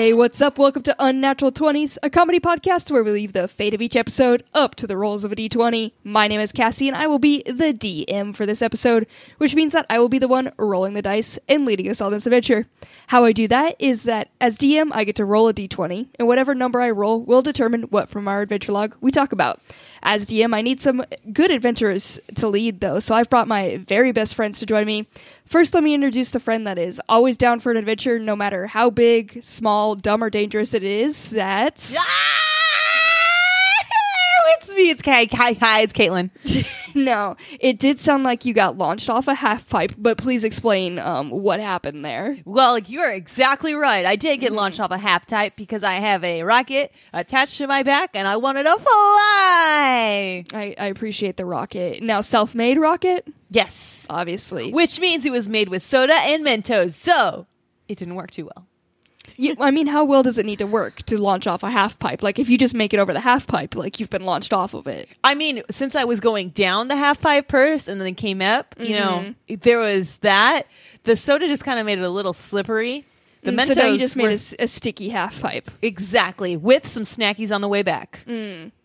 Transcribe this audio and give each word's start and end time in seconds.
Hey, 0.00 0.14
what's 0.14 0.40
up? 0.40 0.56
Welcome 0.56 0.82
to 0.84 0.96
Unnatural 0.98 1.52
20s, 1.52 1.98
a 2.02 2.08
comedy 2.08 2.40
podcast 2.40 2.90
where 2.90 3.04
we 3.04 3.10
leave 3.10 3.34
the 3.34 3.46
fate 3.46 3.74
of 3.74 3.82
each 3.82 3.96
episode 3.96 4.42
up 4.54 4.74
to 4.76 4.86
the 4.86 4.96
rolls 4.96 5.24
of 5.24 5.32
a 5.32 5.36
d20. 5.36 5.92
My 6.04 6.26
name 6.26 6.40
is 6.40 6.52
Cassie, 6.52 6.88
and 6.88 6.96
I 6.96 7.06
will 7.06 7.18
be 7.18 7.42
the 7.42 7.74
DM 7.74 8.34
for 8.34 8.46
this 8.46 8.62
episode, 8.62 9.06
which 9.36 9.54
means 9.54 9.74
that 9.74 9.84
I 9.90 9.98
will 9.98 10.08
be 10.08 10.18
the 10.18 10.26
one 10.26 10.52
rolling 10.56 10.94
the 10.94 11.02
dice 11.02 11.38
and 11.50 11.66
leading 11.66 11.86
us 11.90 12.00
on 12.00 12.12
this 12.12 12.24
adventure. 12.24 12.66
How 13.08 13.26
I 13.26 13.32
do 13.32 13.46
that 13.48 13.76
is 13.78 14.04
that 14.04 14.30
as 14.40 14.56
DM, 14.56 14.90
I 14.94 15.04
get 15.04 15.16
to 15.16 15.26
roll 15.26 15.48
a 15.48 15.52
d20, 15.52 16.08
and 16.18 16.26
whatever 16.26 16.54
number 16.54 16.80
I 16.80 16.92
roll 16.92 17.20
will 17.22 17.42
determine 17.42 17.82
what 17.82 18.08
from 18.08 18.26
our 18.26 18.40
adventure 18.40 18.72
log 18.72 18.96
we 19.02 19.10
talk 19.10 19.32
about. 19.32 19.60
As 20.02 20.26
DM, 20.26 20.54
I 20.54 20.62
need 20.62 20.80
some 20.80 21.04
good 21.32 21.50
adventurers 21.50 22.18
to 22.36 22.48
lead, 22.48 22.80
though, 22.80 23.00
so 23.00 23.14
I've 23.14 23.28
brought 23.28 23.48
my 23.48 23.78
very 23.86 24.12
best 24.12 24.34
friends 24.34 24.58
to 24.60 24.66
join 24.66 24.86
me. 24.86 25.06
First, 25.44 25.74
let 25.74 25.82
me 25.82 25.94
introduce 25.94 26.30
the 26.30 26.40
friend 26.40 26.66
that 26.66 26.78
is 26.78 27.00
always 27.08 27.36
down 27.36 27.60
for 27.60 27.70
an 27.70 27.76
adventure, 27.76 28.18
no 28.18 28.34
matter 28.34 28.66
how 28.66 28.90
big, 28.90 29.42
small, 29.42 29.94
dumb, 29.94 30.24
or 30.24 30.30
dangerous 30.30 30.74
it 30.74 30.82
is. 30.82 31.30
That's. 31.30 31.92
It's. 34.88 35.00
It's 35.00 35.02
Kay. 35.02 35.26
Hi, 35.32 35.52
hi, 35.52 35.80
it's 35.80 35.94
Caitlin. 35.94 36.30
no, 36.94 37.36
it 37.58 37.78
did 37.78 37.98
sound 37.98 38.22
like 38.22 38.44
you 38.44 38.52
got 38.52 38.76
launched 38.76 39.08
off 39.08 39.28
a 39.28 39.34
half 39.34 39.66
pipe, 39.68 39.94
but 39.96 40.18
please 40.18 40.44
explain 40.44 40.98
um, 40.98 41.30
what 41.30 41.58
happened 41.58 42.04
there. 42.04 42.36
Well, 42.44 42.78
you 42.78 43.00
are 43.00 43.10
exactly 43.10 43.74
right. 43.74 44.04
I 44.04 44.16
did 44.16 44.40
get 44.40 44.52
launched 44.52 44.78
off 44.78 44.90
a 44.90 44.98
half 44.98 45.26
pipe 45.26 45.54
because 45.56 45.82
I 45.82 45.94
have 45.94 46.22
a 46.22 46.42
rocket 46.42 46.92
attached 47.14 47.56
to 47.58 47.66
my 47.66 47.82
back 47.82 48.10
and 48.12 48.28
I 48.28 48.36
wanted 48.36 48.64
to 48.64 48.76
fly. 48.76 50.44
I, 50.52 50.74
I 50.78 50.86
appreciate 50.86 51.38
the 51.38 51.46
rocket. 51.46 52.02
Now, 52.02 52.20
self 52.20 52.54
made 52.54 52.76
rocket? 52.76 53.26
Yes. 53.50 54.06
Obviously. 54.10 54.70
Which 54.70 55.00
means 55.00 55.24
it 55.24 55.32
was 55.32 55.48
made 55.48 55.70
with 55.70 55.82
soda 55.82 56.14
and 56.14 56.44
Mentos, 56.44 56.92
so 56.92 57.46
it 57.88 57.96
didn't 57.96 58.16
work 58.16 58.30
too 58.30 58.50
well. 58.54 58.66
You, 59.36 59.54
I 59.60 59.70
mean, 59.70 59.86
how 59.86 60.04
well 60.04 60.22
does 60.22 60.38
it 60.38 60.44
need 60.46 60.58
to 60.58 60.66
work 60.66 61.02
to 61.04 61.16
launch 61.18 61.46
off 61.46 61.62
a 61.62 61.70
half 61.70 61.98
pipe? 61.98 62.22
Like, 62.22 62.38
if 62.38 62.48
you 62.50 62.58
just 62.58 62.74
make 62.74 62.92
it 62.92 62.98
over 63.00 63.12
the 63.12 63.20
half 63.20 63.46
pipe, 63.46 63.74
like 63.74 63.98
you've 64.00 64.10
been 64.10 64.24
launched 64.24 64.52
off 64.52 64.74
of 64.74 64.86
it. 64.86 65.08
I 65.24 65.34
mean, 65.34 65.62
since 65.70 65.94
I 65.94 66.04
was 66.04 66.20
going 66.20 66.50
down 66.50 66.88
the 66.88 66.96
half 66.96 67.20
pipe 67.20 67.50
first 67.50 67.88
and 67.88 68.00
then 68.00 68.14
came 68.14 68.42
up, 68.42 68.74
you 68.78 68.96
know, 68.98 69.24
Mm-hmm. 69.48 69.54
there 69.62 69.78
was 69.78 70.18
that. 70.18 70.64
The 71.04 71.16
soda 71.16 71.46
just 71.46 71.64
kind 71.64 71.78
of 71.80 71.86
made 71.86 71.98
it 71.98 72.04
a 72.04 72.10
little 72.10 72.32
slippery. 72.34 73.06
The 73.42 73.52
Mm, 73.52 73.58
Mentos 73.60 73.74
so 73.74 73.86
you 73.86 73.98
just 73.98 74.16
made 74.16 74.38
a, 74.58 74.68
sticky 74.68 75.08
half 75.08 75.40
pipe. 75.40 75.70
exactly 75.80 76.56
with 76.58 76.86
some 76.86 77.04
snackies 77.04 77.54
on 77.54 77.62
the 77.62 77.68
way 77.68 77.82
back. 77.82 78.20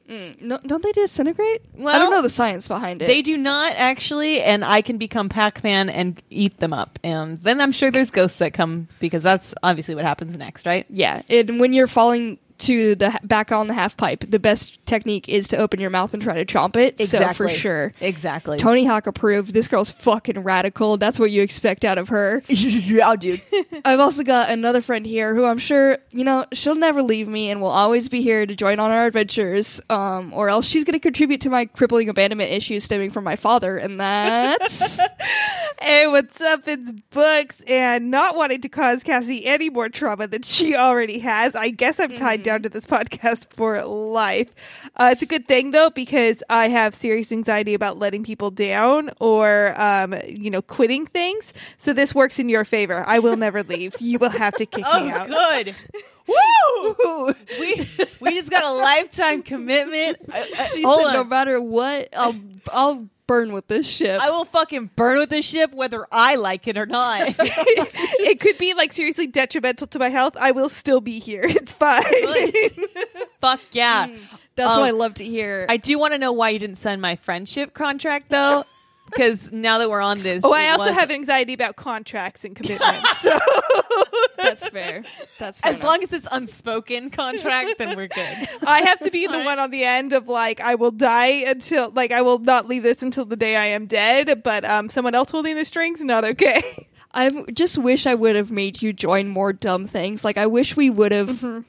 Mm. 0.09 0.41
No, 0.41 0.59
don't 0.65 0.83
they 0.83 0.91
disintegrate? 0.91 1.61
Well, 1.73 1.95
I 1.95 1.99
don't 1.99 2.11
know 2.11 2.21
the 2.21 2.29
science 2.29 2.67
behind 2.67 3.01
it. 3.01 3.07
They 3.07 3.21
do 3.21 3.37
not 3.37 3.73
actually, 3.75 4.41
and 4.41 4.63
I 4.63 4.81
can 4.81 4.97
become 4.97 5.29
Pac 5.29 5.63
Man 5.63 5.89
and 5.89 6.21
eat 6.29 6.59
them 6.59 6.73
up. 6.73 6.99
And 7.03 7.41
then 7.41 7.59
I'm 7.59 7.71
sure 7.71 7.89
there's 7.89 8.11
ghosts 8.11 8.39
that 8.39 8.53
come 8.53 8.87
because 8.99 9.23
that's 9.23 9.53
obviously 9.63 9.95
what 9.95 10.05
happens 10.05 10.37
next, 10.37 10.65
right? 10.65 10.85
Yeah, 10.89 11.23
and 11.29 11.59
when 11.59 11.73
you're 11.73 11.87
falling 11.87 12.37
to 12.59 12.95
the 12.95 13.17
back 13.23 13.51
on 13.51 13.67
the 13.67 13.73
half 13.73 13.97
pipe, 13.97 14.23
the 14.27 14.39
best 14.39 14.83
technique 14.85 15.27
is 15.29 15.47
to 15.49 15.57
open 15.57 15.79
your 15.79 15.89
mouth 15.89 16.13
and 16.13 16.21
try 16.21 16.35
to 16.41 16.45
chomp 16.45 16.75
it. 16.75 16.99
So 16.99 17.19
for 17.33 17.49
sure. 17.49 17.93
Exactly. 18.01 18.57
Tony 18.57 18.85
Hawk 18.85 19.07
approved. 19.07 19.53
This 19.53 19.67
girl's 19.67 19.91
fucking 19.91 20.43
radical. 20.43 20.97
That's 20.97 21.19
what 21.19 21.31
you 21.31 21.41
expect 21.41 21.85
out 21.85 21.97
of 21.97 22.09
her. 22.09 22.43
yeah, 22.47 23.15
dude. 23.15 23.41
I've 23.85 23.99
also 23.99 24.23
got 24.23 24.49
another 24.49 24.81
friend 24.81 25.05
here 25.05 25.35
who 25.35 25.45
I'm 25.45 25.57
sure, 25.57 25.97
you 26.11 26.23
know, 26.23 26.45
she'll 26.53 26.75
never 26.75 27.01
leave 27.01 27.27
me 27.27 27.49
and 27.49 27.61
will 27.61 27.69
always 27.69 28.09
be 28.09 28.21
here 28.21 28.45
to 28.45 28.55
join 28.55 28.79
on 28.79 28.91
our 28.91 29.05
adventures. 29.05 29.81
Um, 29.89 30.33
or 30.33 30.49
else 30.49 30.65
she's 30.65 30.83
going 30.83 30.93
to 30.93 30.99
contribute 30.99 31.41
to 31.41 31.49
my 31.49 31.65
crippling 31.65 32.09
abandonment 32.09 32.51
issues 32.51 32.83
stemming 32.83 33.11
from 33.11 33.23
my 33.23 33.35
father, 33.35 33.77
and 33.77 33.99
that's 33.99 34.99
Hey, 35.81 36.07
what's 36.07 36.39
up? 36.39 36.67
It's 36.67 36.89
Books, 37.11 37.61
and 37.67 38.09
not 38.09 38.35
wanting 38.37 38.61
to 38.61 38.69
cause 38.69 39.03
Cassie 39.03 39.45
any 39.45 39.69
more 39.69 39.89
trauma 39.89 40.25
than 40.25 40.41
she 40.41 40.73
already 40.75 41.19
has. 41.19 41.53
I 41.53 41.69
guess 41.69 41.99
I'm 41.99 42.15
tied 42.15 42.43
down 42.43 42.61
to 42.63 42.69
this 42.69 42.85
podcast 42.87 43.51
for 43.53 43.81
life. 43.83 44.89
Uh, 44.95 45.09
it's 45.11 45.21
a 45.21 45.25
good 45.25 45.47
thing 45.47 45.71
though 45.71 45.89
because 45.89 46.41
I 46.49 46.69
have 46.69 46.95
serious 46.95 47.31
anxiety 47.31 47.73
about 47.73 47.97
letting 47.97 48.23
people 48.23 48.51
down 48.51 49.09
or, 49.19 49.79
um, 49.79 50.15
you 50.27 50.49
know, 50.49 50.61
quitting 50.61 51.05
things. 51.07 51.53
So 51.77 51.91
this 51.93 52.15
works 52.15 52.39
in 52.39 52.47
your 52.47 52.63
favor. 52.63 53.03
I 53.05 53.19
will 53.19 53.35
never 53.37 53.61
leave. 53.63 53.95
You 53.99 54.17
will 54.17 54.29
have 54.29 54.53
to 54.55 54.65
kick 54.65 54.85
me 54.85 54.91
Oh, 54.91 55.09
out. 55.09 55.27
good. 55.27 55.75
Woo! 56.27 57.33
We 57.59 57.75
we 58.19 58.31
just 58.31 58.49
got 58.49 58.63
a 58.63 58.71
lifetime 58.71 59.43
commitment. 59.43 60.17
I, 60.33 60.39
I- 60.39 60.65
she 60.69 60.81
said, 60.81 60.85
on. 60.87 61.13
no 61.13 61.23
matter 61.23 61.61
what, 61.61 62.09
I'll 62.17 62.35
I'll 62.73 63.07
burn 63.27 63.53
with 63.53 63.67
this 63.67 63.87
ship. 63.87 64.19
I 64.21 64.29
will 64.29 64.45
fucking 64.45 64.91
burn 64.95 65.17
with 65.19 65.29
this 65.29 65.45
ship 65.45 65.73
whether 65.73 66.05
I 66.11 66.35
like 66.35 66.67
it 66.67 66.77
or 66.77 66.85
not. 66.85 67.21
it 67.39 68.39
could 68.39 68.57
be 68.57 68.73
like 68.73 68.93
seriously 68.93 69.27
detrimental 69.27 69.87
to 69.87 69.99
my 69.99 70.09
health. 70.09 70.35
I 70.39 70.51
will 70.51 70.69
still 70.69 71.01
be 71.01 71.19
here. 71.19 71.43
It's 71.55 71.73
fine. 71.73 72.03
Fuck 73.41 73.61
yeah. 73.71 74.07
That's 74.55 74.71
Um, 74.71 74.81
what 74.81 74.87
I 74.87 74.91
love 74.91 75.15
to 75.15 75.23
hear. 75.25 75.65
I 75.67 75.77
do 75.77 75.97
want 75.99 76.13
to 76.13 76.17
know 76.17 76.31
why 76.31 76.49
you 76.49 76.59
didn't 76.59 76.77
sign 76.77 77.01
my 77.01 77.15
friendship 77.15 77.73
contract 77.73 78.29
though, 78.29 78.63
because 79.05 79.51
now 79.51 79.77
that 79.77 79.89
we're 79.89 80.01
on 80.01 80.19
this, 80.23 80.41
Oh, 80.43 80.51
I 80.53 80.69
also 80.69 80.85
was- 80.85 80.93
have 80.95 81.11
anxiety 81.11 81.53
about 81.53 81.75
contracts 81.75 82.43
and 82.45 82.55
commitments. 82.55 83.17
So 83.19 83.37
That's 84.37 84.67
fair. 84.67 85.03
That's 85.39 85.61
fair 85.61 85.71
As 85.73 85.81
long 85.83 86.03
as 86.03 86.11
it's 86.13 86.27
unspoken 86.31 87.09
contract, 87.09 87.77
then 87.77 87.95
we're 87.95 88.07
good. 88.07 88.49
I 88.67 88.81
have 88.83 88.99
to 88.99 89.11
be 89.11 89.27
the 89.27 89.41
one 89.43 89.59
on 89.59 89.71
the 89.71 89.83
end 89.83 90.13
of 90.13 90.27
like 90.27 90.59
I 90.61 90.75
will 90.75 90.91
die 90.91 91.43
until 91.47 91.91
like 91.91 92.11
I 92.11 92.21
will 92.21 92.39
not 92.39 92.67
leave 92.67 92.83
this 92.83 93.01
until 93.01 93.25
the 93.25 93.35
day 93.35 93.55
I 93.55 93.65
am 93.67 93.85
dead. 93.85 94.43
But 94.43 94.65
um, 94.65 94.89
someone 94.89 95.15
else 95.15 95.31
holding 95.31 95.55
the 95.55 95.65
strings, 95.65 96.01
not 96.01 96.23
okay. 96.25 96.87
I 97.13 97.29
just 97.53 97.77
wish 97.77 98.05
I 98.05 98.13
would 98.13 98.35
have 98.35 98.51
made 98.51 98.81
you 98.81 98.91
join 98.91 99.29
more 99.29 99.53
dumb 99.53 99.87
things. 99.87 100.23
Like 100.25 100.37
I 100.37 100.47
wish 100.47 100.75
we 100.75 100.89
would 100.89 101.11
have 101.13 101.29
Mm-hmm. 101.29 101.61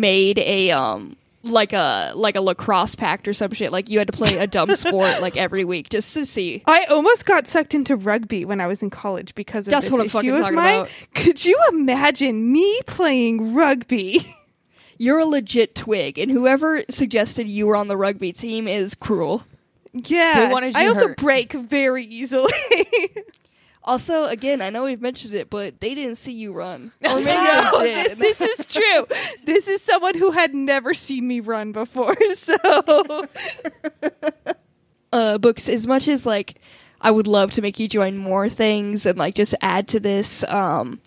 made 0.00 0.38
a 0.38 0.70
um 0.70 1.16
like 1.48 1.72
a 1.72 2.12
like 2.14 2.36
a 2.36 2.40
lacrosse 2.40 2.94
pact 2.94 3.26
or 3.28 3.32
some 3.34 3.52
shit. 3.52 3.72
Like 3.72 3.88
you 3.90 3.98
had 3.98 4.06
to 4.08 4.12
play 4.12 4.36
a 4.38 4.46
dumb 4.46 4.74
sport 4.76 5.20
like 5.20 5.36
every 5.36 5.64
week 5.64 5.88
just 5.88 6.12
to 6.14 6.26
see. 6.26 6.62
I 6.66 6.84
almost 6.84 7.26
got 7.26 7.46
sucked 7.46 7.74
into 7.74 7.96
rugby 7.96 8.44
when 8.44 8.60
I 8.60 8.66
was 8.66 8.82
in 8.82 8.90
college 8.90 9.34
because 9.34 9.66
of 9.66 9.70
That's 9.70 9.86
this 9.86 9.92
what 9.92 10.00
I'm 10.00 10.06
issue 10.06 10.12
fucking 10.12 10.30
of 10.30 10.40
talking 10.40 10.56
mine. 10.56 10.80
about. 10.80 10.90
Could 11.14 11.44
you 11.44 11.58
imagine 11.70 12.52
me 12.52 12.80
playing 12.86 13.54
rugby? 13.54 14.26
You're 14.98 15.18
a 15.18 15.26
legit 15.26 15.74
twig, 15.74 16.18
and 16.18 16.30
whoever 16.30 16.82
suggested 16.88 17.46
you 17.48 17.66
were 17.66 17.76
on 17.76 17.88
the 17.88 17.98
rugby 17.98 18.32
team 18.32 18.66
is 18.66 18.94
cruel. 18.94 19.44
yeah, 19.92 20.46
They 20.46 20.52
wanted 20.52 20.74
I 20.74 20.84
you 20.84 20.88
also 20.88 21.08
hurt. 21.08 21.18
break 21.18 21.52
very 21.52 22.04
easily. 22.06 22.52
Also, 23.86 24.24
again, 24.24 24.60
I 24.60 24.70
know 24.70 24.84
we've 24.84 25.00
mentioned 25.00 25.32
it, 25.34 25.48
but 25.48 25.78
they 25.80 25.94
didn't 25.94 26.16
see 26.16 26.32
you 26.32 26.52
run, 26.52 26.90
or 27.04 27.14
maybe 27.16 27.24
No, 27.26 27.70
they 27.78 27.94
did. 27.94 28.18
this, 28.18 28.38
this 28.38 28.58
is 28.58 28.66
true. 28.66 29.06
This 29.44 29.68
is 29.68 29.80
someone 29.80 30.16
who 30.16 30.32
had 30.32 30.54
never 30.54 30.92
seen 30.92 31.28
me 31.28 31.38
run 31.40 31.70
before, 31.72 32.16
so 32.34 32.56
uh, 35.12 35.38
books 35.38 35.68
as 35.68 35.86
much 35.86 36.08
as 36.08 36.26
like 36.26 36.58
I 37.00 37.10
would 37.10 37.26
love 37.26 37.52
to 37.52 37.62
make 37.62 37.78
you 37.78 37.88
join 37.88 38.16
more 38.16 38.48
things 38.48 39.06
and 39.06 39.18
like 39.18 39.34
just 39.34 39.54
add 39.60 39.88
to 39.88 40.00
this. 40.00 40.42
Um, 40.44 41.00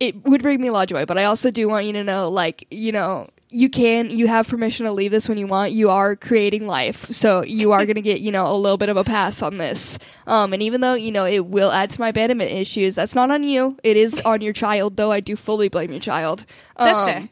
it 0.00 0.22
would 0.24 0.42
bring 0.42 0.60
me 0.60 0.68
a 0.68 0.72
lot 0.72 0.82
of 0.82 0.88
joy, 0.96 1.06
but 1.06 1.16
I 1.18 1.24
also 1.24 1.50
do 1.50 1.68
want 1.68 1.86
you 1.86 1.92
to 1.94 2.04
know, 2.04 2.28
like 2.28 2.66
you 2.70 2.92
know, 2.92 3.28
you 3.54 3.68
can 3.70 4.10
you 4.10 4.26
have 4.26 4.48
permission 4.48 4.84
to 4.86 4.92
leave 4.92 5.10
this 5.12 5.28
when 5.28 5.38
you 5.38 5.46
want. 5.46 5.72
You 5.72 5.90
are 5.90 6.16
creating 6.16 6.66
life, 6.66 7.06
so 7.10 7.42
you 7.44 7.72
are 7.72 7.86
going 7.86 7.94
to 7.96 8.02
get 8.02 8.20
you 8.20 8.32
know 8.32 8.46
a 8.46 8.56
little 8.56 8.76
bit 8.78 8.88
of 8.88 8.96
a 8.96 9.04
pass 9.04 9.40
on 9.42 9.58
this. 9.58 9.98
Um, 10.26 10.52
and 10.52 10.62
even 10.62 10.80
though 10.80 10.94
you 10.94 11.12
know 11.12 11.24
it 11.26 11.46
will 11.46 11.70
add 11.70 11.90
to 11.90 12.00
my 12.00 12.08
abandonment 12.08 12.50
issues, 12.50 12.96
that's 12.96 13.14
not 13.14 13.30
on 13.30 13.42
you. 13.44 13.78
It 13.82 13.96
is 13.96 14.20
on 14.22 14.40
your 14.40 14.52
child, 14.52 14.96
though. 14.96 15.12
I 15.12 15.20
do 15.20 15.36
fully 15.36 15.68
blame 15.68 15.90
your 15.92 16.00
child. 16.00 16.44
That's 16.76 17.02
Um, 17.02 17.08
fair. 17.08 17.28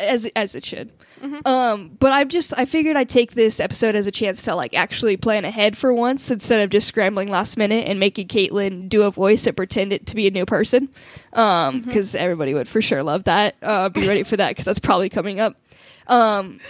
As 0.00 0.26
as 0.36 0.54
it 0.54 0.64
should. 0.64 0.92
Um, 1.44 1.96
but 2.00 2.12
I'm 2.12 2.28
just 2.28 2.52
I 2.56 2.64
figured 2.64 2.96
I'd 2.96 3.08
take 3.08 3.32
this 3.32 3.60
episode 3.60 3.94
as 3.94 4.06
a 4.06 4.10
chance 4.10 4.42
to 4.42 4.56
like 4.56 4.74
actually 4.74 5.16
plan 5.16 5.44
ahead 5.44 5.78
for 5.78 5.92
once 5.92 6.30
instead 6.30 6.60
of 6.60 6.70
just 6.70 6.88
scrambling 6.88 7.28
last 7.28 7.56
minute 7.56 7.86
and 7.86 8.00
making 8.00 8.28
Caitlin 8.28 8.88
do 8.88 9.02
a 9.02 9.10
voice 9.10 9.46
and 9.46 9.56
pretend 9.56 9.92
it 9.92 10.06
to 10.06 10.16
be 10.16 10.26
a 10.26 10.30
new 10.30 10.44
person. 10.44 10.88
Um, 11.32 11.82
because 11.82 12.14
everybody 12.14 12.54
would 12.54 12.68
for 12.68 12.82
sure 12.82 13.02
love 13.02 13.24
that. 13.24 13.54
Uh, 13.62 13.88
be 13.88 14.06
ready 14.06 14.22
for 14.24 14.36
that 14.36 14.50
because 14.50 14.64
that's 14.64 14.78
probably 14.78 15.08
coming 15.08 15.38
up. 15.38 15.56
Um, 16.08 16.60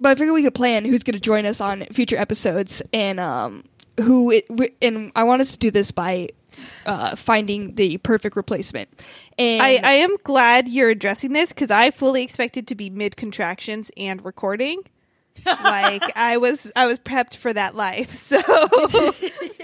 but 0.00 0.10
I 0.10 0.14
figured 0.16 0.34
we 0.34 0.42
could 0.42 0.54
plan 0.54 0.84
who's 0.84 1.04
going 1.04 1.14
to 1.14 1.20
join 1.20 1.46
us 1.46 1.60
on 1.60 1.86
future 1.92 2.16
episodes 2.16 2.82
and 2.92 3.20
um 3.20 3.64
who 4.00 4.32
it, 4.32 4.46
and 4.82 5.12
I 5.14 5.22
want 5.22 5.40
us 5.40 5.52
to 5.52 5.58
do 5.58 5.70
this 5.70 5.92
by 5.92 6.30
uh 6.86 7.16
finding 7.16 7.74
the 7.74 7.98
perfect 7.98 8.36
replacement. 8.36 8.88
And 9.38 9.62
I, 9.62 9.80
I 9.82 9.92
am 9.94 10.16
glad 10.22 10.68
you're 10.68 10.90
addressing 10.90 11.32
this 11.32 11.50
because 11.50 11.70
I 11.70 11.90
fully 11.90 12.22
expected 12.22 12.66
to 12.68 12.74
be 12.74 12.90
mid 12.90 13.16
contractions 13.16 13.90
and 13.96 14.24
recording. 14.24 14.82
like 15.46 16.04
I 16.16 16.36
was, 16.36 16.70
I 16.76 16.86
was 16.86 17.00
prepped 17.00 17.36
for 17.36 17.52
that 17.52 17.74
life. 17.74 18.14
So 18.14 18.38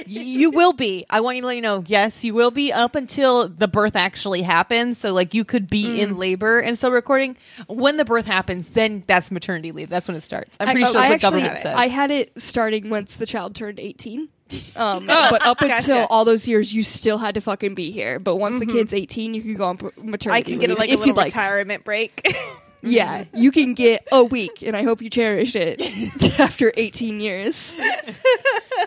you, 0.06 0.20
you 0.22 0.50
will 0.50 0.72
be. 0.72 1.06
I 1.08 1.20
want 1.20 1.36
you 1.36 1.42
to 1.42 1.46
let 1.46 1.54
you 1.56 1.62
know. 1.62 1.84
Yes, 1.86 2.24
you 2.24 2.34
will 2.34 2.50
be 2.50 2.72
up 2.72 2.96
until 2.96 3.48
the 3.48 3.68
birth 3.68 3.94
actually 3.94 4.42
happens. 4.42 4.98
So, 4.98 5.12
like, 5.12 5.32
you 5.34 5.44
could 5.44 5.68
be 5.70 5.84
Mm. 5.84 5.98
in 5.98 6.18
labor 6.18 6.58
and 6.58 6.76
still 6.76 6.90
recording. 6.90 7.36
When 7.68 7.96
the 7.96 8.04
birth 8.04 8.26
happens, 8.26 8.70
then 8.70 9.04
that's 9.06 9.30
maternity 9.30 9.70
leave. 9.70 9.88
That's 9.88 10.08
when 10.08 10.16
it 10.16 10.22
starts. 10.22 10.56
I'm 10.58 10.66
pretty 10.68 10.82
I, 10.82 10.86
sure 10.86 10.94
that's 10.94 11.08
what 11.08 11.14
actually 11.14 11.40
government 11.42 11.58
says. 11.62 11.74
I 11.76 11.86
had 11.88 12.10
it 12.10 12.32
starting 12.42 12.90
once 12.90 13.16
the 13.16 13.26
child 13.26 13.54
turned 13.54 13.78
18 13.78 14.28
Um, 14.76 15.06
but 15.06 15.44
up 15.44 15.60
until 15.60 16.06
all 16.08 16.24
those 16.24 16.48
years, 16.48 16.72
you 16.72 16.82
still 16.82 17.18
had 17.18 17.34
to 17.34 17.40
fucking 17.42 17.74
be 17.74 17.90
here. 17.90 18.18
But 18.18 18.36
once 18.36 18.58
the 18.60 18.66
kid's 18.66 18.94
18, 18.94 19.34
you 19.34 19.42
can 19.42 19.54
go 19.54 19.66
on 19.66 19.78
maternity 20.02 20.30
I 20.30 20.42
can 20.42 20.58
get 20.58 20.70
leave 20.70 20.78
like 20.78 20.90
a 20.90 20.96
little 20.96 21.14
like. 21.14 21.26
retirement 21.26 21.84
break. 21.84 22.26
Yeah, 22.82 23.24
you 23.34 23.52
can 23.52 23.74
get 23.74 24.08
a 24.10 24.24
week, 24.24 24.62
and 24.62 24.74
I 24.74 24.84
hope 24.84 25.02
you 25.02 25.10
cherish 25.10 25.54
it 25.54 25.82
after 26.40 26.72
18 26.74 27.20
years. 27.20 27.76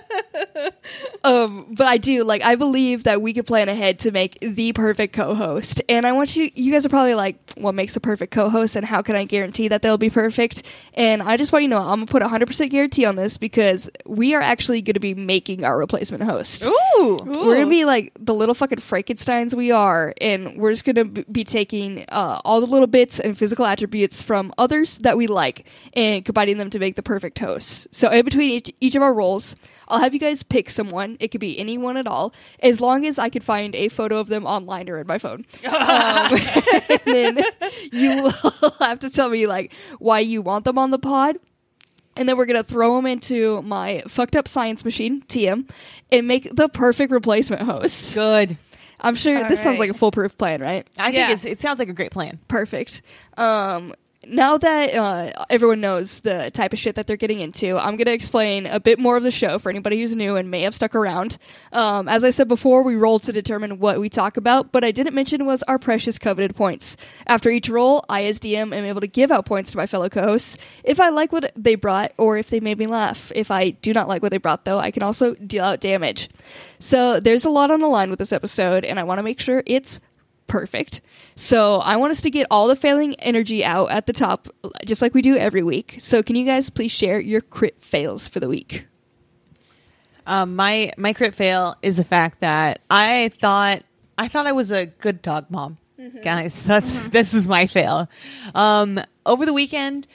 um, 1.23 1.67
but 1.71 1.87
I 1.87 1.97
do 1.97 2.23
like. 2.23 2.41
I 2.43 2.55
believe 2.55 3.03
that 3.03 3.21
we 3.21 3.33
could 3.33 3.45
plan 3.45 3.69
ahead 3.69 3.99
to 3.99 4.11
make 4.11 4.37
the 4.41 4.73
perfect 4.73 5.13
co-host, 5.13 5.81
and 5.89 6.05
I 6.05 6.11
want 6.11 6.35
you. 6.35 6.49
You 6.55 6.71
guys 6.71 6.85
are 6.85 6.89
probably 6.89 7.15
like, 7.15 7.37
"What 7.55 7.75
makes 7.75 7.95
a 7.95 7.99
perfect 7.99 8.33
co-host?" 8.33 8.75
And 8.75 8.85
how 8.85 9.01
can 9.01 9.15
I 9.15 9.25
guarantee 9.25 9.67
that 9.69 9.81
they'll 9.81 9.97
be 9.97 10.09
perfect? 10.09 10.63
And 10.93 11.21
I 11.21 11.37
just 11.37 11.51
want 11.51 11.63
you 11.63 11.69
to 11.69 11.75
know, 11.75 11.81
I'm 11.81 11.99
gonna 11.99 12.05
put 12.05 12.21
100 12.21 12.45
percent 12.45 12.71
guarantee 12.71 13.05
on 13.05 13.15
this 13.15 13.37
because 13.37 13.89
we 14.05 14.35
are 14.35 14.41
actually 14.41 14.81
going 14.81 14.93
to 14.93 14.99
be 14.99 15.13
making 15.13 15.65
our 15.65 15.77
replacement 15.77 16.23
host. 16.23 16.65
Ooh. 16.65 17.17
We're 17.23 17.55
gonna 17.55 17.69
be 17.69 17.85
like 17.85 18.11
the 18.19 18.33
little 18.33 18.55
fucking 18.55 18.79
Frankenstein's 18.79 19.55
we 19.55 19.71
are, 19.71 20.13
and 20.21 20.57
we're 20.57 20.71
just 20.71 20.85
gonna 20.85 21.05
be 21.05 21.43
taking 21.43 22.05
uh, 22.09 22.41
all 22.43 22.61
the 22.61 22.67
little 22.67 22.87
bits 22.87 23.19
and 23.19 23.37
physical 23.37 23.65
attributes 23.65 24.21
from 24.21 24.53
others 24.57 24.99
that 24.99 25.17
we 25.17 25.27
like 25.27 25.65
and 25.93 26.23
combining 26.23 26.57
them 26.57 26.69
to 26.69 26.79
make 26.79 26.95
the 26.95 27.03
perfect 27.03 27.39
host. 27.39 27.93
So 27.93 28.09
in 28.09 28.25
between 28.25 28.49
each, 28.49 28.73
each 28.79 28.95
of 28.95 29.01
our 29.01 29.13
rolls, 29.13 29.55
I'll 29.93 29.99
have 29.99 30.13
you 30.13 30.19
guys 30.19 30.41
pick 30.43 30.69
someone. 30.71 31.17
It 31.19 31.27
could 31.29 31.39
be 31.39 31.59
anyone 31.59 31.97
at 31.97 32.07
all, 32.07 32.33
as 32.61 32.81
long 32.81 33.05
as 33.05 33.19
I 33.19 33.29
could 33.29 33.43
find 33.43 33.75
a 33.75 33.89
photo 33.89 34.17
of 34.17 34.27
them 34.27 34.45
online 34.45 34.89
or 34.89 34.97
in 34.99 35.05
my 35.07 35.19
phone. 35.19 35.45
um, 35.65 35.71
and 36.91 37.01
then 37.05 37.43
you 37.91 38.23
will 38.23 38.71
have 38.79 38.99
to 38.99 39.09
tell 39.09 39.29
me 39.29 39.45
like 39.47 39.71
why 39.99 40.19
you 40.19 40.41
want 40.41 40.65
them 40.65 40.77
on 40.79 40.89
the 40.91 40.99
pod 40.99 41.37
and 42.15 42.27
then 42.29 42.37
we're 42.37 42.45
gonna 42.45 42.63
throw 42.63 42.95
them 42.95 43.05
into 43.05 43.61
my 43.63 44.01
fucked 44.07 44.35
up 44.35 44.47
science 44.47 44.83
machine 44.85 45.21
TM 45.27 45.69
and 46.11 46.27
make 46.27 46.47
the 46.55 46.69
perfect 46.69 47.11
replacement 47.11 47.61
host. 47.63 48.13
Good. 48.15 48.57
I'm 48.99 49.15
sure 49.15 49.37
All 49.43 49.49
this 49.49 49.61
sounds 49.61 49.79
right. 49.79 49.87
like 49.89 49.95
a 49.95 49.97
foolproof 49.97 50.37
plan, 50.37 50.61
right? 50.61 50.87
I 50.97 51.09
Yeah. 51.09 51.27
think 51.27 51.31
it's, 51.33 51.45
it 51.45 51.61
sounds 51.61 51.79
like 51.79 51.89
a 51.89 51.93
great 51.93 52.11
plan. 52.11 52.39
Perfect. 52.47 53.01
Um, 53.37 53.93
now 54.27 54.57
that 54.57 54.93
uh, 54.93 55.45
everyone 55.49 55.81
knows 55.81 56.19
the 56.21 56.51
type 56.51 56.73
of 56.73 56.79
shit 56.79 56.95
that 56.95 57.07
they're 57.07 57.17
getting 57.17 57.39
into, 57.39 57.77
I'm 57.77 57.95
going 57.97 58.05
to 58.05 58.13
explain 58.13 58.65
a 58.65 58.79
bit 58.79 58.99
more 58.99 59.17
of 59.17 59.23
the 59.23 59.31
show 59.31 59.59
for 59.59 59.69
anybody 59.69 59.99
who's 59.99 60.15
new 60.15 60.35
and 60.35 60.49
may 60.49 60.61
have 60.61 60.75
stuck 60.75 60.95
around. 60.95 61.37
Um, 61.71 62.07
as 62.07 62.23
I 62.23 62.29
said 62.29 62.47
before, 62.47 62.83
we 62.83 62.95
roll 62.95 63.19
to 63.19 63.31
determine 63.31 63.79
what 63.79 63.99
we 63.99 64.09
talk 64.09 64.37
about, 64.37 64.71
but 64.71 64.83
I 64.83 64.91
didn't 64.91 65.13
mention 65.13 65.45
was 65.45 65.63
our 65.63 65.79
precious 65.79 66.17
coveted 66.17 66.55
points. 66.55 66.97
After 67.27 67.49
each 67.49 67.69
roll, 67.69 68.03
I, 68.09 68.23
as 68.23 68.39
DM, 68.39 68.73
am 68.73 68.85
able 68.85 69.01
to 69.01 69.07
give 69.07 69.31
out 69.31 69.45
points 69.45 69.71
to 69.71 69.77
my 69.77 69.87
fellow 69.87 70.09
co 70.09 70.23
hosts 70.23 70.57
if 70.83 70.99
I 70.99 71.09
like 71.09 71.31
what 71.31 71.51
they 71.55 71.75
brought 71.75 72.13
or 72.17 72.37
if 72.37 72.49
they 72.49 72.59
made 72.59 72.77
me 72.77 72.87
laugh. 72.87 73.31
If 73.35 73.51
I 73.51 73.71
do 73.71 73.93
not 73.93 74.07
like 74.07 74.21
what 74.21 74.31
they 74.31 74.37
brought, 74.37 74.65
though, 74.65 74.79
I 74.79 74.91
can 74.91 75.03
also 75.03 75.35
deal 75.35 75.63
out 75.63 75.79
damage. 75.79 76.29
So 76.79 77.19
there's 77.19 77.45
a 77.45 77.49
lot 77.49 77.71
on 77.71 77.79
the 77.79 77.87
line 77.87 78.09
with 78.09 78.19
this 78.19 78.33
episode, 78.33 78.85
and 78.85 78.99
I 78.99 79.03
want 79.03 79.19
to 79.19 79.23
make 79.23 79.39
sure 79.39 79.63
it's 79.65 79.99
perfect. 80.47 81.01
So 81.35 81.79
I 81.79 81.97
want 81.97 82.11
us 82.11 82.21
to 82.21 82.29
get 82.29 82.47
all 82.51 82.67
the 82.67 82.75
failing 82.75 83.15
energy 83.15 83.65
out 83.65 83.89
at 83.91 84.05
the 84.05 84.13
top, 84.13 84.47
just 84.85 85.01
like 85.01 85.13
we 85.13 85.21
do 85.21 85.35
every 85.35 85.63
week. 85.63 85.95
So 85.99 86.21
can 86.21 86.35
you 86.35 86.45
guys 86.45 86.69
please 86.69 86.91
share 86.91 87.19
your 87.19 87.41
crit 87.41 87.83
fails 87.83 88.27
for 88.27 88.39
the 88.39 88.47
week? 88.47 88.85
Um, 90.25 90.55
my 90.55 90.91
my 90.97 91.13
crit 91.13 91.35
fail 91.35 91.75
is 91.81 91.97
the 91.97 92.03
fact 92.03 92.39
that 92.41 92.81
I 92.89 93.31
thought 93.39 93.83
I 94.17 94.27
thought 94.27 94.47
I 94.47 94.51
was 94.53 94.71
a 94.71 94.85
good 94.85 95.21
dog 95.21 95.47
mom. 95.49 95.77
Guys, 96.23 96.63
that's 96.63 97.01
this 97.09 97.33
is 97.33 97.47
my 97.47 97.67
fail. 97.67 98.09
Um, 98.55 98.99
over 99.25 99.45
the 99.45 99.53
weekend, 99.53 100.07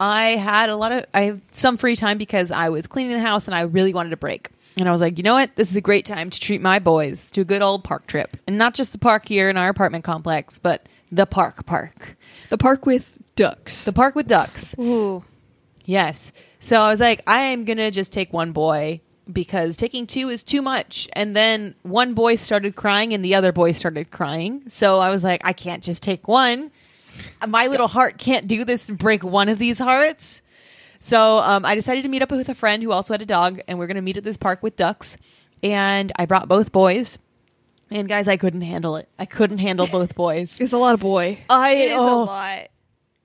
I 0.00 0.30
had 0.30 0.70
a 0.70 0.76
lot 0.76 0.92
of 0.92 1.06
I 1.14 1.22
have 1.22 1.40
some 1.52 1.76
free 1.76 1.96
time 1.96 2.18
because 2.18 2.50
I 2.50 2.68
was 2.68 2.86
cleaning 2.86 3.12
the 3.12 3.20
house 3.20 3.46
and 3.46 3.54
I 3.54 3.62
really 3.62 3.94
wanted 3.94 4.12
a 4.12 4.16
break. 4.16 4.48
And 4.78 4.88
I 4.88 4.92
was 4.92 5.00
like, 5.00 5.18
you 5.18 5.22
know 5.24 5.34
what? 5.34 5.54
This 5.56 5.70
is 5.70 5.76
a 5.76 5.80
great 5.80 6.04
time 6.04 6.30
to 6.30 6.40
treat 6.40 6.60
my 6.60 6.78
boys 6.80 7.30
to 7.32 7.42
a 7.42 7.44
good 7.44 7.62
old 7.62 7.84
park 7.84 8.06
trip, 8.06 8.36
and 8.46 8.58
not 8.58 8.74
just 8.74 8.92
the 8.92 8.98
park 8.98 9.26
here 9.28 9.48
in 9.48 9.56
our 9.56 9.68
apartment 9.68 10.04
complex, 10.04 10.58
but 10.58 10.88
the 11.12 11.26
park 11.26 11.64
park, 11.64 12.16
The 12.50 12.58
park 12.58 12.84
with 12.86 13.16
ducks. 13.36 13.84
the 13.84 13.92
park 13.92 14.14
with 14.16 14.26
ducks. 14.26 14.74
Ooh. 14.78 15.22
Yes. 15.84 16.32
So 16.60 16.80
I 16.80 16.88
was 16.88 16.98
like, 16.98 17.22
I 17.26 17.40
am 17.52 17.64
going 17.64 17.76
to 17.76 17.90
just 17.90 18.10
take 18.12 18.32
one 18.32 18.52
boy 18.52 19.00
because 19.30 19.76
taking 19.76 20.06
two 20.06 20.28
is 20.28 20.42
too 20.42 20.60
much. 20.62 21.08
And 21.12 21.36
then 21.36 21.74
one 21.82 22.14
boy 22.14 22.36
started 22.36 22.74
crying 22.74 23.12
and 23.12 23.24
the 23.24 23.34
other 23.36 23.52
boy 23.52 23.72
started 23.72 24.10
crying. 24.10 24.62
So 24.70 24.98
I 24.98 25.10
was 25.10 25.22
like, 25.22 25.42
I 25.44 25.52
can't 25.52 25.84
just 25.84 26.02
take 26.02 26.26
one. 26.26 26.70
My 27.46 27.68
little 27.68 27.86
heart 27.86 28.18
can't 28.18 28.48
do 28.48 28.64
this 28.64 28.88
and 28.88 28.98
break 28.98 29.22
one 29.22 29.48
of 29.48 29.58
these 29.58 29.78
hearts. 29.78 30.40
So 31.04 31.36
um, 31.40 31.66
I 31.66 31.74
decided 31.74 32.02
to 32.04 32.08
meet 32.08 32.22
up 32.22 32.30
with 32.30 32.48
a 32.48 32.54
friend 32.54 32.82
who 32.82 32.90
also 32.90 33.12
had 33.12 33.20
a 33.20 33.26
dog, 33.26 33.60
and 33.68 33.78
we're 33.78 33.86
going 33.86 33.96
to 33.96 34.00
meet 34.00 34.16
at 34.16 34.24
this 34.24 34.38
park 34.38 34.62
with 34.62 34.74
ducks. 34.74 35.18
And 35.62 36.10
I 36.16 36.24
brought 36.24 36.48
both 36.48 36.72
boys. 36.72 37.18
And 37.90 38.08
guys, 38.08 38.26
I 38.26 38.38
couldn't 38.38 38.62
handle 38.62 38.96
it. 38.96 39.06
I 39.18 39.26
couldn't 39.26 39.58
handle 39.58 39.86
both 39.86 40.14
boys. 40.16 40.58
it's 40.58 40.72
a 40.72 40.78
lot 40.78 40.94
of 40.94 41.00
boy. 41.00 41.40
I 41.50 41.74
It 41.74 41.90
is 41.90 41.96
oh. 41.98 42.22
a 42.22 42.24
lot. 42.24 42.68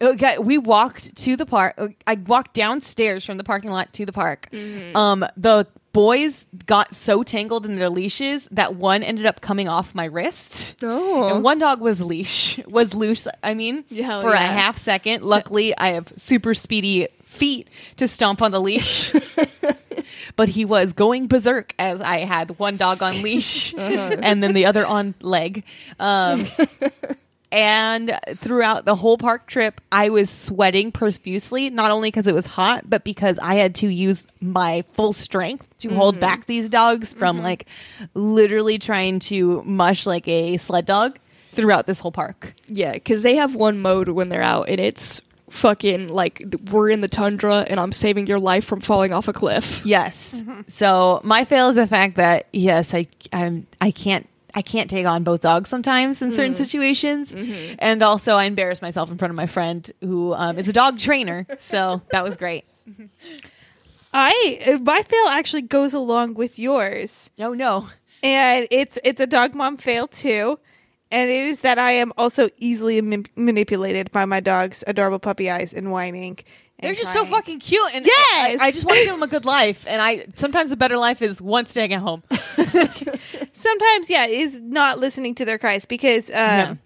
Okay, 0.01 0.37
we 0.39 0.57
walked 0.57 1.15
to 1.23 1.37
the 1.37 1.45
park. 1.45 1.75
uh, 1.77 1.87
I 2.05 2.15
walked 2.15 2.53
downstairs 2.53 3.23
from 3.23 3.37
the 3.37 3.45
parking 3.45 3.71
lot 3.71 3.93
to 3.93 4.05
the 4.05 4.11
park. 4.11 4.53
Um, 4.93 5.25
the 5.37 5.65
boys 5.93 6.47
got 6.65 6.95
so 6.95 7.23
tangled 7.23 7.65
in 7.65 7.77
their 7.77 7.89
leashes 7.89 8.45
that 8.51 8.75
one 8.75 9.03
ended 9.03 9.25
up 9.25 9.39
coming 9.39 9.69
off 9.69 9.95
my 9.95 10.05
wrist. 10.05 10.75
Oh. 10.81 11.33
And 11.33 11.45
one 11.45 11.59
dog 11.59 11.79
was 11.79 12.01
leash 12.01 12.59
was 12.67 12.93
loose. 12.93 13.25
I 13.41 13.53
mean, 13.53 13.85
Hell 13.89 14.21
for 14.21 14.33
a 14.33 14.37
half 14.37 14.77
second. 14.77 15.23
Luckily, 15.23 15.77
I 15.77 15.89
have 15.93 16.11
super 16.17 16.53
speedy 16.53 17.07
feet 17.29 17.69
to 17.97 18.07
stomp 18.07 18.41
on 18.41 18.51
the 18.51 18.59
leash. 18.59 19.13
but 20.35 20.49
he 20.49 20.65
was 20.65 20.93
going 20.93 21.27
berserk 21.27 21.73
as 21.79 22.01
I 22.01 22.19
had 22.19 22.59
one 22.59 22.75
dog 22.75 23.01
on 23.01 23.21
leash 23.21 23.73
uh-huh. 23.77 24.17
and 24.21 24.43
then 24.43 24.53
the 24.53 24.65
other 24.65 24.85
on 24.85 25.13
leg. 25.21 25.63
Um, 25.99 26.45
and 27.51 28.17
throughout 28.37 28.85
the 28.85 28.95
whole 28.95 29.17
park 29.17 29.47
trip, 29.47 29.79
I 29.91 30.09
was 30.09 30.29
sweating 30.29 30.91
profusely, 30.91 31.69
not 31.69 31.91
only 31.91 32.09
because 32.09 32.27
it 32.27 32.33
was 32.33 32.47
hot, 32.47 32.89
but 32.89 33.03
because 33.03 33.37
I 33.39 33.55
had 33.55 33.75
to 33.75 33.87
use 33.87 34.25
my 34.41 34.83
full 34.93 35.13
strength 35.13 35.67
to 35.79 35.89
hold 35.89 36.15
mm-hmm. 36.15 36.21
back 36.21 36.45
these 36.47 36.69
dogs 36.69 37.13
from 37.13 37.37
mm-hmm. 37.37 37.45
like 37.45 37.67
literally 38.15 38.79
trying 38.79 39.19
to 39.19 39.63
mush 39.63 40.05
like 40.05 40.27
a 40.27 40.57
sled 40.57 40.85
dog 40.85 41.19
throughout 41.51 41.85
this 41.85 41.99
whole 41.99 42.11
park. 42.11 42.55
Yeah, 42.67 42.93
because 42.93 43.23
they 43.23 43.35
have 43.35 43.55
one 43.55 43.81
mode 43.81 44.09
when 44.09 44.29
they're 44.29 44.41
out, 44.41 44.69
and 44.69 44.79
it's 44.79 45.21
fucking 45.49 46.07
like 46.09 46.43
we're 46.71 46.89
in 46.89 47.01
the 47.01 47.07
tundra, 47.07 47.65
and 47.67 47.79
I'm 47.79 47.91
saving 47.91 48.27
your 48.27 48.39
life 48.39 48.65
from 48.65 48.81
falling 48.81 49.13
off 49.13 49.27
a 49.27 49.33
cliff. 49.33 49.85
Yes. 49.85 50.43
So 50.67 51.21
my 51.23 51.45
fail 51.45 51.69
is 51.69 51.75
the 51.75 51.87
fact 51.87 52.15
that 52.17 52.47
yes, 52.53 52.93
I 52.93 53.07
I'm 53.33 53.67
I 53.81 53.91
can't 53.91 54.27
I 54.55 54.61
can't 54.63 54.89
take 54.89 55.05
on 55.05 55.23
both 55.23 55.41
dogs 55.41 55.69
sometimes 55.69 56.21
in 56.21 56.31
certain 56.31 56.55
situations, 56.55 57.33
and 57.79 58.01
also 58.01 58.35
I 58.35 58.45
embarrass 58.45 58.81
myself 58.81 59.11
in 59.11 59.17
front 59.17 59.29
of 59.31 59.35
my 59.35 59.47
friend 59.47 59.89
who 60.01 60.33
um, 60.33 60.57
is 60.57 60.67
a 60.67 60.73
dog 60.73 60.97
trainer. 60.99 61.45
So 61.59 62.01
that 62.11 62.23
was 62.23 62.35
great. 62.37 62.65
I 64.13 64.59
uh, 64.67 64.77
my 64.79 65.03
fail 65.03 65.27
actually 65.27 65.61
goes 65.63 65.93
along 65.93 66.33
with 66.33 66.57
yours, 66.57 67.29
No, 67.37 67.53
no. 67.53 67.89
and 68.23 68.67
it's 68.71 68.97
it's 69.03 69.21
a 69.21 69.27
dog 69.27 69.53
mom 69.53 69.77
fail 69.77 70.07
too, 70.07 70.57
and 71.11 71.29
it 71.29 71.45
is 71.45 71.59
that 71.59 71.79
I 71.79 71.91
am 71.93 72.13
also 72.17 72.49
easily 72.57 73.01
ma- 73.01 73.23
manipulated 73.35 74.11
by 74.11 74.25
my 74.25 74.39
dog's 74.39 74.83
adorable 74.87 75.19
puppy 75.19 75.49
eyes 75.49 75.73
and 75.73 75.91
whining. 75.91 76.39
and 76.77 76.87
They're 76.87 76.93
just 76.93 77.13
so 77.13 77.25
fucking 77.25 77.59
cute, 77.59 77.95
and 77.95 78.05
Yes! 78.05 78.61
I, 78.61 78.67
I 78.67 78.71
just 78.71 78.85
want 78.85 78.97
to 78.99 79.05
give 79.05 79.13
them 79.13 79.23
a 79.23 79.27
good 79.27 79.45
life. 79.45 79.85
And 79.87 80.01
I 80.01 80.25
sometimes 80.35 80.71
a 80.71 80.77
better 80.77 80.97
life 80.97 81.21
is 81.21 81.41
one 81.41 81.65
staying 81.65 81.93
at 81.93 82.01
home. 82.01 82.23
sometimes 83.53 84.09
yeah 84.09 84.25
is 84.25 84.59
not 84.61 84.99
listening 84.99 85.35
to 85.35 85.45
their 85.45 85.57
cries 85.57 85.85
because 85.85 86.31
um, 86.31 86.79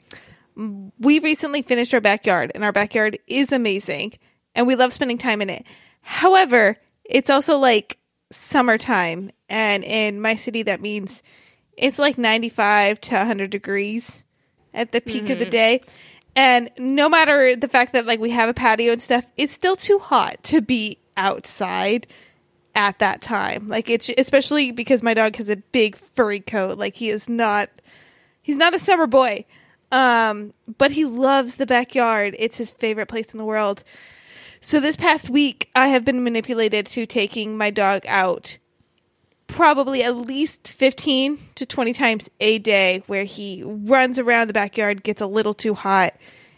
we 1.00 1.20
recently 1.20 1.62
finished 1.62 1.94
our 1.94 2.02
backyard 2.02 2.52
and 2.56 2.64
our 2.64 2.72
backyard 2.72 3.18
is 3.28 3.52
amazing 3.52 4.14
and 4.56 4.68
we 4.68 4.76
love 4.76 4.92
spending 4.94 5.18
time 5.18 5.42
in 5.42 5.50
it 5.50 5.66
however 6.02 6.78
it's 7.04 7.30
also 7.30 7.58
like 7.58 7.98
summertime 8.32 9.32
and 9.50 9.84
in 9.84 10.20
my 10.20 10.36
city 10.36 10.64
that 10.64 10.82
means 10.82 11.22
it's 11.78 12.00
like 12.00 12.18
95 12.18 13.02
to 13.02 13.16
100 13.16 13.50
degrees 13.50 14.24
at 14.74 14.92
the 14.92 15.02
peak 15.02 15.30
of 15.30 15.40
the 15.40 15.46
day 15.46 15.82
and 16.36 16.72
no 16.78 17.08
matter 17.08 17.56
the 17.56 17.68
fact 17.68 17.94
that 17.94 18.06
like 18.06 18.20
we 18.20 18.32
have 18.32 18.50
a 18.50 18.54
patio 18.54 18.92
and 18.92 19.02
stuff 19.02 19.26
it's 19.38 19.54
still 19.54 19.76
too 19.76 20.00
hot 20.00 20.42
to 20.44 20.62
be 20.62 20.98
outside 21.18 22.08
at 22.76 23.00
that 23.00 23.22
time. 23.22 23.68
Like 23.68 23.90
it's 23.90 24.10
especially 24.18 24.72
because 24.72 25.04
my 25.04 25.14
dog 25.14 25.36
has 25.38 25.50
a 25.50 25.58
big 25.58 25.96
furry 25.96 26.40
coat. 26.40 26.78
Like 26.78 26.96
he 26.96 27.10
is 27.10 27.30
not 27.30 27.70
he's 28.42 28.58
not 28.58 28.74
a 28.74 28.80
summer 28.80 29.08
boy. 29.08 29.46
Um 29.92 30.54
but 30.78 30.92
he 30.92 31.06
loves 31.06 31.56
the 31.56 31.66
backyard. 31.66 32.36
It's 32.40 32.58
his 32.58 32.72
favorite 32.72 33.08
place 33.08 33.34
in 33.34 33.38
the 33.38 33.46
world. 33.46 33.84
So 34.62 34.80
this 34.80 34.96
past 34.96 35.30
week 35.30 35.70
I 35.76 35.90
have 35.90 36.06
been 36.06 36.24
manipulated 36.24 36.86
to 36.88 37.06
taking 37.06 37.58
my 37.58 37.70
dog 37.70 38.06
out 38.08 38.58
probably 39.54 40.04
at 40.04 40.16
least 40.16 40.68
15 40.68 41.38
to 41.56 41.66
20 41.66 41.94
times 41.94 42.30
a 42.40 42.58
day 42.58 43.04
where 43.08 43.24
he 43.24 43.64
runs 43.64 44.18
around 44.18 44.50
the 44.50 44.54
backyard, 44.54 45.04
gets 45.04 45.22
a 45.22 45.28
little 45.28 45.54
too 45.54 45.74
hot 45.74 46.16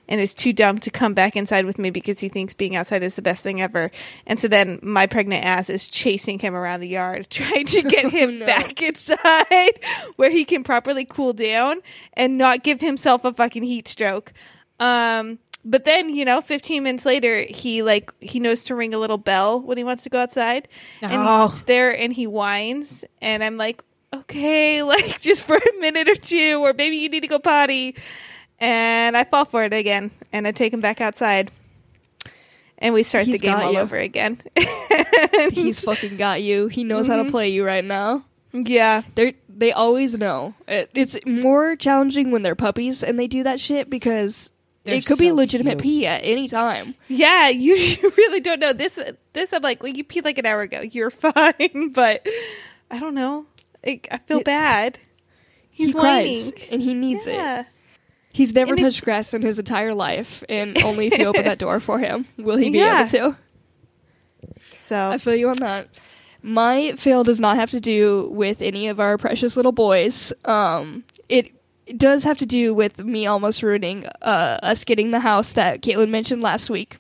and 0.08 0.22
is 0.22 0.36
too 0.36 0.54
dumb 0.54 0.78
to 0.80 0.90
come 0.90 1.14
back 1.14 1.36
inside 1.36 1.66
with 1.66 1.78
me 1.78 1.90
because 1.90 2.20
he 2.20 2.30
thinks 2.30 2.54
being 2.54 2.76
outside 2.76 3.04
is 3.04 3.16
the 3.16 3.22
best 3.22 3.44
thing 3.44 3.62
ever. 3.62 3.92
And 4.26 4.40
so 4.40 4.48
then 4.48 4.80
my 4.82 5.08
pregnant 5.08 5.44
ass 5.46 5.70
is 5.70 5.88
chasing 5.88 6.40
him 6.40 6.56
around 6.56 6.80
the 6.80 6.88
yard, 6.88 7.28
trying 7.30 7.66
to 7.68 7.82
get 7.82 8.10
him 8.12 8.40
no. 8.40 8.46
back 8.46 8.82
inside 8.82 9.80
where 10.16 10.30
he 10.30 10.46
can 10.46 10.64
properly 10.64 11.06
cool 11.06 11.34
down 11.34 11.82
and 12.14 12.38
not 12.38 12.64
give 12.64 12.82
himself 12.82 13.26
a 13.26 13.34
fucking 13.34 13.64
heat 13.64 13.88
stroke. 13.88 14.32
Um, 14.80 15.40
but 15.66 15.84
then, 15.84 16.16
you 16.16 16.24
know, 16.26 16.42
15 16.42 16.84
minutes 16.84 17.06
later, 17.06 17.42
he 17.50 17.82
like 17.82 18.14
he 18.22 18.40
knows 18.40 18.64
to 18.66 18.76
ring 18.76 18.94
a 18.94 19.00
little 19.00 19.18
bell 19.18 19.60
when 19.60 19.78
he 19.78 19.84
wants 19.84 20.04
to 20.04 20.10
go 20.10 20.20
outside, 20.20 20.68
and 21.02 21.12
Oh. 21.14 21.48
he 21.48 21.52
sits 21.54 21.64
there 21.64 21.90
and 21.98 22.14
he 22.14 22.28
whines, 22.28 23.04
and 23.22 23.44
I'm 23.44 23.58
like, 23.58 23.84
okay, 24.14 24.84
like 24.84 25.20
just 25.22 25.46
for 25.46 25.58
a 25.58 25.80
minute 25.80 26.08
or 26.08 26.16
two, 26.16 26.60
or 26.64 26.74
maybe 26.74 26.98
you 26.98 27.10
need 27.10 27.22
to 27.22 27.28
go 27.28 27.40
potty, 27.40 27.96
and 28.60 29.18
I 29.18 29.24
fall 29.24 29.46
for 29.46 29.64
it 29.64 29.74
again, 29.74 30.12
and 30.32 30.48
I 30.48 30.52
take 30.52 30.72
him 30.72 30.82
back 30.82 31.02
outside, 31.02 31.52
and 32.78 32.94
we 32.94 33.02
start 33.04 33.26
He's 33.26 33.40
the 33.42 33.48
game 33.48 33.56
all 33.56 33.74
you. 33.74 33.80
over 33.80 33.98
again. 33.98 34.42
He's 35.52 35.80
fucking 35.80 36.18
got 36.18 36.42
you. 36.44 36.68
He 36.68 36.84
knows 36.84 37.08
how 37.08 37.16
to 37.16 37.24
mm-hmm. 37.24 37.32
play 37.32 37.50
you 37.50 37.66
right 37.66 37.84
now. 37.84 38.24
yeah, 38.54 39.02
They 39.16 39.36
they 39.50 39.72
always 39.72 40.18
know. 40.18 40.54
It, 40.68 40.90
it's 40.94 41.26
more 41.26 41.76
challenging 41.76 42.32
when 42.32 42.42
they're 42.44 42.56
puppies 42.56 43.04
and 43.04 43.18
they 43.18 43.28
do 43.28 43.44
that 43.44 43.60
shit 43.60 43.90
because 43.90 44.52
They're 44.86 44.96
it 44.96 45.06
could 45.06 45.18
be 45.18 45.30
so 45.30 45.36
legitimate 45.36 45.80
cute. 45.80 45.84
pee 45.84 46.06
at 46.08 46.22
any 46.24 46.48
time. 46.48 46.96
yeah, 47.10 47.50
you, 47.50 47.74
you 47.76 48.14
really 48.18 48.40
don't 48.40 48.60
know 48.60 48.72
this. 48.72 48.98
This 49.34 49.52
I'm 49.52 49.62
like, 49.64 49.84
well, 49.84 49.92
you 49.92 50.04
peed 50.04 50.24
like 50.24 50.38
an 50.38 50.46
hour 50.46 50.62
ago. 50.62 50.82
You're 50.82 51.10
fine, 51.12 51.90
but 51.92 52.26
I 52.92 53.00
don't 53.00 53.16
know. 53.16 53.46
I, 53.86 54.00
I 54.12 54.18
feel 54.20 54.40
It- 54.40 54.46
bad. 54.46 55.00
He's 55.72 55.88
he 55.88 55.94
cries 55.94 56.52
and 56.72 56.82
he 56.82 56.94
needs 56.94 57.28
it. 57.28 57.66
He's 58.32 58.54
never 58.54 58.74
And 58.74 58.80
touched 58.82 59.04
grass 59.04 59.34
in 59.34 59.42
his 59.42 59.60
entire 59.60 59.94
life, 59.94 60.42
and 60.48 60.78
only 60.84 61.08
if 61.08 61.18
you 61.18 61.26
open 61.26 61.44
that 61.44 61.58
door 61.58 61.80
for 61.82 62.00
him 62.00 62.26
will 62.38 62.56
he 62.58 62.70
be 62.70 62.78
Yeah. 62.80 63.02
able 63.02 63.10
to. 63.10 63.38
So 64.88 65.10
I 65.10 65.18
feel 65.18 65.36
you 65.36 65.50
on 65.50 65.58
that. 65.58 65.88
My 66.42 66.92
fail 66.94 67.24
does 67.24 67.40
not 67.40 67.56
have 67.58 67.72
to 67.72 67.80
do 67.80 68.30
with 68.32 68.62
any 68.62 68.88
of 68.88 69.00
our 69.00 69.18
precious 69.18 69.58
little 69.58 69.72
boys. 69.72 70.32
Um, 70.46 71.04
it, 71.86 71.98
does 71.98 72.24
have 72.24 72.38
to 72.40 72.46
do 72.46 72.74
with 72.74 73.04
me 73.04 73.26
almost 73.26 73.64
ruining 73.64 74.06
uh, 74.22 74.60
us 74.64 74.84
getting 74.84 75.12
the 75.12 75.20
house 75.20 75.54
that 75.54 75.82
Caitlin 75.82 76.10
mentioned 76.10 76.42
last 76.42 76.70
week, 76.70 76.98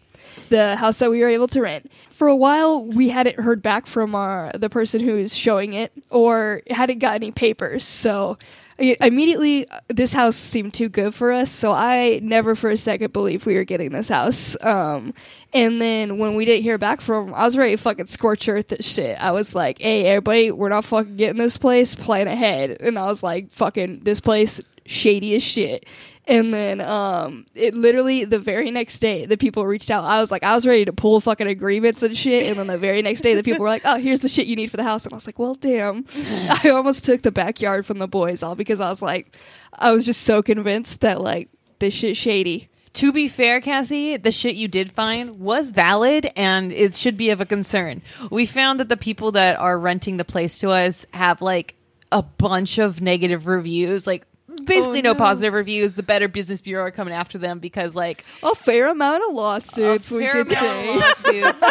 the 0.49 0.75
house 0.75 0.97
that 0.99 1.09
we 1.09 1.21
were 1.21 1.27
able 1.27 1.47
to 1.49 1.61
rent. 1.61 1.91
For 2.09 2.27
a 2.27 2.35
while, 2.35 2.83
we 2.85 3.09
hadn't 3.09 3.39
heard 3.39 3.61
back 3.61 3.85
from 3.87 4.15
our 4.15 4.51
the 4.53 4.69
person 4.69 5.01
who's 5.01 5.35
showing 5.35 5.73
it, 5.73 5.91
or 6.09 6.61
hadn't 6.69 6.99
got 6.99 7.15
any 7.15 7.31
papers. 7.31 7.83
So 7.83 8.37
I- 8.77 8.97
immediately, 9.01 9.69
uh, 9.69 9.79
this 9.87 10.11
house 10.11 10.35
seemed 10.35 10.73
too 10.73 10.89
good 10.89 11.13
for 11.13 11.31
us. 11.31 11.49
So 11.49 11.71
I 11.71 12.19
never 12.21 12.55
for 12.55 12.69
a 12.69 12.77
second 12.77 13.13
believed 13.13 13.45
we 13.45 13.55
were 13.55 13.63
getting 13.63 13.91
this 13.91 14.09
house. 14.09 14.57
Um, 14.61 15.13
and 15.53 15.81
then 15.81 16.17
when 16.17 16.35
we 16.35 16.43
didn't 16.43 16.63
hear 16.63 16.77
back 16.77 16.99
from 16.99 17.33
I 17.33 17.45
was 17.45 17.55
ready 17.57 17.71
to 17.71 17.81
fucking 17.81 18.07
scorch 18.07 18.47
earth 18.49 18.67
this 18.67 18.85
shit. 18.85 19.17
I 19.19 19.31
was 19.31 19.55
like, 19.55 19.81
hey, 19.81 20.05
everybody, 20.07 20.51
we're 20.51 20.69
not 20.69 20.83
fucking 20.85 21.15
getting 21.15 21.37
this 21.37 21.57
place. 21.57 21.95
Plan 21.95 22.27
ahead. 22.27 22.77
And 22.81 22.99
I 22.99 23.05
was 23.05 23.23
like, 23.23 23.49
fucking, 23.51 24.01
this 24.01 24.19
place 24.19 24.59
shady 24.85 25.35
as 25.35 25.43
shit. 25.43 25.85
And 26.27 26.51
then 26.51 26.81
um, 26.81 27.45
it 27.53 27.75
literally 27.75 28.25
the 28.25 28.39
very 28.39 28.71
next 28.71 28.97
day, 28.97 29.27
the 29.27 29.37
people 29.37 29.65
reached 29.65 29.91
out. 29.91 30.03
I 30.05 30.19
was 30.19 30.31
like, 30.31 30.43
I 30.43 30.55
was 30.55 30.65
ready 30.65 30.85
to 30.85 30.93
pull 30.93 31.21
fucking 31.21 31.45
agreements 31.47 32.01
and 32.01 32.17
shit. 32.17 32.47
And 32.47 32.57
then 32.57 32.65
the 32.67 32.79
very 32.79 33.03
next 33.03 33.21
day, 33.21 33.35
the 33.35 33.43
people 33.43 33.61
were 33.61 33.69
like, 33.69 33.83
"Oh, 33.85 33.97
here's 33.97 34.21
the 34.21 34.29
shit 34.29 34.47
you 34.47 34.55
need 34.55 34.71
for 34.71 34.77
the 34.77 34.83
house." 34.83 35.05
And 35.05 35.13
I 35.13 35.17
was 35.17 35.27
like, 35.27 35.37
"Well, 35.37 35.53
damn." 35.53 36.05
I 36.63 36.69
almost 36.69 37.05
took 37.05 37.21
the 37.21 37.31
backyard 37.31 37.85
from 37.85 37.99
the 37.99 38.07
boys 38.07 38.41
all 38.41 38.55
because 38.55 38.79
I 38.79 38.89
was 38.89 39.03
like, 39.03 39.37
I 39.73 39.91
was 39.91 40.03
just 40.03 40.23
so 40.23 40.41
convinced 40.41 41.01
that 41.01 41.21
like 41.21 41.49
this 41.77 41.93
shit 41.93 42.17
shady. 42.17 42.69
To 42.93 43.11
be 43.11 43.27
fair, 43.27 43.59
Cassie, 43.59 44.15
the 44.15 44.31
shit 44.31 44.55
you 44.55 44.69
did 44.69 44.89
find 44.89 45.41
was 45.41 45.71
valid 45.71 46.31
and 46.37 46.71
it 46.71 46.95
should 46.95 47.17
be 47.17 47.29
of 47.29 47.41
a 47.41 47.45
concern. 47.45 48.01
We 48.31 48.45
found 48.45 48.79
that 48.79 48.87
the 48.87 48.95
people 48.95 49.33
that 49.33 49.59
are 49.59 49.77
renting 49.77 50.15
the 50.15 50.23
place 50.23 50.59
to 50.59 50.69
us 50.69 51.05
have 51.13 51.41
like 51.41 51.75
a 52.13 52.23
bunch 52.23 52.77
of 52.77 53.01
negative 53.01 53.47
reviews, 53.47 54.07
like 54.07 54.25
basically 54.65 54.99
Oh, 54.99 55.03
no. 55.03 55.13
no. 55.13 55.15
positive 55.19 55.53
reviews. 55.53 55.93
The 55.93 56.03
Better 56.03 56.27
Business 56.27 56.61
Bureau 56.61 56.83
are 56.85 56.91
coming 56.91 57.13
after 57.13 57.37
them 57.37 57.59
because 57.59 57.95
like 57.95 58.23
A 58.43 58.53
fair 58.55 58.89
amount 58.89 59.23
of 59.27 59.35
lawsuits, 59.35 60.11
we 60.11 60.25
could 60.27 60.49
say. 60.49 60.95
lawsuits 60.97 61.63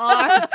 are, 0.00 0.48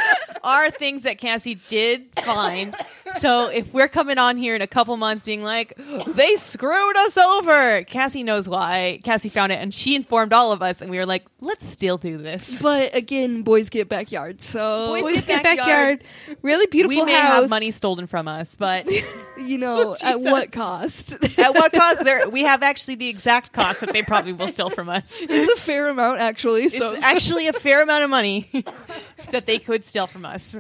are 0.43 0.71
things 0.71 1.03
that 1.03 1.17
Cassie 1.17 1.55
did 1.69 2.05
find. 2.23 2.75
So 3.20 3.50
if 3.50 3.72
we're 3.74 3.88
coming 3.88 4.17
on 4.17 4.38
here 4.38 4.55
in 4.55 4.62
a 4.62 4.67
couple 4.67 4.96
months 4.98 5.24
being 5.24 5.43
like, 5.43 5.74
they 6.08 6.36
screwed 6.36 6.98
us 6.98 7.17
over, 7.17 7.84
Cassie 7.84 8.24
knows 8.24 8.50
why. 8.50 9.00
Cassie 9.03 9.29
found 9.29 9.51
it 9.51 9.55
and 9.55 9.74
she 9.74 9.96
informed 9.96 10.34
all 10.34 10.51
of 10.51 10.62
us, 10.62 10.82
and 10.82 10.89
we 10.91 10.98
were 10.98 11.05
like, 11.05 11.24
let's 11.39 11.65
still 11.65 11.98
do 11.98 12.17
this. 12.17 12.60
But 12.62 12.96
again, 12.96 13.43
boys 13.43 13.70
get 13.70 13.88
backyards, 13.89 14.43
so 14.46 14.88
Boys 14.88 15.01
Boys 15.03 15.15
get 15.25 15.27
get 15.27 15.43
backyard. 15.43 16.00
backyard. 16.00 16.38
Really 16.41 16.67
beautiful 16.67 16.98
we 16.98 17.03
may 17.05 17.13
house. 17.13 17.41
have 17.41 17.50
money 17.50 17.72
stolen 17.72 18.08
from 18.08 18.27
us, 18.27 18.55
but 18.55 18.89
you 19.39 19.58
know 19.58 19.96
at 20.01 20.20
what 20.20 20.51
cost? 20.51 21.13
at 21.39 21.53
what 21.53 21.72
cost? 21.72 22.03
There, 22.03 22.29
we 22.29 22.41
have 22.43 22.63
actually 22.63 22.96
the 22.96 23.10
exact 23.10 23.51
cost 23.53 23.82
that 23.82 23.91
they 23.93 24.01
probably 24.01 24.34
will 24.34 24.48
steal 24.48 24.70
from 24.70 24.89
us. 24.89 25.17
it's 25.22 25.51
a 25.51 25.62
fair 25.62 25.88
amount, 25.89 26.20
actually. 26.20 26.70
So, 26.70 26.93
It's 26.93 27.03
actually 27.03 27.48
a 27.48 27.53
fair 27.53 27.84
amount 27.84 28.03
of 28.03 28.10
money 28.10 28.50
that 29.32 29.46
they 29.46 29.60
could 29.60 29.86
steal 29.86 30.08
from 30.08 30.25
us. 30.25 30.58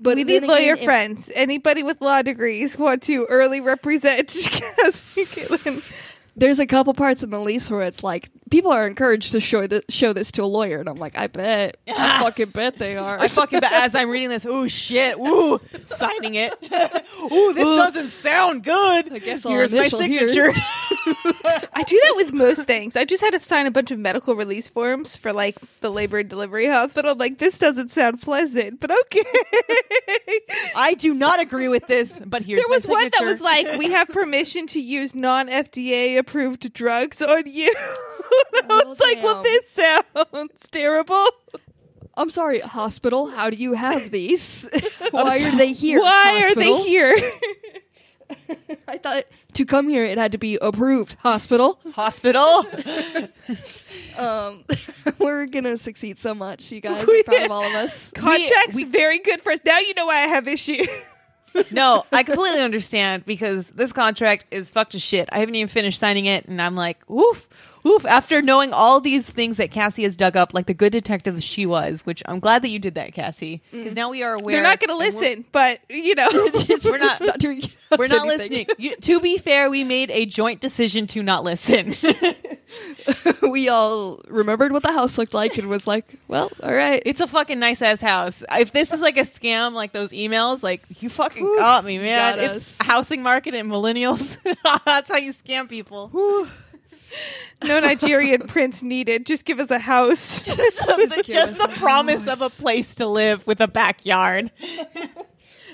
But 0.00 0.16
we 0.16 0.24
need 0.24 0.42
lawyer 0.44 0.74
again, 0.74 0.78
if- 0.78 0.84
friends. 0.84 1.30
Anybody 1.34 1.82
with 1.82 2.00
law 2.00 2.22
degrees 2.22 2.78
want 2.78 3.02
to 3.04 3.24
early 3.26 3.60
represent 3.60 4.28
Cassie 4.44 5.24
Caitlin. 5.24 5.92
there's 6.36 6.58
a 6.58 6.66
couple 6.66 6.92
parts 6.94 7.22
in 7.22 7.30
the 7.30 7.40
lease 7.40 7.70
where 7.70 7.82
it's 7.82 8.02
like 8.02 8.30
people 8.50 8.70
are 8.70 8.86
encouraged 8.86 9.32
to 9.32 9.40
show 9.40 9.66
th- 9.66 9.84
show 9.88 10.12
this 10.12 10.30
to 10.32 10.42
a 10.42 10.46
lawyer, 10.46 10.78
and 10.78 10.88
I'm 10.88 10.96
like, 10.96 11.16
I 11.16 11.26
bet, 11.26 11.76
I 11.88 12.20
fucking 12.22 12.50
bet 12.50 12.78
they 12.78 12.96
are. 12.96 13.18
I 13.18 13.28
fucking 13.28 13.60
bet 13.60 13.72
as 13.72 13.94
I'm 13.94 14.10
reading 14.10 14.28
this, 14.28 14.44
ooh 14.46 14.68
shit, 14.68 15.16
ooh, 15.18 15.60
signing 15.86 16.34
it. 16.36 16.52
Ooh, 17.32 17.52
this 17.54 17.64
doesn't 17.64 18.08
sound 18.10 18.62
good. 18.62 19.12
I 19.12 19.18
guess 19.18 19.44
I'll 19.44 19.50
Here's 19.52 19.72
my 19.72 19.80
initial 19.80 20.00
here. 20.00 20.28
signature. 20.28 20.60
I 21.74 21.82
do 21.84 22.00
that 22.04 22.12
with 22.16 22.32
most 22.32 22.62
things. 22.66 22.94
I 22.94 23.04
just 23.04 23.20
had 23.22 23.32
to 23.32 23.42
sign 23.42 23.66
a 23.66 23.70
bunch 23.70 23.90
of 23.90 23.98
medical 23.98 24.34
release 24.36 24.68
forms 24.68 25.16
for 25.16 25.32
like 25.32 25.56
the 25.80 25.90
labor 25.90 26.18
and 26.18 26.28
delivery 26.28 26.66
hospital. 26.66 27.12
I'm 27.12 27.18
like, 27.18 27.38
this 27.38 27.58
doesn't 27.58 27.90
sound 27.90 28.20
pleasant, 28.22 28.78
but 28.80 28.90
okay. 28.92 29.24
I 30.76 30.94
do 30.94 31.14
not 31.14 31.40
agree 31.40 31.68
with 31.68 31.86
this, 31.88 32.20
but 32.24 32.42
here's 32.42 32.60
there 32.60 32.68
my 32.68 32.76
was 32.76 32.86
one 32.86 33.04
that 33.04 33.14
signature. 33.14 33.32
was 33.32 33.40
like, 33.40 33.78
we 33.78 33.90
have 33.90 34.08
permission 34.08 34.66
to 34.68 34.80
use 34.80 35.14
non 35.14 35.48
FDA 35.48 36.18
approved 36.18 36.72
drugs 36.74 37.22
on 37.22 37.44
you. 37.46 37.72
I 38.54 38.62
Well, 38.68 38.82
was 38.86 39.00
like, 39.00 39.22
well, 39.22 39.42
damn. 39.42 39.52
this 39.52 39.70
sounds 39.70 40.68
terrible. 40.70 41.26
I'm 42.16 42.30
sorry, 42.30 42.60
hospital. 42.60 43.26
How 43.28 43.50
do 43.50 43.56
you 43.56 43.74
have 43.74 44.10
these? 44.10 44.68
Why 45.10 45.38
are 45.44 45.56
they 45.56 45.72
here? 45.72 46.00
Why 46.00 46.44
are 46.50 46.54
they 46.54 46.82
here? 46.82 47.32
I 48.88 48.98
thought 48.98 49.24
to 49.54 49.64
come 49.64 49.88
here 49.88 50.04
it 50.04 50.18
had 50.18 50.32
to 50.32 50.38
be 50.38 50.56
approved. 50.60 51.14
Hospital. 51.20 51.78
hospital. 51.92 52.66
Um, 54.18 54.64
we're 55.18 55.46
gonna 55.46 55.76
succeed 55.76 56.18
so 56.18 56.34
much, 56.34 56.72
you 56.72 56.80
guys. 56.80 57.06
We- 57.06 57.18
I'm 57.18 57.24
proud 57.24 57.44
of 57.44 57.50
all 57.52 57.64
of 57.64 57.74
us. 57.74 58.10
Contracts 58.12 58.74
we- 58.74 58.84
very 58.84 59.18
good 59.18 59.40
for 59.42 59.52
us. 59.52 59.60
Now 59.64 59.78
you 59.78 59.94
know 59.94 60.06
why 60.06 60.16
I 60.16 60.26
have 60.28 60.48
issues. 60.48 60.88
no, 61.70 62.04
I 62.12 62.22
completely 62.22 62.60
understand 62.60 63.24
because 63.26 63.68
this 63.68 63.92
contract 63.92 64.46
is 64.50 64.70
fucked 64.70 64.92
to 64.92 64.98
shit. 64.98 65.28
I 65.32 65.38
haven't 65.40 65.54
even 65.54 65.68
finished 65.68 65.98
signing 65.98 66.26
it, 66.26 66.46
and 66.46 66.60
I'm 66.60 66.74
like, 66.76 66.98
oof, 67.10 67.48
oof. 67.86 68.04
After 68.04 68.42
knowing 68.42 68.72
all 68.72 69.00
these 69.00 69.30
things 69.30 69.56
that 69.58 69.70
Cassie 69.70 70.02
has 70.02 70.16
dug 70.16 70.36
up, 70.36 70.52
like 70.54 70.66
the 70.66 70.74
good 70.74 70.92
detective 70.92 71.42
she 71.42 71.64
was, 71.66 72.04
which 72.04 72.22
I'm 72.26 72.40
glad 72.40 72.62
that 72.62 72.68
you 72.68 72.78
did 72.78 72.94
that, 72.96 73.12
Cassie, 73.14 73.62
because 73.70 73.94
now 73.94 74.10
we 74.10 74.22
are 74.22 74.34
aware. 74.34 74.54
They're 74.54 74.62
not 74.62 74.80
going 74.80 74.88
to 74.90 74.96
listen, 74.96 75.44
but 75.52 75.80
you 75.88 76.14
know, 76.14 76.28
We're 76.32 76.98
not- 76.98 77.18
just 77.20 77.38
doing 77.38 77.62
We're 77.98 78.08
not 78.08 78.26
anything. 78.28 78.66
listening. 78.66 78.66
You, 78.78 78.96
to 78.96 79.20
be 79.20 79.38
fair, 79.38 79.70
we 79.70 79.84
made 79.84 80.10
a 80.10 80.26
joint 80.26 80.60
decision 80.60 81.06
to 81.08 81.22
not 81.22 81.44
listen. 81.44 81.94
we 83.42 83.68
all 83.68 84.20
remembered 84.28 84.72
what 84.72 84.82
the 84.82 84.92
house 84.92 85.16
looked 85.18 85.34
like 85.34 85.56
and 85.56 85.68
was 85.68 85.86
like, 85.86 86.16
well, 86.28 86.50
all 86.62 86.74
right. 86.74 87.00
it's 87.06 87.20
a 87.20 87.26
fucking 87.28 87.58
nice 87.60 87.80
ass 87.82 88.00
house. 88.00 88.42
If 88.52 88.72
this 88.72 88.92
is 88.92 89.00
like 89.00 89.16
a 89.16 89.20
scam, 89.22 89.72
like 89.72 89.92
those 89.92 90.10
emails, 90.10 90.62
like 90.64 90.82
you 91.00 91.08
fucking 91.08 91.42
Whew, 91.42 91.58
got 91.58 91.84
me, 91.84 91.98
man. 91.98 92.36
got 92.36 92.44
it's 92.44 92.80
us. 92.80 92.86
housing 92.86 93.22
market 93.22 93.54
and 93.54 93.70
millennials. 93.70 94.36
That's 94.84 95.10
how 95.10 95.18
you 95.18 95.32
scam 95.32 95.68
people. 95.68 96.10
No 97.64 97.80
Nigerian 97.80 98.42
prince 98.48 98.82
needed. 98.82 99.26
Just 99.26 99.44
give 99.44 99.60
us 99.60 99.70
a 99.70 99.78
house. 99.78 100.42
just 100.42 100.56
the, 100.86 101.22
give 101.24 101.34
just 101.34 101.58
the 101.58 101.64
a 101.64 101.68
promise 101.76 102.26
of 102.26 102.42
a 102.42 102.48
place 102.50 102.94
to 102.96 103.06
live 103.06 103.46
with 103.46 103.60
a 103.60 103.68
backyard. 103.68 104.50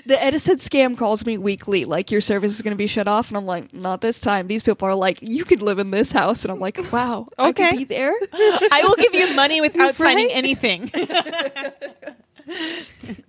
The 0.05 0.21
Edison 0.21 0.57
scam 0.57 0.97
calls 0.97 1.25
me 1.25 1.37
weekly, 1.37 1.85
like 1.85 2.11
your 2.11 2.19
service 2.19 2.51
is 2.51 2.61
going 2.61 2.73
to 2.73 2.77
be 2.77 2.87
shut 2.87 3.07
off, 3.07 3.29
and 3.29 3.37
I'm 3.37 3.45
like, 3.45 3.73
not 3.73 4.01
this 4.01 4.19
time. 4.19 4.47
These 4.47 4.61
people 4.61 4.85
are 4.85 4.95
like, 4.95 5.19
you 5.21 5.45
could 5.45 5.61
live 5.61 5.79
in 5.79 5.91
this 5.91 6.11
house, 6.11 6.43
and 6.43 6.51
I'm 6.51 6.59
like, 6.59 6.91
wow, 6.91 7.25
I 7.37 7.51
Okay. 7.51 7.69
could 7.69 7.77
be 7.77 7.83
there. 7.85 8.11
I 8.33 8.81
will 8.83 8.95
give 8.95 9.13
you 9.15 9.33
money 9.33 9.61
without 9.61 9.95
signing 9.95 10.27
anything. 10.31 10.91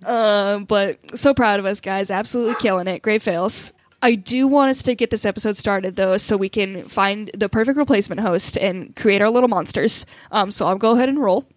Um, 0.05 0.65
but 0.65 0.99
so 1.17 1.33
proud 1.33 1.61
of 1.61 1.65
us, 1.65 1.79
guys, 1.79 2.11
absolutely 2.11 2.55
killing 2.55 2.87
it. 2.87 3.01
Great 3.01 3.21
fails. 3.21 3.71
I 4.05 4.13
do 4.13 4.45
want 4.47 4.69
us 4.69 4.83
to 4.83 4.93
get 4.93 5.09
this 5.09 5.25
episode 5.25 5.57
started 5.57 5.95
though, 5.95 6.17
so 6.19 6.37
we 6.37 6.47
can 6.47 6.87
find 6.87 7.31
the 7.33 7.49
perfect 7.49 7.75
replacement 7.75 8.21
host 8.21 8.55
and 8.55 8.95
create 8.95 9.19
our 9.19 9.31
little 9.31 9.49
monsters. 9.49 10.05
Um, 10.31 10.51
so 10.51 10.67
I'll 10.67 10.77
go 10.77 10.91
ahead 10.91 11.09
and 11.09 11.19
roll. 11.19 11.47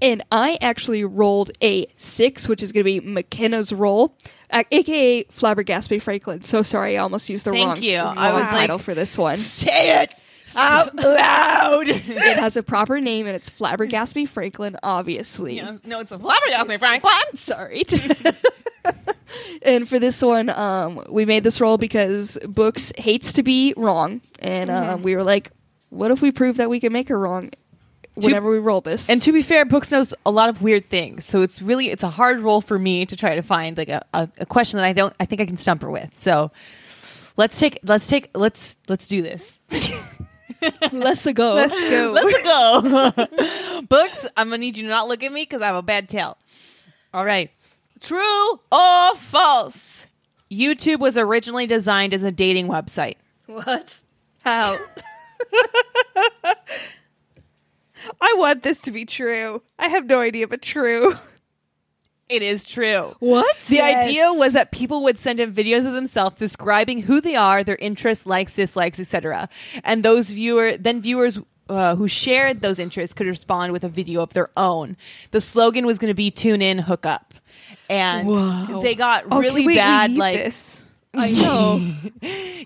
And 0.00 0.22
I 0.32 0.56
actually 0.62 1.04
rolled 1.04 1.50
a 1.62 1.86
six, 1.98 2.48
which 2.48 2.62
is 2.62 2.72
going 2.72 2.84
to 2.86 3.00
be 3.00 3.00
McKenna's 3.00 3.70
roll, 3.70 4.16
uh, 4.50 4.64
aka 4.70 5.24
Flabbergasty 5.24 6.00
Franklin. 6.00 6.40
So 6.40 6.62
sorry, 6.62 6.96
I 6.96 7.02
almost 7.02 7.28
used 7.28 7.44
the 7.44 7.50
Thank 7.52 7.66
wrong, 7.68 7.82
you. 7.82 7.98
I 7.98 8.32
was 8.32 8.42
like- 8.44 8.52
title 8.52 8.78
for 8.78 8.94
this 8.94 9.18
one. 9.18 9.36
Say 9.36 10.02
it 10.02 10.14
out 10.54 10.94
loud. 11.02 11.88
it 11.88 12.38
has 12.38 12.56
a 12.56 12.62
proper 12.62 13.00
name, 13.00 13.26
and 13.26 13.34
it's 13.34 13.50
Flabbergasty 13.50 14.28
Franklin, 14.28 14.76
obviously. 14.82 15.56
Yeah, 15.56 15.78
no, 15.84 16.00
it's 16.00 16.12
a 16.12 16.18
flabbergasting, 16.18 16.78
Franklin. 16.78 17.12
I'm 17.14 17.36
sorry. 17.36 17.84
and 19.62 19.88
for 19.88 19.98
this 19.98 20.22
one, 20.22 20.50
um, 20.50 21.02
we 21.08 21.24
made 21.24 21.42
this 21.44 21.60
roll 21.60 21.78
because 21.78 22.38
Books 22.46 22.92
hates 22.96 23.32
to 23.34 23.42
be 23.42 23.74
wrong, 23.76 24.20
and 24.38 24.70
um, 24.70 25.02
we 25.02 25.16
were 25.16 25.24
like, 25.24 25.50
"What 25.90 26.10
if 26.10 26.22
we 26.22 26.30
prove 26.30 26.58
that 26.58 26.70
we 26.70 26.80
can 26.80 26.92
make 26.92 27.08
her 27.08 27.18
wrong?" 27.18 27.50
Whenever 28.18 28.50
we 28.50 28.58
roll 28.58 28.80
this, 28.80 29.10
And 29.10 29.20
to 29.20 29.32
be 29.32 29.42
fair, 29.42 29.66
Books 29.66 29.90
knows 29.90 30.14
a 30.24 30.30
lot 30.30 30.48
of 30.48 30.62
weird 30.62 30.88
things, 30.88 31.26
so 31.26 31.42
it's 31.42 31.60
really 31.60 31.90
it's 31.90 32.02
a 32.02 32.08
hard 32.08 32.40
role 32.40 32.62
for 32.62 32.78
me 32.78 33.04
to 33.04 33.14
try 33.14 33.34
to 33.34 33.42
find 33.42 33.76
like 33.76 33.90
a, 33.90 34.02
a, 34.14 34.26
a 34.38 34.46
question 34.46 34.78
that 34.78 34.86
I 34.86 34.94
don't 34.94 35.12
I 35.20 35.26
think 35.26 35.42
I 35.42 35.44
can 35.44 35.58
stump 35.58 35.82
her 35.82 35.90
with. 35.90 36.16
So 36.16 36.50
let's 37.36 37.58
take 37.60 37.78
let's 37.82 38.06
take 38.06 38.30
let's 38.34 38.78
let's 38.88 39.06
do 39.06 39.20
this. 39.20 39.60
let's 40.92 41.24
go. 41.32 41.54
Let's 41.54 41.72
go. 41.72 42.12
Let's 42.14 42.42
go. 42.42 43.82
Books, 43.88 44.28
I'm 44.36 44.48
gonna 44.48 44.58
need 44.58 44.76
you 44.76 44.84
to 44.84 44.88
not 44.88 45.08
look 45.08 45.22
at 45.22 45.32
me 45.32 45.42
because 45.42 45.62
I 45.62 45.66
have 45.66 45.76
a 45.76 45.82
bad 45.82 46.08
tail. 46.08 46.38
All 47.12 47.24
right. 47.24 47.50
True 48.00 48.60
or 48.70 49.16
false? 49.16 50.06
YouTube 50.50 51.00
was 51.00 51.16
originally 51.16 51.66
designed 51.66 52.14
as 52.14 52.22
a 52.22 52.30
dating 52.32 52.68
website. 52.68 53.16
what? 53.46 54.00
How? 54.44 54.76
I 58.20 58.34
want 58.38 58.62
this 58.62 58.80
to 58.82 58.92
be 58.92 59.04
true. 59.04 59.62
I 59.78 59.88
have 59.88 60.06
no 60.06 60.20
idea, 60.20 60.46
but 60.46 60.62
true. 60.62 61.14
It 62.28 62.42
is 62.42 62.66
true. 62.66 63.14
what? 63.20 63.56
The 63.68 63.76
Yes. 63.76 64.06
idea 64.08 64.32
was 64.32 64.52
that 64.54 64.72
people 64.72 65.02
would 65.04 65.18
send 65.18 65.38
in 65.40 65.52
videos 65.54 65.86
of 65.86 65.92
themselves 65.92 66.36
describing 66.36 67.02
who 67.02 67.20
they 67.20 67.36
are, 67.36 67.62
their 67.62 67.76
interests, 67.76 68.26
likes, 68.26 68.54
dislikes, 68.54 68.98
etc. 68.98 69.48
And 69.84 70.02
those 70.02 70.30
viewer 70.30 70.76
then 70.76 71.00
viewers 71.00 71.38
uh, 71.68 71.96
who 71.96 72.06
shared 72.08 72.60
those 72.62 72.78
interests 72.78 73.12
could 73.14 73.26
respond 73.26 73.72
with 73.72 73.82
a 73.84 73.88
video 73.88 74.22
of 74.22 74.32
their 74.32 74.50
own. 74.56 74.96
The 75.32 75.40
slogan 75.40 75.84
was 75.86 75.98
going 75.98 76.10
to 76.10 76.14
be 76.14 76.30
"Tune 76.30 76.62
in, 76.62 76.78
hook 76.78 77.06
up," 77.06 77.34
and 77.88 78.28
Whoa. 78.28 78.82
they 78.82 78.94
got 78.94 79.26
Okay, 79.26 79.38
really 79.38 79.66
wait, 79.66 79.76
bad. 79.76 80.12
Like 80.16 80.36
this. 80.36 80.82
I 81.18 81.30
know. 81.30 81.80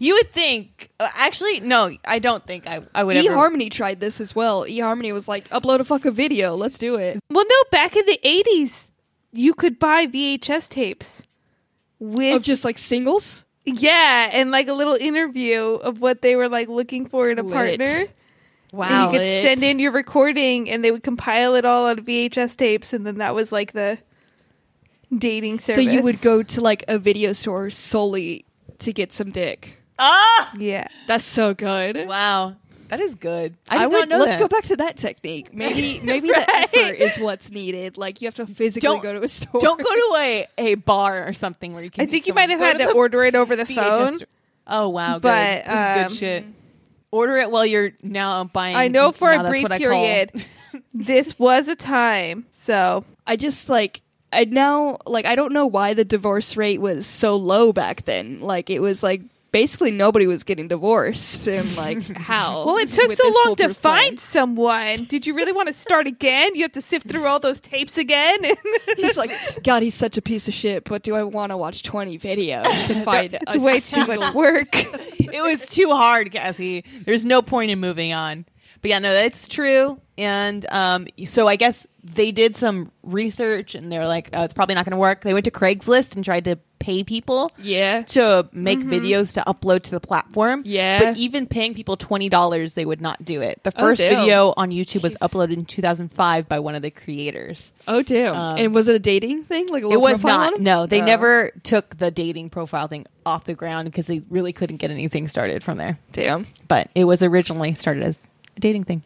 you 0.00 0.14
would 0.14 0.32
think. 0.32 0.90
uh, 1.00 1.08
Actually, 1.16 1.60
no, 1.60 1.96
I 2.06 2.18
don't 2.18 2.44
think 2.46 2.66
I. 2.66 2.82
I 2.94 3.04
would. 3.04 3.16
ever, 3.16 3.28
eHarmony 3.28 3.70
tried 3.70 4.00
this 4.00 4.20
as 4.20 4.34
well. 4.34 4.64
eHarmony 4.64 5.12
was 5.14 5.28
like, 5.28 5.48
"Upload 5.50 5.80
a 5.80 5.84
fucking 5.84 6.12
video. 6.12 6.54
Let's 6.56 6.76
do 6.76 6.96
it." 6.96 7.20
Well, 7.30 7.44
no, 7.48 7.56
back 7.70 7.96
in 7.96 8.04
the 8.06 8.18
'80s, 8.22 8.88
you 9.32 9.54
could 9.54 9.78
buy 9.78 10.06
VHS 10.06 10.68
tapes 10.68 11.26
with 11.98 12.36
Of 12.36 12.42
just 12.42 12.64
like 12.64 12.78
singles. 12.78 13.44
yeah, 13.64 14.30
and 14.32 14.50
like 14.50 14.68
a 14.68 14.72
little 14.72 14.94
interview 14.94 15.60
of 15.74 16.00
what 16.00 16.22
they 16.22 16.34
were 16.36 16.48
like 16.48 16.68
looking 16.68 17.06
for 17.06 17.30
in 17.30 17.38
a 17.38 17.42
Lit. 17.42 17.52
partner. 17.52 18.04
Wow. 18.72 18.86
And 18.86 19.04
you 19.04 19.18
could 19.18 19.24
Lit. 19.26 19.42
send 19.44 19.62
in 19.62 19.78
your 19.78 19.92
recording, 19.92 20.70
and 20.70 20.84
they 20.84 20.90
would 20.92 21.02
compile 21.02 21.54
it 21.56 21.64
all 21.64 21.86
on 21.86 21.98
VHS 21.98 22.56
tapes, 22.56 22.92
and 22.92 23.06
then 23.06 23.18
that 23.18 23.34
was 23.34 23.50
like 23.52 23.72
the 23.72 23.98
dating 25.16 25.58
service. 25.58 25.76
So 25.84 25.90
you 25.90 26.02
would 26.02 26.20
go 26.20 26.42
to 26.42 26.60
like 26.60 26.84
a 26.88 26.98
video 26.98 27.32
store 27.32 27.70
solely 27.70 28.44
to 28.78 28.92
get 28.92 29.12
some 29.12 29.30
dick. 29.30 29.76
ah, 29.98 30.52
yeah. 30.56 30.86
That's 31.06 31.24
so 31.24 31.52
good. 31.54 32.06
wow, 32.08 32.56
that 32.90 33.00
is 33.00 33.14
good. 33.14 33.56
I, 33.68 33.84
I, 33.84 33.86
would 33.86 33.92
not 34.00 34.08
know 34.08 34.18
let's 34.18 34.32
that. 34.32 34.40
go 34.40 34.48
back 34.48 34.64
to 34.64 34.76
that 34.76 34.96
technique. 34.96 35.54
Maybe 35.54 36.00
maybe 36.04 36.28
the 36.28 36.54
effort 36.56 36.96
is 36.96 37.18
what's 37.18 37.50
needed. 37.50 37.96
Like 37.96 38.20
you 38.20 38.26
have 38.26 38.34
to 38.34 38.46
physically 38.46 38.86
Don't- 38.86 39.02
go 39.02 39.12
to 39.12 39.22
a 39.22 39.28
store. 39.28 39.60
Don't 39.60 39.82
go 39.82 39.94
to 39.94 40.14
a, 40.18 40.46
a 40.58 40.74
bar 40.74 41.26
or 41.26 41.32
something 41.32 41.72
where 41.72 41.82
you 41.82 41.90
can. 41.90 42.02
I 42.02 42.06
think 42.10 42.26
you 42.26 42.34
might 42.34 42.50
have 42.50 42.58
Go 42.58 42.66
had 42.66 42.78
to 42.78 42.86
the 42.86 42.92
order 42.92 43.24
it 43.24 43.34
over 43.34 43.56
the 43.56 43.64
VHS 43.64 43.74
phone. 43.74 44.16
store. 44.16 44.28
Oh 44.66 44.88
wow, 44.88 45.14
good. 45.14 45.22
But, 45.22 45.64
This 45.64 45.66
is 45.66 46.02
um, 46.04 46.08
good 46.08 46.16
shit. 46.18 46.44
Order 47.12 47.36
it 47.38 47.50
while 47.50 47.66
you're 47.66 47.92
now 48.02 48.44
buying. 48.44 48.76
I 48.76 48.88
know 48.88 49.10
for 49.12 49.32
a 49.32 49.48
brief 49.48 49.62
what 49.64 49.72
I 49.72 49.78
call- 49.78 49.88
period, 49.88 50.46
this 50.94 51.38
was 51.38 51.68
a 51.68 51.76
time. 51.76 52.46
So 52.50 53.04
I 53.26 53.36
just 53.36 53.68
like 53.68 54.02
I 54.32 54.44
now 54.44 54.98
like 55.06 55.26
I 55.26 55.34
don't 55.34 55.52
know 55.52 55.66
why 55.66 55.94
the 55.94 56.04
divorce 56.04 56.56
rate 56.56 56.80
was 56.80 57.06
so 57.06 57.36
low 57.36 57.72
back 57.72 58.04
then. 58.04 58.40
Like 58.40 58.70
it 58.70 58.80
was 58.80 59.02
like 59.02 59.22
basically 59.52 59.90
nobody 59.90 60.26
was 60.26 60.42
getting 60.42 60.68
divorced 60.68 61.46
and 61.46 61.76
like 61.76 62.02
how? 62.16 62.64
Well, 62.64 62.76
it 62.76 62.92
took 62.92 63.12
so 63.12 63.32
long 63.44 63.56
to 63.56 63.64
plan. 63.64 63.74
find 63.74 64.20
someone. 64.20 65.04
Did 65.04 65.26
you 65.26 65.34
really 65.34 65.52
want 65.52 65.68
to 65.68 65.74
start 65.74 66.06
again? 66.06 66.54
You 66.54 66.62
have 66.62 66.72
to 66.72 66.82
sift 66.82 67.08
through 67.08 67.26
all 67.26 67.40
those 67.40 67.60
tapes 67.60 67.98
again. 67.98 68.38
He's 68.96 69.16
like, 69.16 69.30
God, 69.62 69.82
he's 69.82 69.94
such 69.94 70.16
a 70.16 70.22
piece 70.22 70.48
of 70.48 70.54
shit. 70.54 70.84
But 70.84 71.02
do 71.02 71.14
I 71.14 71.22
want 71.22 71.50
to 71.50 71.56
watch 71.56 71.82
twenty 71.82 72.18
videos 72.18 72.86
to 72.88 72.94
find? 73.04 73.34
it's 73.34 73.56
a 73.56 73.60
way 73.60 73.80
too 73.80 74.06
much 74.06 74.34
work. 74.34 74.68
it 74.74 75.42
was 75.42 75.66
too 75.66 75.88
hard, 75.90 76.32
Cassie. 76.32 76.84
There's 77.04 77.24
no 77.24 77.42
point 77.42 77.70
in 77.70 77.78
moving 77.80 78.12
on. 78.12 78.44
But 78.82 78.90
yeah, 78.90 78.98
no, 78.98 79.12
that's 79.12 79.46
true. 79.46 80.00
And 80.16 80.66
um, 80.70 81.06
so 81.26 81.46
I 81.46 81.56
guess 81.56 81.86
they 82.02 82.32
did 82.32 82.56
some 82.56 82.90
research, 83.02 83.74
and 83.74 83.90
they're 83.92 84.06
like, 84.06 84.30
oh, 84.32 84.42
it's 84.44 84.54
probably 84.54 84.74
not 84.74 84.84
going 84.84 84.92
to 84.92 84.96
work. 84.98 85.22
They 85.22 85.34
went 85.34 85.44
to 85.44 85.50
Craigslist 85.50 86.14
and 86.16 86.24
tried 86.24 86.44
to 86.46 86.56
pay 86.78 87.04
people 87.04 87.52
Yeah. 87.58 88.00
to 88.04 88.48
make 88.52 88.78
videos 88.78 89.34
to 89.34 89.42
upload 89.46 89.82
to 89.82 89.90
the 89.90 90.00
platform. 90.00 90.62
Yeah. 90.64 90.98
But 91.04 91.18
even 91.18 91.46
paying 91.46 91.74
people 91.74 91.98
twenty 91.98 92.30
dollars, 92.30 92.72
they 92.72 92.86
would 92.86 93.02
not 93.02 93.22
do 93.22 93.42
it. 93.42 93.62
The 93.64 93.72
Oh, 93.76 93.80
first 93.80 94.00
damn. 94.00 94.20
video 94.22 94.54
on 94.56 94.70
YouTube 94.70 95.02
was 95.02 95.14
uploaded 95.16 95.52
in 95.58 95.66
2005 95.66 96.48
by 96.48 96.58
one 96.58 96.74
of 96.74 96.80
the 96.80 96.90
creators. 96.90 97.70
Oh 97.86 98.00
damn! 98.00 98.34
Um, 98.34 98.56
and 98.56 98.74
was 98.74 98.88
it 98.88 98.94
a 98.94 98.98
dating 98.98 99.44
thing? 99.44 99.66
Like 99.68 99.82
a 99.84 99.90
It 99.90 100.00
was 100.00 100.24
not. 100.24 100.58
No, 100.58 100.86
they 100.86 101.02
Oh. 101.02 101.04
never 101.04 101.50
took 101.64 101.98
the 101.98 102.10
dating 102.10 102.48
profile 102.48 102.86
thing 102.86 103.04
off 103.26 103.44
the 103.44 103.52
ground 103.54 103.84
because 103.84 104.06
they 104.06 104.22
really 104.30 104.54
couldn't 104.54 104.78
get 104.78 104.90
anything 104.90 105.28
started 105.28 105.62
from 105.62 105.76
there. 105.76 105.98
Damn. 106.12 106.46
But 106.66 106.88
it 106.94 107.04
was 107.04 107.22
originally 107.22 107.74
started 107.74 108.04
as 108.04 108.16
a 108.56 108.60
dating 108.60 108.84
thing 108.84 109.02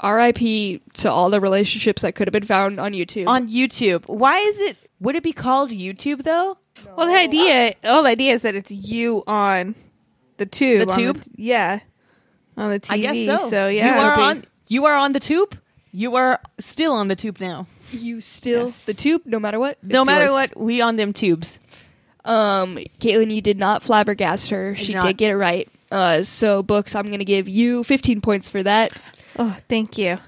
R.I.P. 0.00 0.80
to 0.94 1.10
all 1.10 1.30
the 1.30 1.40
relationships 1.40 2.02
that 2.02 2.14
could 2.14 2.26
have 2.28 2.32
been 2.32 2.44
found 2.44 2.80
on 2.80 2.92
YouTube. 2.92 3.26
on 3.28 3.48
YouTube. 3.48 4.04
Why 4.06 4.38
is 4.38 4.58
it? 4.58 4.76
Would 5.00 5.16
it 5.16 5.22
be 5.22 5.32
called 5.32 5.70
YouTube 5.70 6.22
though? 6.22 6.58
Well, 6.96 7.06
the 7.06 7.16
idea, 7.16 7.74
all 7.84 8.02
the 8.02 8.08
idea 8.10 8.34
is 8.34 8.42
that 8.42 8.54
it's 8.54 8.70
you 8.70 9.22
on 9.26 9.74
the 10.38 10.46
tube. 10.46 10.88
The 10.88 10.92
on 10.92 10.98
tube? 10.98 11.22
yeah, 11.36 11.80
on 12.56 12.70
the 12.70 12.80
TV. 12.80 12.90
I 12.90 12.98
guess 12.98 13.50
so. 13.50 13.68
yeah, 13.68 13.94
you 13.94 14.00
are 14.00 14.20
on. 14.20 14.44
You 14.68 14.86
are 14.86 14.94
on 14.96 15.12
the 15.12 15.20
tube. 15.20 15.56
You 15.92 16.14
are 16.16 16.40
still 16.58 16.92
on 16.92 17.08
the 17.08 17.16
tube 17.16 17.40
now. 17.40 17.66
you 17.90 18.20
still 18.20 18.66
Yes. 18.66 18.84
the 18.86 18.94
tube, 18.94 19.22
no 19.24 19.40
matter 19.40 19.58
what. 19.58 19.82
no 19.82 20.04
matter 20.04 20.26
yours. 20.26 20.32
what, 20.32 20.56
we 20.56 20.80
on 20.80 20.96
them 20.96 21.12
tubes. 21.12 21.58
Um, 22.24 22.78
Caitlin, 23.00 23.34
you 23.34 23.42
did 23.42 23.58
not 23.58 23.82
flabbergast 23.82 24.50
her. 24.50 24.76
She 24.76 24.94
not. 24.94 25.02
did 25.04 25.16
get 25.16 25.30
it 25.32 25.36
right. 25.36 25.68
Uh, 25.90 26.22
so 26.22 26.62
books, 26.62 26.94
I'm 26.94 27.10
gonna 27.10 27.24
give 27.24 27.48
you 27.48 27.82
15 27.82 28.20
points 28.20 28.48
for 28.48 28.62
that, 28.62 28.92
Oh, 29.38 29.56
thank 29.68 29.96
you. 29.98 30.18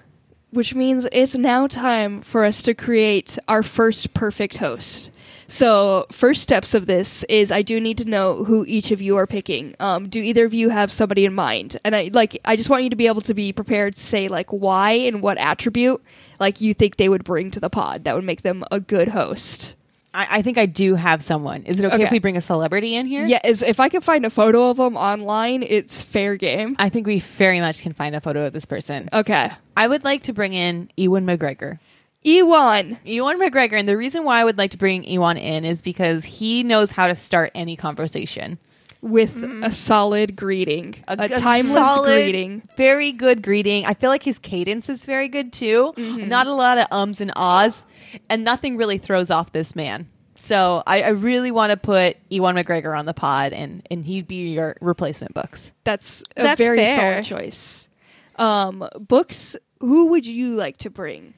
which 0.50 0.74
means 0.74 1.08
it's 1.12 1.34
now 1.34 1.66
time 1.66 2.20
for 2.20 2.44
us 2.44 2.62
to 2.62 2.74
create 2.74 3.38
our 3.48 3.62
first 3.62 4.12
perfect 4.14 4.58
host. 4.58 5.10
So, 5.46 6.06
first 6.10 6.42
steps 6.42 6.72
of 6.72 6.86
this 6.86 7.24
is 7.24 7.50
I 7.50 7.62
do 7.62 7.78
need 7.80 7.98
to 7.98 8.04
know 8.06 8.44
who 8.44 8.64
each 8.66 8.90
of 8.90 9.02
you 9.02 9.16
are 9.16 9.26
picking. 9.26 9.74
Um, 9.80 10.08
do 10.08 10.20
either 10.20 10.46
of 10.46 10.54
you 10.54 10.70
have 10.70 10.90
somebody 10.92 11.24
in 11.26 11.34
mind? 11.34 11.76
And 11.84 11.94
I 11.96 12.10
like 12.12 12.40
I 12.44 12.56
just 12.56 12.70
want 12.70 12.84
you 12.84 12.90
to 12.90 12.96
be 12.96 13.06
able 13.06 13.20
to 13.22 13.34
be 13.34 13.52
prepared 13.52 13.96
to 13.96 14.00
say 14.00 14.28
like 14.28 14.50
why 14.50 14.92
and 14.92 15.20
what 15.20 15.36
attribute 15.38 16.02
like 16.38 16.60
you 16.60 16.72
think 16.74 16.96
they 16.96 17.08
would 17.08 17.24
bring 17.24 17.50
to 17.50 17.60
the 17.60 17.68
pod 17.70 18.04
that 18.04 18.14
would 18.14 18.24
make 18.24 18.42
them 18.42 18.64
a 18.70 18.80
good 18.80 19.08
host. 19.08 19.74
I, 20.14 20.26
I 20.38 20.42
think 20.42 20.58
I 20.58 20.66
do 20.66 20.94
have 20.94 21.22
someone. 21.22 21.62
Is 21.64 21.78
it 21.78 21.84
okay, 21.86 21.94
if 21.96 22.00
Okay. 22.02 22.08
we 22.12 22.18
bring 22.18 22.36
a 22.36 22.40
celebrity 22.40 22.94
in 22.94 23.06
here? 23.06 23.24
Yeah, 23.26 23.40
is 23.44 23.62
if 23.62 23.80
I 23.80 23.88
can 23.88 24.00
find 24.02 24.26
a 24.26 24.30
photo 24.30 24.68
of 24.70 24.76
them 24.76 24.96
online, 24.96 25.62
it's 25.62 26.02
fair 26.02 26.36
game. 26.36 26.76
I 26.78 26.88
think 26.88 27.06
we 27.06 27.20
very 27.20 27.60
much 27.60 27.80
can 27.82 27.92
find 27.92 28.14
a 28.14 28.20
photo 28.20 28.46
of 28.46 28.52
this 28.52 28.64
person. 28.64 29.08
Okay. 29.12 29.50
I 29.76 29.86
would 29.88 30.04
like 30.04 30.24
to 30.24 30.32
bring 30.32 30.52
in 30.54 30.90
Ewan 30.96 31.24
McGregor. 31.26 31.78
Ewan. 32.22 32.98
Ewan 33.04 33.40
McGregor, 33.40 33.72
and 33.78 33.88
the 33.88 33.96
reason 33.96 34.22
why 34.24 34.40
I 34.40 34.44
would 34.44 34.58
like 34.58 34.70
to 34.72 34.78
bring 34.78 35.02
Ewan 35.04 35.36
in 35.38 35.64
is 35.64 35.80
because 35.82 36.24
he 36.24 36.62
knows 36.62 36.92
how 36.92 37.06
to 37.08 37.14
start 37.14 37.50
any 37.54 37.74
conversation. 37.74 38.58
With 39.02 39.42
a 39.42 39.72
solid 39.72 40.36
greeting, 40.36 40.94
a, 41.08 41.28
timeless 41.28 41.74
solid, 41.74 42.14
greeting. 42.14 42.62
very 42.76 43.12
good 43.12 43.42
greeting. 43.42 43.84
I 43.84 43.94
feel 43.94 44.10
like 44.10 44.22
his 44.22 44.38
cadence 44.38 44.88
is 44.88 45.04
very 45.04 45.28
good 45.28 45.52
too. 45.52 45.92
Mm-hmm. 45.96 46.28
Not 46.28 46.46
a 46.46 46.54
lot 46.54 46.78
of 46.78 46.86
ums 46.90 47.20
and 47.20 47.32
ahs, 47.36 47.84
and 48.30 48.44
nothing 48.44 48.76
really 48.76 48.98
throws 48.98 49.30
off 49.30 49.52
this 49.52 49.74
man. 49.74 50.08
So 50.36 50.82
I, 50.86 51.02
I 51.02 51.08
really 51.10 51.50
want 51.50 51.70
to 51.70 51.76
put 51.76 52.16
Ewan 52.30 52.56
McGregor 52.56 52.98
on 52.98 53.04
the 53.06 53.14
pod, 53.14 53.52
and 53.52 53.86
and 53.90 54.04
he'd 54.04 54.26
be 54.26 54.52
your 54.52 54.76
replacement 54.80 55.34
books. 55.34 55.72
That's 55.84 56.22
a 56.36 56.42
That's 56.42 56.58
very 56.58 56.78
fair. 56.78 57.22
solid 57.22 57.24
choice. 57.24 57.88
Um, 58.36 58.88
books. 58.98 59.56
Who 59.80 60.06
would 60.06 60.24
you 60.24 60.54
like 60.54 60.76
to 60.78 60.90
bring? 60.90 61.34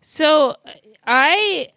So 0.00 0.56
I, 1.06 1.68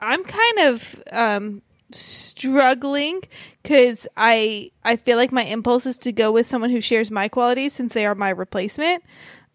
I'm 0.00 0.24
kind 0.24 0.58
of 0.60 1.02
um, 1.12 1.62
struggling 1.94 3.22
because 3.62 4.06
I 4.16 4.70
I 4.84 4.96
feel 4.96 5.16
like 5.16 5.32
my 5.32 5.44
impulse 5.44 5.86
is 5.86 5.98
to 5.98 6.12
go 6.12 6.32
with 6.32 6.46
someone 6.46 6.70
who 6.70 6.80
shares 6.80 7.10
my 7.10 7.28
qualities 7.28 7.72
since 7.72 7.92
they 7.92 8.06
are 8.06 8.14
my 8.14 8.30
replacement. 8.30 9.02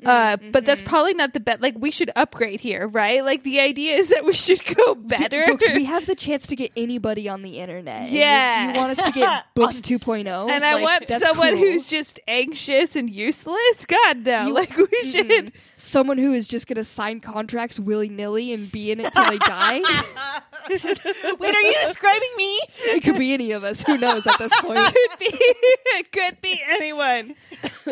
Uh, 0.05 0.37
but 0.51 0.63
that's 0.63 0.83
probably 0.83 1.15
not 1.15 1.33
the 1.33 1.39
best. 1.39 1.59
Like 1.59 1.73
we 1.77 1.89
should 1.89 2.11
upgrade 2.15 2.59
here, 2.59 2.87
right? 2.87 3.25
Like 3.25 3.41
the 3.43 3.59
idea 3.59 3.95
is 3.95 4.09
that 4.09 4.25
we 4.25 4.33
should 4.33 4.63
go 4.75 4.93
better. 4.93 5.43
Books, 5.47 5.67
we 5.73 5.85
have 5.85 6.05
the 6.05 6.13
chance 6.25 6.45
to 6.47 6.55
get 6.55 6.71
anybody 6.77 7.27
on 7.27 7.41
the 7.41 7.57
internet. 7.59 8.01
and 8.03 8.11
you- 8.11 8.19
Yeah. 8.19 8.73
You, 8.73 8.77
want 8.77 8.99
us 8.99 9.05
to 9.07 9.11
get 9.11 9.45
Books 9.55 9.81
2.0? 9.81 10.49
and 10.51 10.63
I 10.63 10.75
Like, 10.75 10.83
want 11.09 11.21
someone 11.23 11.49
cool. 11.49 11.57
who's 11.57 11.89
just 11.89 12.19
anxious 12.27 12.95
and 12.95 13.09
useless. 13.09 13.85
God 13.87 14.23
no! 14.23 14.47
You- 14.47 14.53
like 14.53 14.77
we 14.77 14.85
Mm-mm. 14.85 15.11
should. 15.11 15.51
Someone 15.77 16.17
who 16.19 16.33
is 16.33 16.47
just 16.47 16.67
going 16.67 16.77
to 16.77 16.83
sign 16.83 17.19
contracts 17.19 17.79
willy 17.79 18.09
nilly 18.09 18.51
and 18.53 18.71
be 18.71 18.91
in 18.91 18.99
it 18.99 19.11
till 19.13 19.29
they 19.29 19.37
die. 19.39 19.79
Wait, 20.69 20.83
are 20.85 21.61
you 21.61 21.75
describing 21.85 22.29
me? 22.37 22.59
it 22.85 23.03
could 23.03 23.17
be 23.17 23.33
any 23.33 23.51
of 23.51 23.63
us. 23.63 23.83
Who 23.83 23.97
knows 23.97 24.25
at 24.27 24.37
this 24.39 24.55
point? 24.61 24.77
could 24.79 25.19
be 25.19 25.27
it 25.31 26.11
could 26.11 26.41
be 26.41 26.61
anyone. 26.67 27.35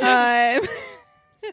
um, 0.02 0.68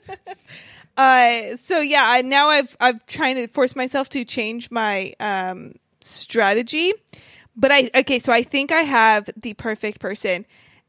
uh, 0.96 1.57
so 1.57 1.81
yeah, 1.81 2.05
I, 2.07 2.22
now 2.22 2.48
I've 2.48 2.76
I'm 2.81 3.00
trying 3.07 3.37
to 3.37 3.46
force 3.48 3.74
myself 3.76 4.09
to 4.11 4.24
change 4.24 4.70
my 4.70 5.14
um, 5.20 5.74
strategy, 6.00 6.92
but 7.57 7.70
I 7.72 7.90
okay. 7.94 8.18
So 8.18 8.33
I 8.33 8.42
think 8.42 8.72
I 8.72 8.83
have 8.83 9.28
the 9.37 9.55
perfect 9.55 10.00
person, 10.00 10.46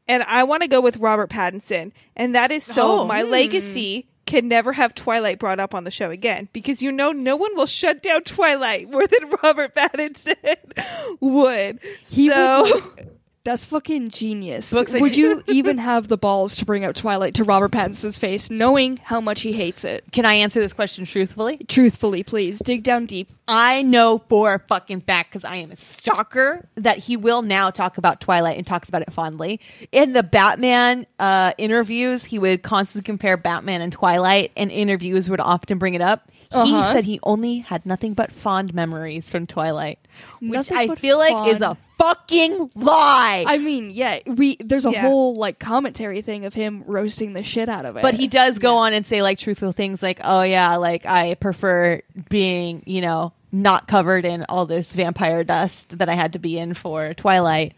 and 0.08 0.22
I 0.24 0.44
want 0.44 0.62
to 0.62 0.68
go 0.68 0.80
with 0.80 0.96
Robert 0.98 1.30
Pattinson, 1.30 1.92
and 2.16 2.34
that 2.34 2.52
is 2.52 2.64
so 2.64 3.00
Oh, 3.00 3.06
my 3.06 3.22
legacy. 3.22 4.08
Can 4.26 4.48
never 4.48 4.72
have 4.72 4.94
Twilight 4.94 5.38
brought 5.38 5.60
up 5.60 5.74
on 5.74 5.84
the 5.84 5.90
show 5.90 6.08
again 6.08 6.48
because 6.54 6.80
you 6.80 6.90
know 6.90 7.12
no 7.12 7.36
one 7.36 7.54
will 7.56 7.66
shut 7.66 8.02
down 8.02 8.22
Twilight 8.22 8.90
more 8.90 9.06
than 9.06 9.30
Robert 9.42 9.74
Pattinson 9.74 10.56
would. 11.20 11.78
He 12.06 12.30
so 12.30 12.62
would- 12.64 13.13
That's 13.44 13.64
fucking 13.66 14.08
genius. 14.08 14.72
Books 14.72 14.94
I 14.94 15.00
Would 15.00 15.16
you 15.16 15.42
even 15.48 15.76
have 15.76 16.08
the 16.08 16.16
balls 16.16 16.56
to 16.56 16.64
bring 16.64 16.82
up 16.82 16.94
Twilight 16.94 17.34
to 17.34 17.44
Robert 17.44 17.72
Pattinson's 17.72 18.16
face, 18.16 18.50
knowing 18.50 18.96
how 18.96 19.20
much 19.20 19.42
he 19.42 19.52
hates 19.52 19.84
it? 19.84 20.02
Can 20.12 20.24
I 20.24 20.34
answer 20.34 20.60
this 20.60 20.72
question 20.72 21.04
truthfully? 21.04 21.58
Truthfully, 21.68 22.22
please 22.22 22.58
dig 22.60 22.82
down 22.82 23.04
deep. 23.04 23.28
I 23.46 23.82
know 23.82 24.22
for 24.30 24.54
a 24.54 24.58
fucking 24.58 25.02
fact 25.02 25.30
because 25.30 25.44
I 25.44 25.56
am 25.56 25.70
a 25.70 25.76
stalker 25.76 26.66
that 26.76 26.96
he 26.96 27.18
will 27.18 27.42
now 27.42 27.68
talk 27.68 27.98
about 27.98 28.22
Twilight 28.22 28.56
and 28.56 28.66
talks 28.66 28.88
about 28.88 29.02
it 29.02 29.12
fondly. 29.12 29.60
In 29.92 30.14
the 30.14 30.22
Batman 30.22 31.06
uh, 31.18 31.52
interviews, 31.58 32.24
he 32.24 32.38
would 32.38 32.62
constantly 32.62 33.04
compare 33.04 33.36
Batman 33.36 33.82
and 33.82 33.92
Twilight, 33.92 34.52
and 34.56 34.70
interviews 34.70 35.28
would 35.28 35.40
often 35.40 35.78
bring 35.78 35.92
it 35.92 36.00
up. 36.00 36.30
Uh-huh. 36.50 36.64
He 36.64 36.92
said 36.92 37.04
he 37.04 37.20
only 37.24 37.58
had 37.58 37.84
nothing 37.84 38.14
but 38.14 38.32
fond 38.32 38.72
memories 38.72 39.28
from 39.28 39.46
Twilight, 39.46 39.98
which 40.40 40.50
Nothing 40.52 40.76
I 40.76 40.86
but 40.86 40.98
feel 40.98 41.18
like 41.18 41.48
is 41.54 41.60
a 41.60 41.76
fucking 41.98 42.70
lie. 42.74 43.44
I 43.46 43.58
mean, 43.58 43.90
yeah, 43.90 44.18
we 44.26 44.56
there's 44.56 44.86
a 44.86 44.90
Yeah. 44.90 45.02
whole 45.02 45.36
like 45.36 45.58
commentary 45.58 46.20
thing 46.22 46.44
of 46.44 46.54
him 46.54 46.82
roasting 46.86 47.32
the 47.32 47.42
shit 47.42 47.68
out 47.68 47.84
of 47.86 47.96
it. 47.96 48.02
But 48.02 48.14
he 48.14 48.26
does 48.28 48.58
go 48.58 48.76
on 48.76 48.92
and 48.92 49.06
say 49.06 49.22
like 49.22 49.38
truthful 49.38 49.72
things 49.72 50.02
like, 50.02 50.20
"Oh 50.24 50.42
yeah, 50.42 50.76
like 50.76 51.06
I 51.06 51.34
prefer 51.34 52.00
being, 52.28 52.82
you 52.86 53.00
know, 53.00 53.32
not 53.52 53.86
covered 53.88 54.24
in 54.24 54.44
all 54.48 54.66
this 54.66 54.92
vampire 54.92 55.44
dust 55.44 55.98
that 55.98 56.08
I 56.08 56.14
had 56.14 56.32
to 56.34 56.38
be 56.38 56.58
in 56.58 56.74
for 56.74 57.14
Twilight." 57.14 57.74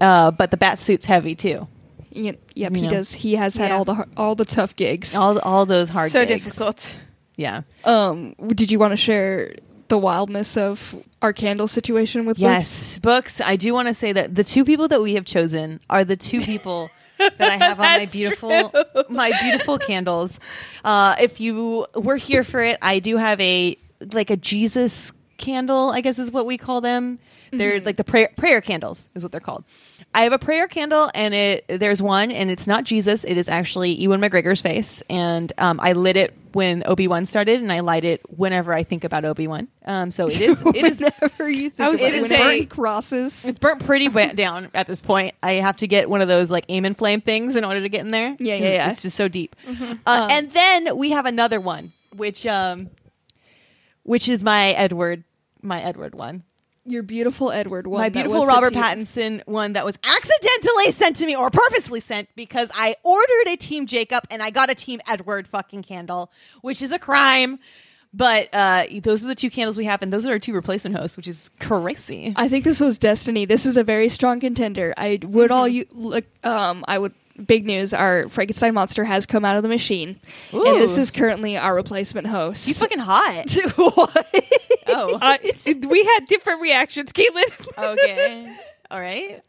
Uh, 0.00 0.30
but 0.30 0.50
the 0.50 0.56
bat 0.56 0.78
suit's 0.78 1.06
heavy 1.06 1.34
too. 1.34 1.66
Yep, 2.10 2.38
yep 2.54 2.74
he 2.74 2.82
know. 2.82 2.88
does. 2.90 3.12
He 3.12 3.34
has 3.34 3.56
had 3.56 3.70
Yeah. 3.70 3.76
all 3.76 3.84
the 3.84 3.94
har- 3.94 4.08
all 4.16 4.34
the 4.34 4.44
tough 4.44 4.74
gigs. 4.76 5.14
All 5.14 5.38
all 5.40 5.66
those 5.66 5.88
hard 5.90 6.10
so 6.12 6.24
gigs. 6.24 6.44
difficult. 6.44 6.96
Yeah. 7.36 7.62
um, 7.84 8.34
did 8.48 8.70
you 8.70 8.78
want 8.78 8.92
to 8.92 8.96
share 8.96 9.54
the 9.88 9.98
wildness 9.98 10.56
of 10.56 10.94
our 11.22 11.32
candle 11.32 11.68
situation 11.68 12.26
with 12.26 12.36
Books? 12.36 12.42
Yes, 12.42 12.98
books. 12.98 13.40
I 13.40 13.56
do 13.56 13.72
want 13.72 13.88
to 13.88 13.94
say 13.94 14.12
that 14.12 14.34
the 14.34 14.44
two 14.44 14.64
people 14.64 14.88
that 14.88 15.02
we 15.02 15.14
have 15.14 15.24
chosen 15.24 15.80
are 15.90 16.04
the 16.04 16.16
two 16.16 16.40
people 16.40 16.90
that 17.18 17.40
I 17.40 17.56
have 17.64 17.80
on 17.80 17.86
my 17.86 18.06
beautiful 18.06 18.72
my 19.08 19.32
beautiful 19.42 19.78
candles. 19.90 20.38
Uh, 20.84 21.16
if 21.20 21.40
you 21.40 21.86
were 21.94 22.16
here 22.16 22.44
for 22.44 22.60
it, 22.60 22.78
I 22.82 22.98
do 22.98 23.16
have 23.16 23.40
a 23.40 23.76
like 24.12 24.30
a 24.30 24.36
Jesus 24.36 25.12
candle. 25.36 25.90
I 25.90 26.00
guess 26.00 26.18
is 26.18 26.30
what 26.30 26.46
we 26.46 26.58
call 26.58 26.80
them. 26.80 27.18
They're 27.50 27.80
like 27.80 27.96
the 27.96 28.04
prayer 28.04 28.28
prayer 28.36 28.60
candles 28.60 29.08
is 29.14 29.22
what 29.22 29.32
they're 29.32 29.40
called. 29.40 29.64
I 30.14 30.22
have 30.22 30.32
a 30.32 30.38
prayer 30.38 30.68
candle, 30.68 31.10
and 31.14 31.34
it 31.34 31.64
there's 31.68 32.02
one, 32.02 32.30
and 32.30 32.50
it's 32.50 32.66
not 32.66 32.84
Jesus. 32.84 33.24
It 33.24 33.36
is 33.36 33.48
actually 33.48 33.92
Ewan 33.92 34.20
McGregor's 34.20 34.62
face, 34.62 35.02
and 35.08 35.52
um, 35.58 35.80
I 35.82 35.92
lit 35.92 36.16
it 36.16 36.47
when 36.52 36.82
Obi 36.86 37.08
Wan 37.08 37.26
started, 37.26 37.60
and 37.60 37.70
I 37.72 37.80
light 37.80 38.04
it 38.04 38.20
whenever 38.28 38.72
I 38.72 38.82
think 38.82 39.04
about 39.04 39.24
Obi 39.24 39.46
Wan. 39.46 39.68
Um, 39.84 40.10
so 40.10 40.28
it 40.28 40.40
is 40.40 40.62
it 40.66 40.76
is 40.84 41.00
Whenever 41.20 41.48
you 41.48 41.70
think 41.70 41.80
I 41.86 41.90
was 41.90 42.00
about 42.00 42.14
it, 42.14 42.26
say- 42.26 42.38
burning 42.38 42.66
crosses. 42.68 43.44
it's 43.44 43.58
burnt 43.58 43.84
pretty 43.84 44.08
down 44.08 44.70
at 44.74 44.86
this 44.86 45.00
point. 45.00 45.34
I 45.42 45.52
have 45.54 45.76
to 45.78 45.86
get 45.86 46.08
one 46.10 46.20
of 46.20 46.28
those 46.28 46.50
like 46.50 46.64
aim 46.68 46.84
and 46.84 46.96
flame 46.96 47.20
things 47.20 47.56
in 47.56 47.64
order 47.64 47.80
to 47.80 47.88
get 47.88 48.00
in 48.02 48.10
there. 48.10 48.36
Yeah, 48.38 48.54
yeah, 48.54 48.68
yeah. 48.68 48.90
It's 48.90 49.02
just 49.02 49.16
so 49.16 49.28
deep. 49.28 49.56
Uh, 49.66 49.72
Um, 50.06 50.30
and 50.30 50.50
then 50.52 50.96
we 50.96 51.10
have 51.10 51.26
another 51.26 51.60
one, 51.60 51.92
which 52.14 52.46
um, 52.46 52.90
which 54.02 54.28
is 54.28 54.42
my 54.42 54.70
Edward, 54.70 55.24
my 55.62 55.80
Edward 55.82 56.14
one, 56.14 56.44
Your 56.88 57.02
beautiful 57.02 57.52
Edward 57.52 57.86
one. 57.86 58.00
my 58.00 58.08
beautiful 58.08 58.46
Robert. 58.46 58.72
Pattinson 58.72 59.46
one 59.46 59.74
that 59.74 59.84
was 59.84 59.98
accidentally 60.02 60.92
sent 60.92 61.16
to 61.16 61.26
me 61.26 61.36
or 61.36 61.50
purposely 61.50 62.00
sent 62.00 62.28
because 62.34 62.70
I 62.74 62.96
ordered 63.02 63.48
a 63.48 63.56
Team 63.56 63.86
Jacob 63.86 64.24
and 64.30 64.42
I 64.42 64.50
got 64.50 64.70
a 64.70 64.74
Team 64.74 65.00
Edward 65.06 65.46
fucking 65.48 65.82
candle, 65.82 66.30
which 66.62 66.80
is 66.82 66.92
a 66.92 66.98
crime. 66.98 67.58
But 68.14 68.48
uh, 68.54 68.84
those 69.02 69.22
are 69.22 69.26
the 69.26 69.34
two 69.34 69.50
candles 69.50 69.76
we 69.76 69.84
have, 69.84 70.00
and 70.00 70.10
those 70.10 70.26
are 70.26 70.30
our 70.30 70.38
two 70.38 70.54
replacement 70.54 70.96
hosts, 70.96 71.16
which 71.16 71.28
is 71.28 71.50
crazy. 71.60 72.32
I 72.36 72.48
think 72.48 72.64
this 72.64 72.80
was 72.80 72.98
destiny. 72.98 73.44
This 73.44 73.66
is 73.66 73.76
a 73.76 73.84
very 73.84 74.08
strong 74.08 74.40
contender. 74.40 74.94
I 74.96 75.18
would 75.22 75.50
all 75.50 75.68
you 75.68 75.84
look. 75.92 76.24
Um, 76.42 76.84
I 76.88 76.98
would. 76.98 77.12
Big 77.46 77.66
news: 77.66 77.94
Our 77.94 78.28
Frankenstein 78.28 78.74
monster 78.74 79.04
has 79.04 79.24
come 79.24 79.44
out 79.44 79.56
of 79.56 79.62
the 79.62 79.68
machine, 79.68 80.18
and 80.52 80.80
this 80.80 80.96
is 80.96 81.12
currently 81.12 81.56
our 81.56 81.72
replacement 81.72 82.26
host. 82.26 82.66
He's 82.66 82.80
fucking 82.80 82.98
hot. 82.98 83.44
what? 84.88 85.08
Oh, 85.12 85.18
Uh, 85.66 85.88
we 85.88 86.04
had 86.04 86.24
different 86.26 86.60
reactions, 86.60 87.12
Caitlin. 87.12 87.66
okay. 87.78 88.56
All 88.90 88.98
right. 89.00 89.42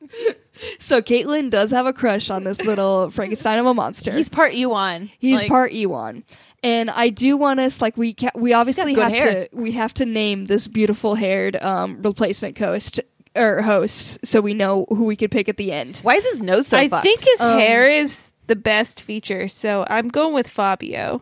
So 0.80 1.02
Caitlin 1.02 1.50
does 1.50 1.72
have 1.72 1.86
a 1.86 1.94
crush 1.94 2.30
on 2.30 2.44
this 2.44 2.62
little 2.66 3.10
Frankenstein 3.12 3.58
of 3.60 3.66
a 3.66 3.74
monster. 3.74 4.12
He's 4.12 4.28
part 4.28 4.54
Ewan. 4.54 5.10
He's 5.18 5.42
Like, 5.44 5.48
part 5.50 5.72
Ewan, 5.72 6.26
and 6.62 6.90
I 6.90 7.08
do 7.10 7.38
want 7.38 7.62
us 7.62 7.82
like 7.82 7.96
we 7.96 8.14
ca- 8.16 8.32
we 8.36 8.52
obviously 8.52 8.94
have 8.96 9.14
hair. 9.14 9.48
to 9.48 9.56
we 9.56 9.72
have 9.72 9.94
to 9.94 10.06
name 10.06 10.46
this 10.48 10.68
beautiful 10.68 11.16
haired 11.16 11.56
um, 11.56 12.02
replacement 12.02 12.58
host 12.58 13.00
or 13.34 13.62
host 13.62 14.20
so 14.26 14.42
we 14.42 14.54
know 14.54 14.86
who 14.90 15.06
we 15.06 15.16
could 15.16 15.32
pick 15.32 15.48
at 15.48 15.56
the 15.56 15.72
end. 15.72 16.00
Why 16.04 16.16
is 16.16 16.26
his 16.26 16.42
nose 16.42 16.68
so 16.68 16.78
I 16.78 16.90
fucked? 16.90 17.04
think 17.04 17.22
his 17.22 17.40
Um, 17.40 17.58
hair 17.60 17.90
is 17.90 18.32
the 18.48 18.58
best 18.58 19.02
feature, 19.04 19.48
so 19.48 19.86
I'm 19.90 20.10
going 20.10 20.34
with 20.34 20.50
Fabio. 20.50 21.22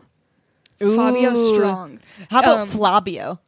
Fabio 0.80 1.30
Ooh. 1.36 1.54
Strong. 1.54 2.00
How 2.30 2.40
about 2.40 2.58
Um, 2.60 2.68
Flabio? 2.68 3.38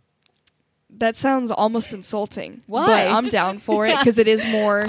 That 1.01 1.17
sounds 1.17 1.51
almost 1.51 1.93
insulting. 1.93 2.63
Why? 2.67 2.87
But 2.87 3.13
I'm 3.13 3.29
down 3.29 3.59
for 3.59 3.87
it 3.87 3.99
because 3.99 4.19
it 4.19 4.29
is 4.29 4.47
more. 4.53 4.89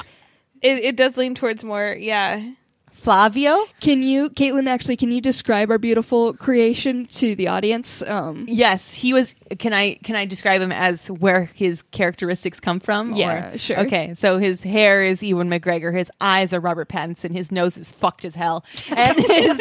It, 0.61 0.83
it 0.83 0.95
does 0.95 1.17
lean 1.17 1.33
towards 1.35 1.63
more, 1.63 1.95
yeah. 1.99 2.51
Flavio? 3.01 3.57
Can 3.79 4.03
you, 4.03 4.29
Caitlin? 4.29 4.67
Actually, 4.67 4.95
can 4.95 5.11
you 5.11 5.21
describe 5.21 5.71
our 5.71 5.79
beautiful 5.79 6.33
creation 6.33 7.07
to 7.07 7.33
the 7.35 7.47
audience? 7.47 8.01
Um, 8.07 8.45
Yes, 8.47 8.93
he 8.93 9.11
was. 9.13 9.33
Can 9.59 9.73
I 9.73 9.95
can 10.03 10.15
I 10.15 10.25
describe 10.25 10.61
him 10.61 10.71
as 10.71 11.07
where 11.09 11.45
his 11.53 11.81
characteristics 11.81 12.59
come 12.59 12.79
from? 12.79 13.13
Yeah, 13.13 13.53
or- 13.53 13.57
sure. 13.57 13.79
Okay, 13.81 14.13
so 14.13 14.37
his 14.37 14.61
hair 14.63 15.03
is 15.03 15.23
Ewan 15.23 15.49
McGregor. 15.49 15.93
His 15.97 16.11
eyes 16.21 16.53
are 16.53 16.59
Robert 16.59 16.89
Pattinson. 16.89 17.31
His 17.31 17.51
nose 17.51 17.75
is 17.77 17.91
fucked 17.91 18.23
as 18.23 18.35
hell, 18.35 18.63
and 18.95 19.17
his, 19.27 19.59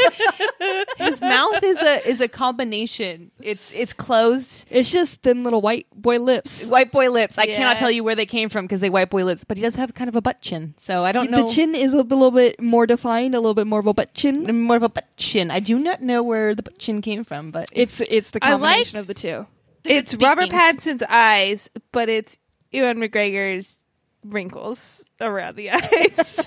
his 0.98 1.20
mouth 1.22 1.62
is 1.62 1.80
a 1.80 2.08
is 2.08 2.20
a 2.20 2.28
combination. 2.28 3.30
It's 3.42 3.72
it's 3.72 3.92
closed. 3.92 4.66
it's 4.70 4.90
just 4.90 5.22
thin 5.22 5.44
little 5.44 5.60
white 5.62 5.86
boy 5.94 6.18
lips. 6.18 6.68
White 6.68 6.92
boy 6.92 7.10
lips. 7.10 7.38
I 7.38 7.44
Yeah. 7.44 7.56
cannot 7.56 7.78
tell 7.78 7.90
you 7.90 8.04
where 8.04 8.14
they 8.14 8.26
came 8.26 8.48
from 8.48 8.66
because 8.66 8.80
they 8.80 8.90
white 8.90 9.10
boy 9.10 9.24
lips, 9.24 9.44
but 9.44 9.56
he 9.56 9.62
does 9.62 9.74
have 9.76 9.94
kind 9.94 10.08
of 10.08 10.16
a 10.16 10.20
butt 10.22 10.40
chin. 10.42 10.74
So 10.78 11.04
I 11.04 11.12
don't 11.12 11.30
know. 11.30 11.46
The 11.46 11.52
chin 11.52 11.74
is 11.74 11.94
a 11.94 12.02
little 12.02 12.30
bit 12.30 12.60
more 12.60 12.86
defined, 12.86 13.29
a 13.34 13.40
little 13.40 13.54
bit 13.54 13.66
more 13.66 13.80
of 13.80 13.86
a 13.86 13.94
butt 13.94 14.14
chin. 14.14 14.62
more 14.62 14.76
of 14.76 14.82
a 14.82 14.88
butt 14.88 15.06
chin. 15.16 15.50
I 15.50 15.60
do 15.60 15.78
not 15.78 16.00
know 16.02 16.22
where 16.22 16.54
the 16.54 16.62
butt 16.62 16.78
chin 16.78 17.00
came 17.02 17.24
from, 17.24 17.50
but 17.50 17.68
It's 17.72 18.00
it's 18.00 18.30
the 18.30 18.38
I 18.42 18.54
like- 18.54 18.60
combination 18.60 18.98
of 18.98 19.06
the 19.06 19.14
two. 19.14 19.46
It's 19.84 20.12
Speaking. 20.12 20.28
Robert 20.28 20.50
Pattinson's 20.50 21.02
eyes, 21.08 21.70
but 21.92 22.08
it's 22.10 22.36
Ewan 22.70 22.98
McGregor's 22.98 23.78
wrinkles 24.22 25.08
around 25.20 25.56
the 25.56 25.70
eyes. 25.70 25.80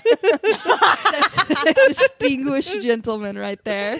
That's 1.10 1.38
a 1.66 1.74
distinguished 1.88 2.80
gentleman 2.82 3.36
right 3.36 3.62
there. 3.64 3.98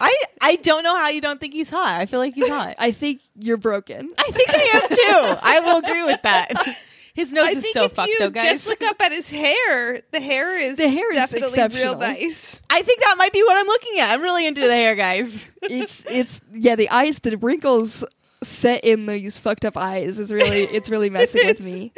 I 0.00 0.14
I 0.40 0.56
don't 0.56 0.82
know 0.82 0.96
how 0.96 1.08
you 1.08 1.20
don't 1.20 1.38
think 1.40 1.54
he's 1.54 1.70
hot. 1.70 2.00
I 2.00 2.06
feel 2.06 2.18
like 2.18 2.34
he's 2.34 2.48
hot. 2.48 2.74
I 2.78 2.90
think 2.90 3.20
you're 3.38 3.56
broken. 3.56 4.12
I 4.18 4.30
think 4.30 4.48
I 4.50 4.70
am 4.74 4.88
too. 4.88 5.38
I 5.42 5.60
will 5.60 5.78
agree 5.78 6.02
with 6.04 6.22
that. 6.22 6.52
His 7.14 7.32
nose 7.32 7.44
I 7.46 7.50
is 7.50 7.62
think 7.62 7.74
so 7.74 7.84
if 7.84 7.92
fucked 7.92 8.08
you 8.08 8.18
though, 8.18 8.30
guys. 8.30 8.50
just 8.52 8.66
look 8.66 8.82
up 8.82 9.00
at 9.00 9.12
his 9.12 9.30
hair, 9.30 10.02
the 10.10 10.20
hair 10.20 10.58
is 10.58 10.76
The 10.76 10.88
hair 10.88 11.08
is 11.14 11.30
definitely 11.30 11.78
real 11.80 11.96
nice. 11.96 12.60
I 12.68 12.82
think 12.82 13.00
that 13.00 13.14
might 13.18 13.32
be 13.32 13.42
what 13.42 13.56
I'm 13.56 13.66
looking 13.66 14.00
at. 14.00 14.12
I'm 14.12 14.20
really 14.22 14.46
into 14.46 14.62
the 14.62 14.74
hair, 14.74 14.94
guys. 14.96 15.46
It's 15.62 16.04
it's 16.10 16.40
yeah, 16.52 16.74
the 16.76 16.90
eyes, 16.90 17.20
the 17.20 17.36
wrinkles 17.38 18.04
set 18.42 18.82
in 18.84 19.06
these 19.06 19.38
fucked 19.38 19.64
up 19.64 19.76
eyes 19.76 20.18
is 20.18 20.32
really 20.32 20.64
it's 20.64 20.90
really 20.90 21.08
messing 21.08 21.46
with 21.46 21.60
me. 21.64 21.92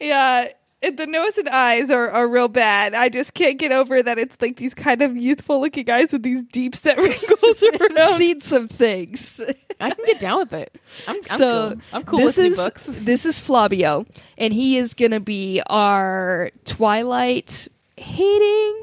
Yeah, 0.00 0.48
the 0.96 1.06
nose 1.06 1.36
and 1.38 1.48
eyes 1.48 1.90
are, 1.90 2.10
are 2.10 2.26
real 2.28 2.48
bad. 2.48 2.94
I 2.94 3.08
just 3.08 3.34
can't 3.34 3.58
get 3.58 3.72
over 3.72 4.02
that 4.02 4.18
it's 4.18 4.36
like 4.40 4.56
these 4.56 4.74
kind 4.74 5.02
of 5.02 5.16
youthful 5.16 5.60
looking 5.60 5.88
eyes 5.90 6.12
with 6.12 6.22
these 6.22 6.42
deep 6.44 6.74
set 6.76 6.96
wrinkles 6.98 7.62
I've 7.74 7.80
around. 7.80 8.18
seen 8.18 8.40
some 8.40 8.68
things. 8.68 9.40
I 9.80 9.90
can 9.90 10.04
get 10.06 10.20
down 10.20 10.38
with 10.38 10.52
it. 10.52 10.74
I'm, 11.06 11.16
I'm 11.16 11.22
so 11.22 11.68
cool. 11.70 11.80
I'm 11.92 12.04
cool 12.04 12.18
this 12.20 12.36
with 12.36 12.46
is 12.46 12.56
new 12.58 12.64
books. 12.64 12.86
this 12.86 13.26
is 13.26 13.38
Flavio, 13.38 14.06
and 14.38 14.52
he 14.52 14.78
is 14.78 14.94
gonna 14.94 15.20
be 15.20 15.60
our 15.68 16.50
Twilight 16.64 17.68
hating 17.96 18.82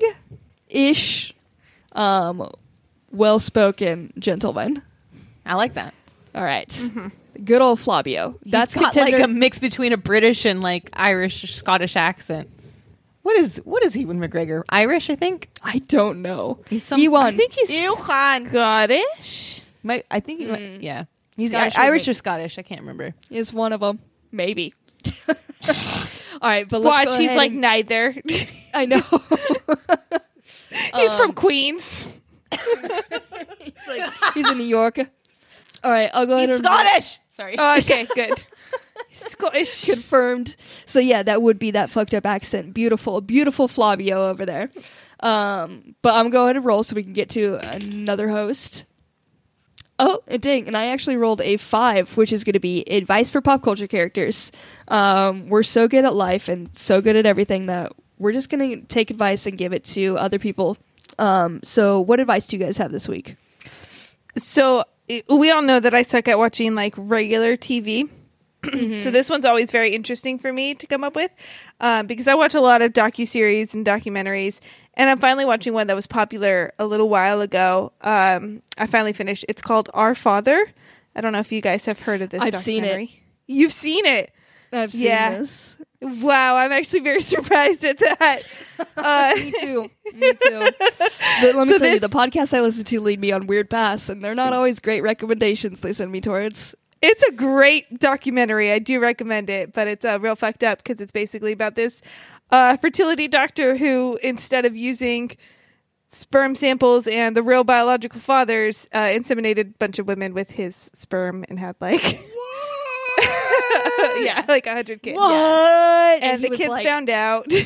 ish, 0.70 1.34
um, 1.94 2.50
well 3.12 3.40
spoken 3.40 4.14
gentleman. 4.20 4.82
I 5.46 5.56
like 5.56 5.74
that. 5.76 5.94
All 6.36 6.44
right. 6.44 6.70
Good 7.44 7.62
old 7.62 7.80
Flavio. 7.80 8.40
That's 8.46 8.74
He's 8.74 8.82
got 8.82 8.94
contender. 8.94 9.18
like 9.20 9.26
a 9.28 9.32
mix 9.32 9.60
between 9.60 9.94
a 9.94 9.98
British 9.98 10.46
and 10.46 10.62
like 10.62 10.90
Irish 10.94 11.56
Scottish 11.56 11.96
accent. 11.96 12.50
What 13.22 13.38
is 13.38 13.58
what 13.64 13.84
is 13.84 13.96
Ewan 13.96 14.20
McGregor? 14.20 14.64
Irish, 14.70 15.10
I 15.10 15.16
think. 15.16 15.50
I 15.64 15.80
don't 15.80 16.22
know. 16.22 16.60
He's 16.70 16.84
some- 16.84 17.00
Ewan. 17.00 17.22
I 17.24 17.32
think 17.32 17.54
he's 17.54 17.72
Ewan. 17.72 17.98
Scottish. 18.48 19.62
My, 19.82 20.04
I 20.12 20.20
think 20.20 20.40
he 20.42 20.48
might, 20.48 20.82
yeah. 20.82 21.06
He's 21.38 21.52
Scottish 21.52 21.78
or 21.78 21.82
Irish 21.82 22.02
maybe- 22.04 22.12
or 22.12 22.14
Scottish. 22.16 22.58
I 22.60 22.62
can't 22.64 22.82
remember. 22.82 23.14
is 23.30 23.54
one 23.54 23.72
of 23.74 23.80
them. 23.82 24.00
Maybe. 24.32 24.74
All 25.28 26.50
right, 26.50 26.68
but 26.68 26.82
let's 26.82 26.86
Watch, 26.86 27.06
go 27.08 27.18
he's 27.20 27.28
ahead 27.28 27.38
like 27.38 27.52
and- 27.52 27.62
neither. 27.62 28.16
I 28.74 28.86
know. 28.86 29.02
He's 30.96 31.14
from 31.16 31.30
Um, 31.30 31.34
Queens. 31.34 32.10
he's 32.52 33.88
like 33.88 34.12
he's 34.34 34.50
in 34.50 34.58
New 34.58 34.64
York. 34.66 34.98
All 35.84 35.92
right, 35.92 36.10
I'll 36.14 36.26
go 36.26 36.36
ahead 36.38 36.50
He's 36.50 36.58
and 36.60 36.66
Scottish. 36.66 37.20
Sorry. 37.34 37.56
Oh, 37.58 37.78
okay, 37.80 38.06
good. 38.16 38.46
Scottish. 39.12 39.86
confirmed. 39.86 40.56
So 40.86 41.00
yeah, 41.00 41.24
that 41.24 41.42
would 41.42 41.58
be 41.58 41.72
that 41.72 41.90
fucked 41.90 42.14
up 42.14 42.28
accent. 42.28 42.76
Beautiful, 42.76 43.22
beautiful 43.22 43.68
Flavio 43.68 44.30
over 44.30 44.46
there. 44.46 44.70
Um, 45.20 45.96
but 46.04 46.14
I'm 46.14 46.30
going 46.30 46.54
to 46.54 46.62
roll 46.62 46.84
so 46.84 46.96
we 46.96 47.02
can 47.02 47.14
get 47.14 47.30
to 47.30 47.56
another 47.56 48.30
host. 48.30 48.86
Oh, 49.98 50.22
and 50.28 50.42
dang! 50.44 50.68
And 50.68 50.78
I 50.78 50.88
actually 50.88 51.18
rolled 51.18 51.42
a 51.42 51.58
five, 51.58 52.16
which 52.18 52.32
is 52.32 52.44
going 52.44 52.54
to 52.54 52.60
be 52.60 52.84
advice 52.84 53.32
for 53.32 53.42
pop 53.42 53.64
culture 53.64 53.88
characters. 53.88 54.52
Um, 54.90 55.50
we're 55.50 55.64
so 55.64 55.88
good 55.88 56.06
at 56.06 56.14
life 56.14 56.50
and 56.50 56.76
so 56.76 57.02
good 57.02 57.16
at 57.16 57.26
everything 57.26 57.66
that 57.66 57.94
we're 58.20 58.32
just 58.32 58.50
going 58.50 58.82
to 58.82 58.86
take 58.88 59.10
advice 59.10 59.48
and 59.48 59.58
give 59.58 59.74
it 59.74 59.84
to 59.86 60.18
other 60.20 60.38
people. 60.38 60.78
Um, 61.18 61.62
so, 61.64 62.00
what 62.00 62.20
advice 62.20 62.48
do 62.48 62.58
you 62.58 62.64
guys 62.64 62.78
have 62.78 62.92
this 62.92 63.08
week? 63.08 63.38
So 64.36 64.84
it- 65.08 65.26
we 65.30 65.52
all 65.52 65.62
know 65.62 65.80
that 65.80 65.94
I 65.94 66.04
suck 66.04 66.28
at 66.28 66.38
watching 66.38 66.76
like 66.76 66.94
regular 66.98 67.56
TV. 67.58 68.10
so 69.02 69.12
this 69.12 69.30
one's 69.30 69.44
always 69.44 69.72
very 69.72 69.94
interesting 69.94 70.40
for 70.40 70.54
me 70.54 70.74
to 70.74 70.88
come 70.88 71.04
up 71.04 71.16
with 71.18 71.34
um, 71.82 72.08
because 72.08 72.30
I 72.30 72.34
watch 72.36 72.56
a 72.56 72.62
lot 72.62 72.82
of 72.82 72.94
docu 72.94 73.28
series 73.28 73.74
and 73.74 73.86
documentaries, 73.86 74.62
and 74.94 75.10
I'm 75.10 75.20
finally 75.20 75.44
watching 75.44 75.74
one 75.74 75.88
that 75.88 75.96
was 75.98 76.08
popular 76.08 76.72
a 76.80 76.86
little 76.86 77.10
while 77.10 77.42
ago. 77.42 77.92
Um, 78.00 78.62
I 78.78 78.88
finally 78.88 79.12
finished. 79.12 79.44
It's 79.50 79.62
called 79.62 79.90
Our 79.94 80.16
Father. 80.16 80.66
I 81.14 81.20
don't 81.20 81.34
know 81.34 81.40
if 81.40 81.52
you 81.52 81.60
guys 81.60 81.86
have 81.88 82.00
heard 82.00 82.22
of 82.22 82.30
this. 82.30 82.42
I've 82.42 82.56
seen 82.56 82.84
it. 82.86 82.88
documentary. 82.88 83.24
You've 83.48 83.74
seen 83.74 84.06
it. 84.06 84.32
I've 84.72 84.94
seen 84.94 85.04
Yeah. 85.08 85.38
this. 85.40 85.76
Wow, 86.04 86.58
I'm 86.58 86.72
actually 86.72 87.00
very 87.00 87.22
surprised 87.34 87.84
at 87.86 88.00
that. 88.00 88.44
Uh, 88.98 89.32
Me 89.36 89.52
too. 89.62 89.90
Me 90.14 90.34
too. 90.34 90.70
But 90.80 91.56
let 91.56 91.68
me 91.68 91.74
So 91.74 91.80
tell 91.80 91.94
you, 91.94 92.00
the 92.00 92.10
podcasts 92.10 92.54
I 92.56 92.60
listen 92.62 92.84
to 92.86 93.00
lead 93.00 93.20
me 93.20 93.32
on 93.32 93.48
weird 93.48 93.70
paths, 93.70 94.10
and 94.10 94.24
they're 94.24 94.36
not 94.36 94.52
always 94.52 94.80
great 94.80 95.02
recommendations 95.02 95.82
they 95.82 95.94
send 95.94 96.12
me 96.12 96.20
towards. 96.20 96.76
It's 97.02 97.24
a 97.24 97.32
great 97.32 98.00
documentary. 98.00 98.72
I 98.72 98.80
do 98.80 99.00
recommend 99.00 99.50
it, 99.50 99.74
but 99.74 99.88
it's 99.88 100.04
uh, 100.06 100.20
real 100.22 100.36
fucked 100.36 100.64
up 100.64 100.80
because 100.80 101.00
it's 101.02 101.12
basically 101.12 101.52
about 101.54 101.76
this 101.76 102.02
uh, 102.52 102.76
fertility 102.78 103.28
doctor 103.28 103.78
who, 103.78 104.20
instead 104.22 104.66
of 104.66 104.76
using 104.76 105.38
sperm 106.08 106.54
samples 106.56 107.08
and 107.08 107.36
the 107.38 107.44
real 107.44 107.64
biological 107.64 108.20
fathers, 108.20 108.88
uh, 108.94 109.06
inseminated 109.08 109.70
a 109.72 109.78
bunch 109.80 109.98
of 109.98 110.08
women 110.08 110.34
with 110.34 110.52
his 110.52 110.90
sperm 110.94 111.46
and 111.50 111.58
had 111.60 111.76
like, 111.80 112.24
yeah, 114.24 114.46
like 114.48 114.68
a 114.68 114.74
hundred 114.74 115.02
kids. 115.02 115.18
What? 115.18 115.32
Yeah. 115.32 116.14
And 116.16 116.44
And 116.44 116.44
the 116.44 116.58
kids 116.58 116.70
like- 116.70 116.86
found 116.86 117.10
out. 117.10 117.52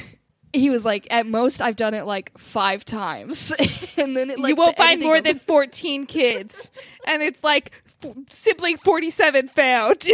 He 0.53 0.69
was 0.69 0.85
like, 0.85 1.07
at 1.11 1.25
most, 1.27 1.59
I've 1.61 1.75
done 1.75 1.93
it 1.93 2.05
like 2.05 2.35
five 2.37 2.85
times, 2.85 3.51
and 3.97 4.15
then 4.15 4.29
it, 4.31 4.39
like, 4.39 4.49
you 4.51 4.55
won't 4.55 4.77
find 4.77 5.01
more 5.01 5.19
than 5.19 5.37
14 5.37 6.05
kids. 6.05 6.71
and 7.05 7.21
it's 7.21 7.43
like 7.43 7.73
f- 8.03 8.13
sibling 8.29 8.77
47 8.77 9.49
found. 9.49 10.07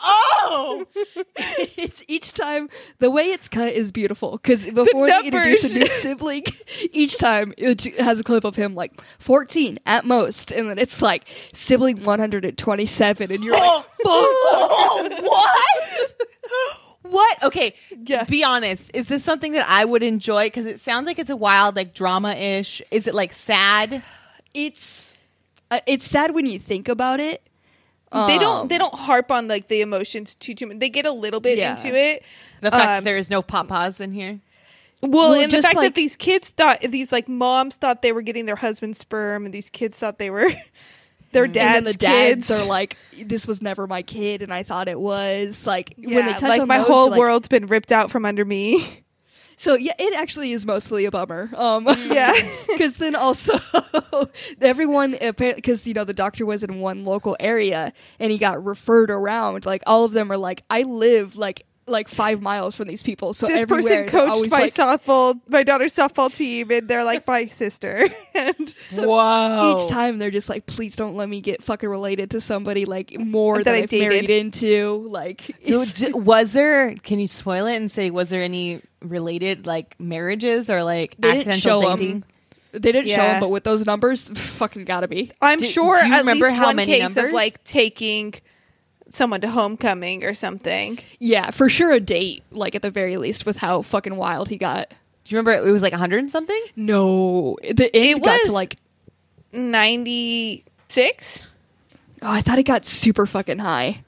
Oh, 0.00 0.86
it's 1.36 2.02
each 2.08 2.32
time 2.34 2.68
the 2.98 3.10
way 3.10 3.24
it's 3.30 3.48
cut 3.48 3.72
is 3.72 3.90
beautiful 3.92 4.32
because 4.32 4.64
before 4.66 5.06
they 5.08 5.18
introduce 5.24 5.74
a 5.74 5.78
new 5.78 5.86
sibling, 5.88 6.44
each 6.92 7.18
time 7.18 7.54
it 7.56 7.82
has 7.98 8.20
a 8.20 8.24
clip 8.24 8.44
of 8.44 8.54
him 8.56 8.74
like 8.74 9.00
14 9.18 9.78
at 9.86 10.04
most, 10.04 10.50
and 10.50 10.70
then 10.70 10.78
it's 10.78 11.00
like 11.02 11.24
sibling 11.52 12.04
127, 12.04 13.32
and 13.32 13.44
you're 13.44 13.54
like, 13.54 13.84
oh, 14.04 15.08
what? 15.22 16.14
What? 17.02 17.42
Okay, 17.44 17.74
Yeah. 18.04 18.24
be 18.24 18.44
honest. 18.44 18.90
Is 18.92 19.08
this 19.08 19.24
something 19.24 19.52
that 19.52 19.64
I 19.68 19.84
would 19.84 20.02
enjoy? 20.02 20.46
Because 20.46 20.66
it 20.66 20.80
sounds 20.80 21.06
like 21.06 21.18
it's 21.18 21.30
a 21.30 21.36
wild, 21.36 21.74
like 21.76 21.94
drama 21.94 22.32
ish. 22.34 22.82
Is 22.90 23.06
it 23.06 23.14
like 23.14 23.32
sad? 23.32 24.02
it's 24.54 25.14
uh, 25.70 25.80
it's 25.86 26.04
sad 26.04 26.34
when 26.34 26.46
you 26.46 26.58
think 26.58 26.88
about 26.88 27.20
it. 27.20 27.42
They 28.12 28.34
Um, 28.34 28.40
don't 28.40 28.68
they 28.68 28.78
don't 28.78 28.94
harp 28.94 29.30
on 29.30 29.48
like 29.48 29.68
the 29.68 29.80
emotions 29.82 30.34
too 30.34 30.54
too 30.54 30.66
much. 30.66 30.78
They 30.78 30.88
get 30.88 31.06
a 31.06 31.12
little 31.12 31.40
bit 31.40 31.58
Yeah. 31.58 31.72
into 31.72 31.94
it. 31.96 32.22
The 32.60 32.70
fact 32.70 32.84
that 32.84 32.98
Um, 32.98 33.04
there 33.04 33.16
is 33.18 33.28
no 33.30 33.42
papas 33.42 34.00
in 34.00 34.12
here. 34.12 34.40
Well, 35.00 35.30
Well, 35.30 35.34
and 35.34 35.52
the 35.52 35.62
fact 35.62 35.76
like- 35.76 35.88
that 35.88 35.94
these 35.94 36.16
kids 36.16 36.48
thought 36.50 36.80
these 36.82 37.12
like 37.12 37.28
moms 37.28 37.76
thought 37.76 38.02
they 38.02 38.12
were 38.12 38.22
getting 38.22 38.46
their 38.46 38.56
husband's 38.56 38.98
sperm, 38.98 39.44
and 39.44 39.54
these 39.54 39.70
kids 39.70 39.96
thought 39.96 40.18
they 40.18 40.30
were 40.30 40.50
their 41.32 41.44
and 41.44 41.52
dad's 41.54 41.74
then 41.74 41.84
the 41.84 41.92
dads 41.92 42.48
kids. 42.48 42.50
are 42.50 42.64
like, 42.66 42.96
"This 43.16 43.46
was 43.46 43.62
never 43.62 43.86
my 43.86 44.02
kid," 44.02 44.42
and 44.42 44.52
I 44.52 44.62
thought 44.64 44.88
it 44.88 44.98
was. 44.98 45.66
Like 45.66 45.94
yeah, 45.96 46.16
when 46.16 46.26
they 46.26 46.32
touch 46.32 46.42
like 46.42 46.60
on 46.62 46.66
my 46.68 46.78
those, 46.78 46.86
whole 46.88 47.10
like- 47.10 47.18
world's 47.18 47.48
been 47.48 47.66
ripped 47.66 47.92
out 47.92 48.10
from 48.10 48.24
under 48.24 48.44
me. 48.44 49.02
So 49.58 49.74
yeah, 49.74 49.92
it 49.98 50.14
actually 50.14 50.52
is 50.52 50.64
mostly 50.64 51.04
a 51.04 51.10
bummer. 51.10 51.50
Um, 51.56 51.86
Yeah. 52.06 52.32
because 52.68 52.96
then 52.96 53.16
also 53.16 53.58
everyone 54.60 55.16
because 55.20 55.86
you 55.86 55.94
know 55.94 56.04
the 56.04 56.14
doctor 56.14 56.46
was 56.46 56.62
in 56.62 56.78
one 56.80 57.04
local 57.04 57.36
area 57.40 57.92
and 58.20 58.30
he 58.30 58.38
got 58.38 58.64
referred 58.64 59.10
around. 59.10 59.66
Like 59.66 59.82
all 59.84 60.04
of 60.04 60.12
them 60.12 60.30
are 60.30 60.36
like, 60.36 60.62
I 60.70 60.82
live 60.82 61.34
like 61.36 61.64
like 61.88 62.08
five 62.08 62.40
miles 62.42 62.74
from 62.76 62.88
these 62.88 63.02
people, 63.02 63.34
so 63.34 63.46
this 63.46 63.56
everywhere 63.58 64.04
person 64.04 64.26
coached 64.26 64.50
my 64.50 64.58
like, 64.60 64.74
softball, 64.74 65.40
my 65.48 65.62
daughter's 65.62 65.94
softball 65.94 66.34
team, 66.34 66.70
and 66.70 66.88
they're 66.88 67.04
like 67.04 67.26
my 67.26 67.46
sister. 67.46 68.08
and 68.34 68.74
Whoa! 68.94 69.76
each 69.84 69.90
time 69.90 70.18
they're 70.18 70.30
just 70.30 70.48
like, 70.48 70.66
please 70.66 70.96
don't 70.96 71.14
let 71.16 71.28
me 71.28 71.40
get 71.40 71.62
fucking 71.62 71.88
related 71.88 72.30
to 72.32 72.40
somebody 72.40 72.84
like 72.84 73.18
more 73.18 73.58
That 73.58 73.64
that, 73.66 73.74
I 73.74 73.78
I've 73.78 73.92
married 73.92 74.30
into. 74.30 75.06
Like, 75.08 75.56
So, 75.66 75.84
d- 75.84 76.12
was 76.12 76.52
there? 76.52 76.94
Can 76.96 77.18
you 77.18 77.26
spoil 77.28 77.66
it 77.66 77.76
and 77.76 77.90
say 77.90 78.10
was 78.10 78.28
there 78.30 78.42
any 78.42 78.80
related 79.00 79.66
like 79.66 79.98
marriages 80.00 80.68
or 80.68 80.82
like 80.82 81.14
They 81.18 81.32
didn't 81.32 81.48
accidental 81.48 81.82
show 81.82 81.90
'em. 81.90 81.96
dating? 81.98 82.24
they 82.72 82.92
didn't 82.92 83.08
show 83.08 83.16
them, 83.16 83.40
but 83.40 83.48
with 83.48 83.64
those 83.64 83.86
numbers, 83.86 84.28
fucking 84.34 84.84
gotta 84.84 85.08
be. 85.08 85.30
I'm 85.40 85.58
Do- 85.58 85.64
sure 85.66 86.00
do 86.00 86.06
you 86.06 86.14
at 86.14 86.18
remember 86.20 86.46
least 86.48 86.58
how 86.58 86.66
one 86.66 86.76
many 86.76 86.92
case 86.92 87.02
numbers? 87.16 87.30
of 87.30 87.32
like 87.32 87.64
taking 87.64 88.34
someone 89.10 89.40
to 89.42 89.48
homecoming 89.50 90.24
or 90.24 90.34
something. 90.34 90.98
Yeah, 91.18 91.50
for 91.50 91.68
sure 91.68 91.92
a 91.92 92.00
date, 92.00 92.42
like 92.50 92.74
at 92.74 92.82
the 92.82 92.90
very 92.90 93.16
least, 93.16 93.46
with 93.46 93.56
how 93.58 93.82
fucking 93.82 94.16
wild 94.16 94.48
he 94.48 94.56
got. 94.56 94.90
Do 94.90 95.34
you 95.34 95.38
remember 95.38 95.66
it 95.66 95.70
was 95.72 95.82
like 95.82 95.92
a 95.92 95.98
hundred 95.98 96.18
and 96.20 96.30
something? 96.30 96.60
No, 96.76 97.56
the 97.62 97.94
end 97.94 98.18
It 98.18 98.22
got 98.22 98.36
to 98.36 98.42
was- 98.46 98.52
like. 98.54 98.76
Ninety 99.52 100.64
six. 100.88 101.48
Oh, 102.20 102.30
I 102.30 102.40
thought 102.42 102.58
it 102.58 102.64
got 102.64 102.84
super 102.84 103.24
fucking 103.26 103.58
high. 103.58 104.02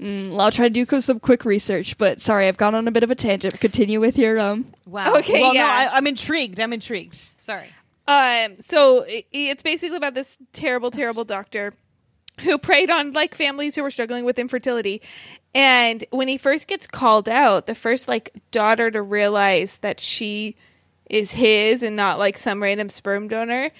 Mm, 0.00 0.38
I'll 0.40 0.50
try 0.50 0.68
to 0.68 0.84
do 0.84 1.00
some 1.00 1.20
quick 1.20 1.44
research, 1.44 1.96
but 1.98 2.20
sorry, 2.20 2.48
I've 2.48 2.56
gone 2.56 2.74
on 2.74 2.88
a 2.88 2.90
bit 2.90 3.02
of 3.02 3.10
a 3.10 3.14
tangent. 3.14 3.60
Continue 3.60 4.00
with 4.00 4.18
your 4.18 4.40
um. 4.40 4.66
Wow. 4.86 5.14
Okay, 5.18 5.40
Well, 5.42 5.54
yeah. 5.54 5.60
no, 5.62 5.66
I, 5.66 5.88
I'm 5.96 6.06
intrigued. 6.06 6.58
I'm 6.58 6.72
intrigued. 6.72 7.28
Sorry. 7.40 7.68
Um, 8.08 8.56
so 8.58 9.04
i 9.04 9.24
it's 9.32 9.62
basically 9.62 9.96
about 9.96 10.14
this 10.14 10.36
terrible, 10.52 10.90
terrible 10.90 11.24
doctor 11.24 11.74
who 12.40 12.58
preyed 12.58 12.90
on 12.90 13.12
like 13.12 13.34
families 13.34 13.74
who 13.74 13.82
were 13.82 13.90
struggling 13.90 14.24
with 14.24 14.38
infertility. 14.38 15.02
And 15.54 16.04
when 16.10 16.28
he 16.28 16.38
first 16.38 16.68
gets 16.68 16.86
called 16.86 17.28
out, 17.28 17.66
the 17.66 17.74
first 17.74 18.08
like 18.08 18.32
daughter 18.50 18.90
to 18.90 19.02
realize 19.02 19.78
that 19.78 20.00
she 20.00 20.56
is 21.08 21.32
his 21.32 21.82
and 21.82 21.96
not 21.96 22.18
like 22.18 22.38
some 22.38 22.62
random 22.62 22.88
sperm 22.88 23.28
donor, 23.28 23.70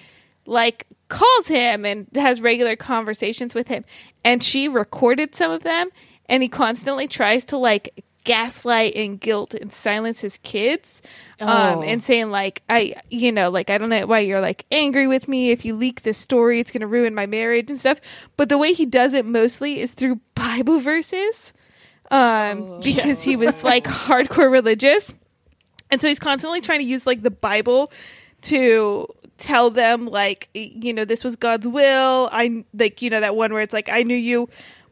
like 0.45 0.85
calls 1.07 1.47
him 1.47 1.85
and 1.85 2.07
has 2.15 2.41
regular 2.41 2.75
conversations 2.75 3.55
with 3.55 3.67
him. 3.67 3.85
And 4.23 4.43
she 4.43 4.67
recorded 4.67 5.33
some 5.33 5.51
of 5.51 5.63
them, 5.63 5.89
and 6.27 6.43
he 6.43 6.49
constantly 6.49 7.07
tries 7.07 7.45
to 7.45 7.57
like 7.57 8.03
gaslight 8.23 8.95
and 8.95 9.19
guilt 9.19 9.53
and 9.53 9.71
silence 9.73 10.21
his 10.21 10.37
kids 10.43 11.01
um 11.39 11.49
Oh. 11.49 11.81
and 11.81 12.03
saying 12.03 12.29
like 12.29 12.61
i 12.69 12.93
you 13.09 13.31
know 13.31 13.49
like 13.49 13.69
i 13.69 13.77
don't 13.77 13.89
know 13.89 14.05
why 14.05 14.19
you're 14.19 14.41
like 14.41 14.65
angry 14.71 15.07
with 15.07 15.27
me. 15.27 15.51
If 15.51 15.65
you 15.65 15.75
leak 15.75 16.03
this 16.03 16.17
story 16.17 16.59
it's 16.59 16.71
going 16.71 16.81
to 16.81 16.87
ruin 16.87 17.15
my 17.15 17.25
marriage 17.25 17.69
and 17.69 17.79
stuff. 17.79 17.99
But 18.37 18.49
the 18.49 18.57
way 18.57 18.73
he 18.73 18.85
does 18.85 19.13
it 19.13 19.25
mostly 19.25 19.79
is 19.79 19.91
through 19.93 20.19
bible 20.35 20.79
verses 20.79 21.53
um, 22.11 22.79
because 22.81 23.23
he 23.23 23.37
was 23.37 23.63
like 23.63 23.85
hardcore 23.85 24.51
religious, 24.51 25.13
and 25.89 26.01
so 26.01 26.09
he's 26.09 26.19
constantly 26.19 26.59
trying 26.59 26.79
to 26.79 26.85
use 26.85 27.05
like 27.07 27.21
the 27.21 27.31
Bible 27.31 27.89
to 28.43 29.07
tell 29.37 29.69
them 29.69 30.07
like 30.07 30.49
you 30.53 30.93
know 30.93 31.05
this 31.05 31.23
was 31.23 31.37
God's 31.37 31.67
will. 31.69 32.27
I 32.31 32.65
like 32.73 33.01
you 33.01 33.09
know 33.09 33.21
that 33.21 33.35
one 33.37 33.53
where 33.53 33.61
it's 33.61 33.71
like 33.71 33.87
I 33.87 34.03
knew 34.03 34.15
you 34.15 34.49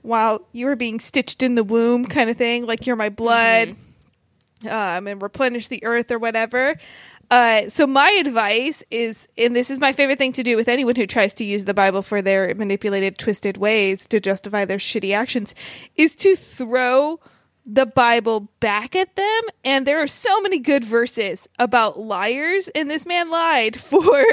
while 0.09 0.41
you 0.51 0.65
were 0.65 0.75
being 0.75 0.99
stitched 0.99 1.43
in 1.43 1.55
the 1.55 1.63
womb 1.63 2.05
kind 2.05 2.29
of 2.29 2.35
thing 2.35 2.65
like 2.65 2.87
you're 2.87 2.95
my 2.95 3.09
blood 3.09 3.75
um, 4.67 5.07
and 5.07 5.21
replenish 5.21 5.67
the 5.67 5.83
earth 5.85 6.11
or 6.11 6.17
whatever. 6.17 6.75
Uh, 7.31 7.69
so 7.69 7.85
my 7.85 8.09
advice 8.25 8.83
is 8.89 9.27
and 9.37 9.55
this 9.55 9.69
is 9.69 9.79
my 9.79 9.93
favorite 9.93 10.17
thing 10.17 10.33
to 10.33 10.41
do 10.41 10.55
with 10.55 10.67
anyone 10.67 10.95
who 10.95 11.05
tries 11.05 11.35
to 11.35 11.43
use 11.43 11.65
the 11.65 11.75
bible 11.75 12.01
for 12.01 12.23
their 12.23 12.55
manipulated 12.55 13.19
twisted 13.19 13.55
ways 13.55 14.07
to 14.07 14.19
justify 14.19 14.65
their 14.65 14.79
shitty 14.79 15.13
actions 15.13 15.53
is 15.95 16.15
to 16.15 16.35
throw 16.35 17.19
the 17.67 17.85
bible 17.85 18.49
back 18.59 18.95
at 18.95 19.15
them. 19.15 19.41
And 19.63 19.85
there 19.85 20.01
are 20.01 20.07
so 20.07 20.41
many 20.41 20.57
good 20.57 20.83
verses 20.83 21.47
about 21.59 21.99
liars 21.99 22.67
and 22.69 22.89
this 22.89 23.05
man 23.05 23.29
lied 23.29 23.79
for 23.79 24.25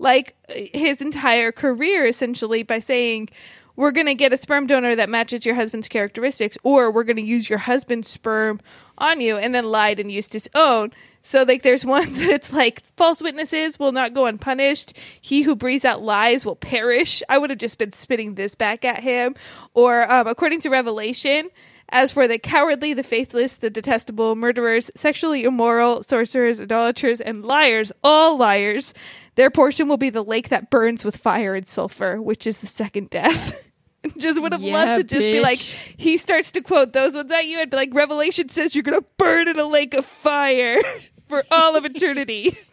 like 0.00 0.34
his 0.48 1.00
entire 1.00 1.52
career 1.52 2.06
essentially 2.06 2.64
by 2.64 2.80
saying 2.80 3.28
we're 3.76 3.92
going 3.92 4.06
to 4.06 4.14
get 4.14 4.32
a 4.32 4.36
sperm 4.36 4.66
donor 4.66 4.96
that 4.96 5.08
matches 5.08 5.46
your 5.46 5.54
husband's 5.54 5.88
characteristics, 5.88 6.58
or 6.62 6.90
we're 6.90 7.04
going 7.04 7.16
to 7.16 7.22
use 7.22 7.48
your 7.48 7.60
husband's 7.60 8.08
sperm 8.08 8.60
on 8.98 9.20
you, 9.20 9.36
and 9.36 9.54
then 9.54 9.66
lied 9.66 10.00
and 10.00 10.10
used 10.10 10.32
his 10.32 10.48
own. 10.54 10.92
So, 11.22 11.42
like, 11.42 11.62
there's 11.62 11.84
ones 11.84 12.18
that 12.18 12.30
it's 12.30 12.52
like 12.52 12.82
false 12.96 13.20
witnesses 13.20 13.78
will 13.78 13.92
not 13.92 14.14
go 14.14 14.26
unpunished. 14.26 14.96
He 15.20 15.42
who 15.42 15.54
breathes 15.54 15.84
out 15.84 16.02
lies 16.02 16.46
will 16.46 16.56
perish. 16.56 17.22
I 17.28 17.38
would 17.38 17.50
have 17.50 17.58
just 17.58 17.78
been 17.78 17.92
spitting 17.92 18.34
this 18.34 18.54
back 18.54 18.84
at 18.84 19.02
him. 19.02 19.34
Or, 19.74 20.10
um, 20.10 20.26
according 20.26 20.60
to 20.60 20.70
Revelation, 20.70 21.50
as 21.88 22.12
for 22.12 22.26
the 22.26 22.38
cowardly, 22.38 22.94
the 22.94 23.02
faithless, 23.02 23.56
the 23.56 23.70
detestable, 23.70 24.34
murderers, 24.34 24.90
sexually 24.94 25.44
immoral, 25.44 26.02
sorcerers, 26.02 26.60
idolaters, 26.60 27.20
and 27.20 27.44
liars, 27.44 27.92
all 28.02 28.36
liars, 28.36 28.92
their 29.36 29.50
portion 29.50 29.88
will 29.88 29.96
be 29.96 30.10
the 30.10 30.24
lake 30.24 30.48
that 30.48 30.70
burns 30.70 31.04
with 31.04 31.16
fire 31.16 31.54
and 31.54 31.66
sulfur, 31.66 32.20
which 32.20 32.46
is 32.46 32.58
the 32.58 32.66
second 32.66 33.10
death. 33.10 33.62
just 34.18 34.40
would 34.40 34.52
have 34.52 34.62
Yeah, 34.62 34.72
loved 34.72 35.08
to 35.08 35.16
just 35.16 35.20
be 35.32 35.40
like, 35.40 35.58
he 35.58 36.16
starts 36.16 36.50
to 36.52 36.60
quote 36.60 36.92
those 36.92 37.14
ones 37.14 37.30
at 37.30 37.46
you 37.46 37.60
and 37.60 37.70
be 37.70 37.76
like, 37.76 37.94
Revelation 37.94 38.48
says 38.48 38.74
you're 38.74 38.82
going 38.82 39.00
to 39.00 39.06
burn 39.18 39.48
in 39.48 39.58
a 39.58 39.66
lake 39.66 39.94
of 39.94 40.04
fire 40.04 40.78
for 41.28 41.44
all 41.50 41.76
of 41.76 41.84
eternity. 41.84 42.56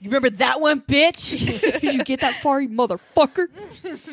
You 0.00 0.10
remember 0.10 0.30
that 0.30 0.60
one, 0.60 0.80
bitch? 0.82 1.82
you 1.82 2.04
get 2.04 2.20
that 2.20 2.34
far, 2.34 2.60
you 2.60 2.68
motherfucker. 2.68 3.48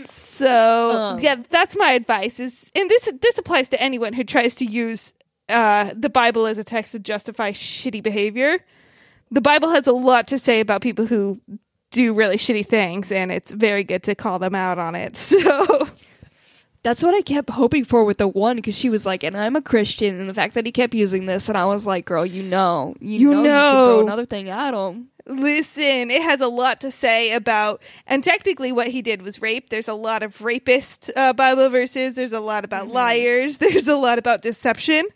So 0.10 0.92
Um. 0.92 1.20
yeah, 1.20 1.36
that's 1.52 1.78
my 1.78 1.92
advice. 1.92 2.40
Is 2.40 2.72
and 2.76 2.90
this 2.90 3.08
this 3.22 3.38
applies 3.38 3.70
to 3.70 3.80
anyone 3.80 4.14
who 4.14 4.24
tries 4.24 4.56
to 4.56 4.66
use 4.66 5.14
uh, 5.48 5.92
the 5.96 6.10
Bible 6.10 6.48
as 6.48 6.58
a 6.58 6.64
text 6.64 6.94
to 6.94 7.00
justify 7.00 7.52
shitty 7.52 8.02
behavior. 8.02 8.58
The 9.30 9.42
Bible 9.42 9.70
has 9.70 9.86
a 9.86 9.92
lot 9.94 10.28
to 10.30 10.40
say 10.40 10.60
about 10.60 10.82
people 10.82 11.06
who 11.06 11.40
do 11.92 12.14
really 12.16 12.38
shitty 12.38 12.66
things, 12.66 13.12
and 13.12 13.32
it's 13.32 13.52
very 13.52 13.84
good 13.84 14.02
to 14.04 14.16
call 14.16 14.40
them 14.40 14.56
out 14.56 14.80
on 14.80 14.96
it. 14.96 15.16
So 15.18 15.88
That's 16.86 17.02
what 17.02 17.16
I 17.16 17.22
kept 17.24 17.50
hoping 17.50 17.84
for 17.84 18.06
with 18.06 18.20
the 18.20 18.28
one 18.28 18.58
because 18.58 18.78
she 18.78 18.90
was 18.92 19.08
like, 19.08 19.24
and 19.24 19.36
I'm 19.36 19.56
a 19.56 19.62
Christian, 19.62 20.20
and 20.20 20.30
the 20.30 20.36
fact 20.36 20.54
that 20.54 20.68
he 20.68 20.72
kept 20.72 20.94
using 20.94 21.26
this, 21.26 21.50
and 21.50 21.58
I 21.58 21.66
was 21.66 21.88
like, 21.88 22.06
girl, 22.06 22.24
you 22.24 22.44
know, 22.44 22.94
you, 23.00 23.32
You 23.32 23.42
know, 23.42 23.80
you 23.80 23.86
throw 23.86 24.02
another 24.02 24.24
thing 24.26 24.50
at 24.50 24.76
him. 24.76 25.08
listen, 25.26 26.12
it 26.12 26.22
has 26.22 26.42
a 26.42 26.48
lot 26.48 26.82
to 26.82 26.92
say 26.92 27.32
about, 27.32 27.82
and 28.06 28.24
technically, 28.24 28.72
what 28.72 28.90
he 28.90 29.02
did 29.02 29.24
was 29.24 29.42
rape. 29.42 29.70
There's 29.72 29.88
a 29.88 29.96
lot 29.96 30.22
of 30.22 30.44
rapist 30.44 31.10
uh, 31.16 31.34
Bible 31.34 31.72
verses. 31.72 32.14
There's 32.14 32.34
a 32.34 32.40
lot 32.40 32.64
about 32.64 32.88
liars. 32.88 33.58
There's 33.66 33.88
a 33.88 33.96
lot 33.96 34.20
about 34.20 34.44
deception. 34.44 35.08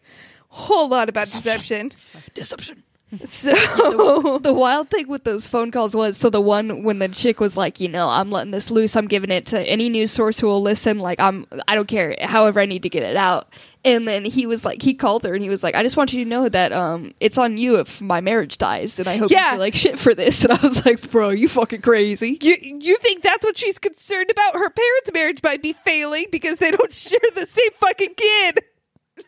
Whole 0.47 0.89
lot 0.89 1.08
about 1.08 1.27
deception. 1.27 1.91
Deception. 2.34 2.82
So 3.26 4.38
The 4.39 4.54
wild 4.54 4.89
thing 4.89 5.08
with 5.08 5.24
those 5.24 5.48
phone 5.48 5.72
calls 5.72 5.95
was 5.95 6.15
so 6.17 6.30
the 6.30 6.41
one 6.41 6.84
when 6.84 7.00
the 7.00 7.08
chick 7.08 7.39
was 7.39 7.58
like, 7.58 7.80
you 7.80 7.88
know, 7.89 8.08
I'm 8.08 8.30
letting 8.30 8.52
this 8.52 8.69
loose, 8.69 8.95
I'm 8.95 9.08
giving 9.08 9.32
it 9.32 9.48
to 9.48 9.62
any 9.62 9.89
news 9.89 10.12
source 10.12 10.39
who 10.39 10.48
will 10.48 10.62
listen. 10.62 11.00
Like, 11.00 11.19
I'm, 11.19 11.48
I 11.67 11.74
don't 11.76 11.88
care. 11.88 12.15
However, 12.22 12.60
I 12.60 12.65
need 12.65 12.84
to 12.84 12.89
get 12.89 13.02
it 13.04 13.15
out. 13.15 13.52
And 13.84 14.08
then 14.08 14.26
he 14.26 14.45
was 14.45 14.63
like, 14.65 14.82
he 14.82 14.93
called 14.93 15.24
her 15.24 15.34
and 15.34 15.41
he 15.41 15.50
was 15.50 15.63
like, 15.63 15.74
I 15.74 15.82
just 15.84 15.95
want 15.98 16.12
you 16.13 16.24
to 16.24 16.30
know 16.30 16.50
that 16.50 16.72
um, 16.74 17.13
it's 17.19 17.38
on 17.38 17.58
you 17.58 17.80
if 17.80 18.00
my 18.02 18.19
marriage 18.22 18.58
dies, 18.58 19.00
and 19.00 19.08
I 19.08 19.15
hope 19.17 19.32
Yeah. 19.32 19.45
you 19.45 19.52
feel 19.52 19.60
like 19.60 19.76
shit 19.76 19.98
for 19.98 20.13
this. 20.13 20.43
And 20.50 20.54
I 20.54 20.62
was 20.62 20.86
like, 20.86 21.10
bro, 21.10 21.30
you 21.30 21.48
fucking 21.48 21.82
crazy. 21.82 22.38
You 22.41 22.58
you 22.62 22.98
think 22.98 23.24
that's 23.24 23.43
what 23.45 23.58
she's 23.58 23.80
concerned 23.80 24.30
about? 24.30 24.54
Her 24.54 24.69
parents' 24.69 25.12
marriage 25.13 25.41
might 25.41 25.62
be 25.63 25.74
failing 25.74 26.26
because 26.32 26.60
they 26.60 26.72
don't 26.72 26.93
share 27.06 27.19
the 27.34 27.45
same 27.45 27.72
fucking 27.80 28.13
kid. 28.15 28.60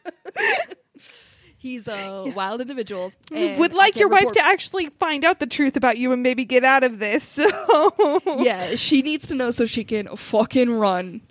He's 1.61 1.87
a 1.87 2.31
wild 2.35 2.59
individual. 2.59 3.13
and 3.31 3.59
Would 3.59 3.73
like 3.73 3.93
can't 3.93 3.99
your 3.99 4.09
wife 4.09 4.21
report- 4.21 4.33
to 4.35 4.43
actually 4.45 4.87
find 4.99 5.23
out 5.23 5.39
the 5.39 5.45
truth 5.45 5.77
about 5.77 5.97
you 5.99 6.11
and 6.11 6.23
maybe 6.23 6.43
get 6.43 6.63
out 6.63 6.83
of 6.83 6.97
this. 6.97 7.39
So 7.51 8.19
yeah, 8.39 8.73
she 8.75 9.01
needs 9.03 9.27
to 9.27 9.35
know 9.35 9.51
so 9.51 9.65
she 9.65 9.83
can 9.83 10.07
fucking 10.15 10.71
run. 10.71 11.21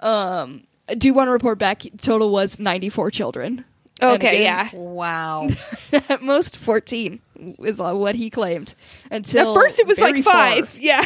Um, 0.00 0.64
I 0.88 0.94
do 0.94 1.14
want 1.14 1.28
to 1.28 1.32
report 1.32 1.58
back? 1.58 1.82
Total 2.00 2.28
was 2.30 2.58
94 2.58 3.10
children. 3.12 3.64
Okay, 4.02 4.14
again, 4.14 4.42
yeah. 4.42 4.70
Wow. 4.78 5.48
At 5.92 6.22
most 6.22 6.56
14 6.56 7.20
is 7.60 7.80
uh, 7.80 7.92
what 7.94 8.14
he 8.16 8.30
claimed. 8.30 8.74
At 9.10 9.18
Until 9.18 9.54
first 9.54 9.78
it 9.78 9.86
was 9.86 9.96
very 9.98 10.12
like 10.14 10.24
far. 10.24 10.34
five. 10.34 10.76
Yeah. 10.78 11.04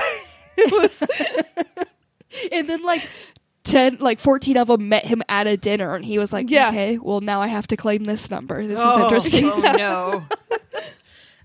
It 0.56 0.70
was 0.72 1.02
and 2.52 2.68
then 2.68 2.82
like 2.82 3.06
10, 3.64 3.98
like 4.00 4.18
14 4.18 4.56
of 4.56 4.68
them 4.68 4.88
met 4.88 5.04
him 5.04 5.22
at 5.28 5.46
a 5.46 5.56
dinner, 5.56 5.94
and 5.94 6.04
he 6.04 6.18
was 6.18 6.32
like, 6.32 6.50
Yeah. 6.50 6.68
"Okay, 6.68 6.98
well 6.98 7.20
now 7.20 7.40
I 7.40 7.46
have 7.46 7.66
to 7.68 7.76
claim 7.76 8.04
this 8.04 8.30
number. 8.30 8.66
This 8.66 8.78
is 8.80 8.84
oh, 8.86 9.04
interesting." 9.04 9.50
Oh 9.50 9.58
no. 9.76 10.24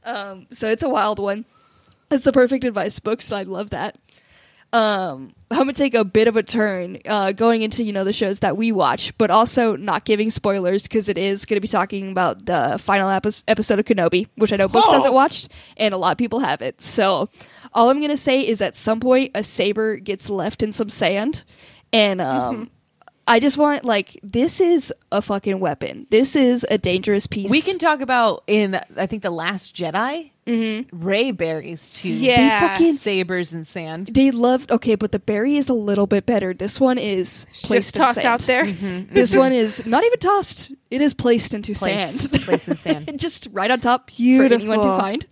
Um, 0.03 0.47
so 0.51 0.69
it's 0.69 0.84
a 0.84 0.89
wild 0.89 1.19
one. 1.19 1.43
It's 2.10 2.23
the 2.23 2.32
perfect 2.32 2.63
advice 2.63 2.97
book, 2.99 3.21
so 3.21 3.36
I 3.36 3.43
love 3.43 3.71
that. 3.71 3.97
Um, 4.73 5.34
I'm 5.51 5.60
gonna 5.60 5.73
take 5.73 5.95
a 5.95 6.06
bit 6.06 6.27
of 6.30 6.36
a 6.38 6.43
turn, 6.43 6.99
uh, 7.06 7.32
going 7.34 7.62
into 7.62 7.84
you 7.84 7.91
know 7.93 8.03
the 8.06 8.13
shows 8.13 8.39
that 8.39 8.56
we 8.58 8.71
watch, 8.71 9.17
but 9.17 9.30
also 9.32 9.75
not 9.75 10.06
giving 10.06 10.30
spoilers 10.30 10.84
because 10.84 11.08
it 11.10 11.17
is 11.17 11.45
gonna 11.45 11.62
be 11.62 11.67
talking 11.67 12.12
about 12.12 12.45
the 12.45 12.77
final 12.82 13.10
epi- 13.10 13.43
episode 13.47 13.80
of 13.80 13.86
Kenobi, 13.86 14.27
which 14.36 14.53
I 14.53 14.58
know 14.58 14.67
Books 14.67 14.88
Oh. 14.89 14.93
hasn't 14.93 15.13
watched, 15.13 15.49
and 15.77 15.93
a 15.93 15.97
lot 15.97 16.12
of 16.13 16.17
people 16.17 16.39
haven't. 16.39 16.82
So 16.82 17.27
all 17.73 17.89
I'm 17.89 17.99
gonna 18.01 18.17
say 18.17 18.41
is 18.47 18.62
at 18.62 18.75
some 18.75 18.99
point 18.99 19.32
a 19.36 19.43
saber 19.43 19.97
gets 19.97 20.30
left 20.30 20.62
in 20.63 20.71
some 20.73 20.89
sand, 20.89 21.43
and 21.93 22.21
um. 22.21 22.71
I 23.30 23.41
just 23.41 23.58
want 23.58 23.84
like 23.84 24.17
this 24.23 24.62
is 24.62 24.93
a 25.12 25.21
fucking 25.21 25.60
weapon. 25.60 26.08
This 26.10 26.34
is 26.34 26.65
a 26.71 26.78
dangerous 26.78 27.28
piece. 27.28 27.52
We 27.52 27.60
can 27.60 27.78
talk 27.78 28.00
about 28.00 28.45
in 28.47 28.80
I 28.95 29.06
think 29.06 29.21
the 29.21 29.32
Last 29.32 29.76
Jedi. 29.76 30.32
Mm-hmm. 30.45 30.97
Rey 31.06 31.32
buries 31.32 31.89
too. 31.89 32.08
Yeah. 32.08 32.62
They 32.62 32.67
fucking 32.69 32.95
sabers 32.95 33.52
and 33.52 33.67
sand. 33.67 34.08
They 34.13 34.32
loved 34.32 34.71
okay, 34.71 34.95
but 34.95 35.12
the 35.12 35.19
berry 35.19 35.58
is 35.58 35.67
a 35.67 35.73
little 35.73 36.08
bit 36.08 36.26
better. 36.26 36.54
This 36.54 36.80
one 36.80 36.97
is 36.97 37.43
placed 37.65 37.95
Just 37.95 37.95
tossed 37.95 38.15
sand. 38.15 38.28
out 38.28 38.39
there. 38.43 38.65
This 38.71 39.36
one 39.36 39.52
is 39.52 39.86
not 39.86 40.06
even 40.06 40.19
tossed. 40.19 40.71
It 40.89 41.02
is 41.02 41.13
placed 41.13 41.54
into 41.54 41.73
Placed- 41.73 42.30
sand. 42.30 42.43
placed 42.43 42.69
in 42.69 42.76
sand. 42.78 43.19
Just 43.19 43.50
right 43.52 43.69
on 43.69 43.82
top 43.82 44.08
Beautiful. 44.08 44.47
for 44.67 44.71
anyone 44.73 44.78
to 44.80 44.97
find. 45.04 45.26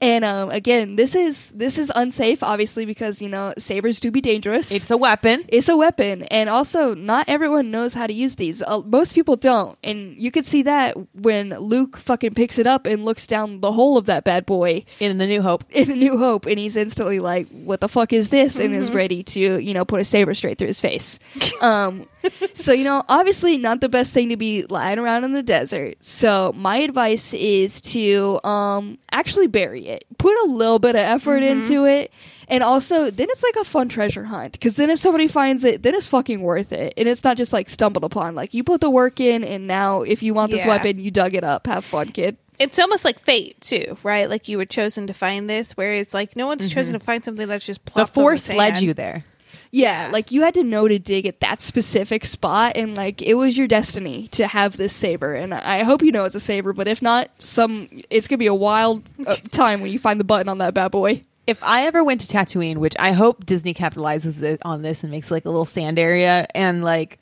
And 0.00 0.24
um, 0.24 0.50
again, 0.50 0.94
this 0.94 1.16
is 1.16 1.50
this 1.50 1.76
is 1.76 1.90
unsafe, 1.92 2.44
obviously, 2.44 2.84
because 2.84 3.20
you 3.20 3.28
know 3.28 3.52
sabers 3.58 3.98
do 3.98 4.12
be 4.12 4.20
dangerous. 4.20 4.70
It's 4.70 4.92
a 4.92 4.96
weapon. 4.96 5.44
It's 5.48 5.68
a 5.68 5.76
weapon, 5.76 6.22
and 6.24 6.48
also 6.48 6.94
not 6.94 7.28
everyone 7.28 7.72
knows 7.72 7.94
how 7.94 8.06
to 8.06 8.12
use 8.12 8.36
these. 8.36 8.62
Uh, 8.62 8.80
most 8.82 9.12
people 9.12 9.34
don't, 9.34 9.76
and 9.82 10.14
you 10.16 10.30
could 10.30 10.46
see 10.46 10.62
that 10.62 10.96
when 11.14 11.50
Luke 11.50 11.96
fucking 11.96 12.34
picks 12.34 12.58
it 12.58 12.66
up 12.66 12.86
and 12.86 13.04
looks 13.04 13.26
down 13.26 13.60
the 13.60 13.72
hole 13.72 13.98
of 13.98 14.06
that 14.06 14.22
bad 14.22 14.46
boy 14.46 14.84
In 15.00 15.18
the 15.18 15.26
New 15.26 15.42
Hope. 15.42 15.64
in 15.70 15.90
A 15.90 15.96
New 15.96 16.16
Hope, 16.16 16.46
and 16.46 16.60
he's 16.60 16.76
instantly 16.76 17.18
like, 17.18 17.48
"What 17.48 17.80
the 17.80 17.88
fuck 17.88 18.12
is 18.12 18.30
this?" 18.30 18.60
and 18.60 18.72
is 18.74 18.92
ready 18.92 19.24
to, 19.24 19.58
you 19.58 19.74
know, 19.74 19.84
put 19.84 20.00
a 20.00 20.04
saber 20.04 20.34
straight 20.34 20.58
through 20.58 20.68
his 20.68 20.80
face. 20.80 21.18
um, 21.60 22.06
so 22.54 22.72
you 22.72 22.84
know, 22.84 23.02
obviously 23.08 23.56
not 23.58 23.80
the 23.80 23.88
best 23.88 24.12
thing 24.12 24.28
to 24.30 24.36
be 24.36 24.64
lying 24.64 24.98
around 24.98 25.24
in 25.24 25.32
the 25.32 25.42
desert. 25.42 25.96
So 26.02 26.52
my 26.56 26.78
advice 26.78 27.32
is 27.34 27.80
to 27.82 28.40
um 28.44 28.98
actually 29.12 29.46
bury 29.46 29.88
it. 29.88 30.04
Put 30.18 30.34
a 30.44 30.50
little 30.50 30.78
bit 30.78 30.94
of 30.94 31.00
effort 31.02 31.42
into 31.42 31.84
it. 31.86 32.12
And 32.50 32.62
also, 32.62 33.10
then 33.10 33.28
it's 33.30 33.42
like 33.42 33.56
a 33.56 33.64
fun 33.64 33.90
treasure 33.90 34.24
hunt. 34.24 34.52
Because 34.52 34.76
then 34.76 34.88
if 34.88 34.98
somebody 34.98 35.28
finds 35.28 35.64
it, 35.64 35.82
then 35.82 35.94
it's 35.94 36.06
fucking 36.06 36.40
worth 36.40 36.72
it. 36.72 36.94
And 36.96 37.06
it's 37.06 37.22
not 37.22 37.36
just 37.36 37.52
like 37.52 37.68
stumbled 37.68 38.04
upon. 38.04 38.34
Like, 38.34 38.54
you 38.54 38.64
put 38.64 38.80
the 38.80 38.88
work 38.88 39.20
in, 39.20 39.44
and 39.44 39.66
now 39.66 40.00
if 40.00 40.22
you 40.22 40.32
want 40.32 40.50
this 40.50 40.62
Yeah. 40.64 40.68
weapon, 40.68 40.98
you 40.98 41.10
dug 41.10 41.34
it 41.34 41.44
up. 41.44 41.66
Have 41.66 41.84
fun, 41.84 42.08
kid. 42.08 42.38
It's 42.58 42.78
almost 42.78 43.04
like 43.04 43.20
fate 43.20 43.60
too, 43.60 43.98
right? 44.02 44.30
Like 44.30 44.48
you 44.48 44.56
were 44.56 44.64
chosen 44.64 45.06
to 45.08 45.12
find 45.12 45.48
this, 45.48 45.72
whereas 45.72 46.14
like 46.14 46.36
no 46.36 46.46
one's 46.46 46.70
chosen 46.70 46.94
to 46.94 46.98
find 47.00 47.22
something 47.22 47.46
that's 47.46 47.66
just 47.66 47.84
The 47.84 47.90
plopped 47.90 48.16
on 48.16 48.22
Force 48.24 48.48
led 48.52 48.80
you 48.80 48.94
there. 48.94 49.24
Yeah, 49.70 50.06
Yeah. 50.06 50.12
like 50.12 50.32
you 50.32 50.42
had 50.42 50.54
to 50.54 50.62
know 50.64 50.88
to 50.88 50.98
dig 50.98 51.26
at 51.26 51.40
that 51.40 51.60
specific 51.62 52.24
spot, 52.24 52.76
and 52.76 52.94
like 52.94 53.20
it 53.22 53.34
was 53.34 53.56
your 53.58 53.66
destiny 53.66 54.28
to 54.28 54.46
have 54.46 54.76
this 54.76 54.92
saber. 54.94 55.34
And 55.34 55.52
I 55.54 55.82
hope 55.82 56.02
you 56.02 56.12
know 56.12 56.24
it's 56.24 56.34
a 56.34 56.40
saber, 56.40 56.72
but 56.72 56.88
if 56.88 57.02
not, 57.02 57.30
some 57.38 57.88
it's 58.10 58.28
gonna 58.28 58.38
be 58.38 58.46
a 58.46 58.54
wild 58.54 59.02
uh, 59.26 59.36
time 59.50 59.80
when 59.80 59.90
you 59.92 59.98
find 59.98 60.18
the 60.18 60.24
button 60.24 60.48
on 60.48 60.58
that 60.58 60.74
bad 60.74 60.90
boy. 60.90 61.24
If 61.46 61.62
I 61.64 61.86
ever 61.86 62.04
went 62.04 62.20
to 62.20 62.26
Tatooine, 62.26 62.76
which 62.76 62.94
I 62.98 63.12
hope 63.12 63.46
Disney 63.46 63.72
capitalizes 63.72 64.58
on 64.62 64.82
this 64.82 65.02
and 65.02 65.10
makes 65.10 65.30
like 65.30 65.46
a 65.46 65.48
little 65.50 65.64
sand 65.64 65.98
area, 65.98 66.46
and 66.54 66.84
like 66.84 67.18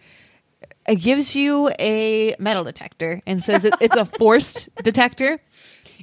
it 0.88 0.96
gives 0.96 1.34
you 1.36 1.70
a 1.80 2.34
metal 2.38 2.64
detector 2.64 3.20
and 3.26 3.42
says 3.42 3.64
it, 3.64 3.74
it's 3.80 3.96
a 3.96 4.04
forced 4.18 4.68
detector. 4.82 5.40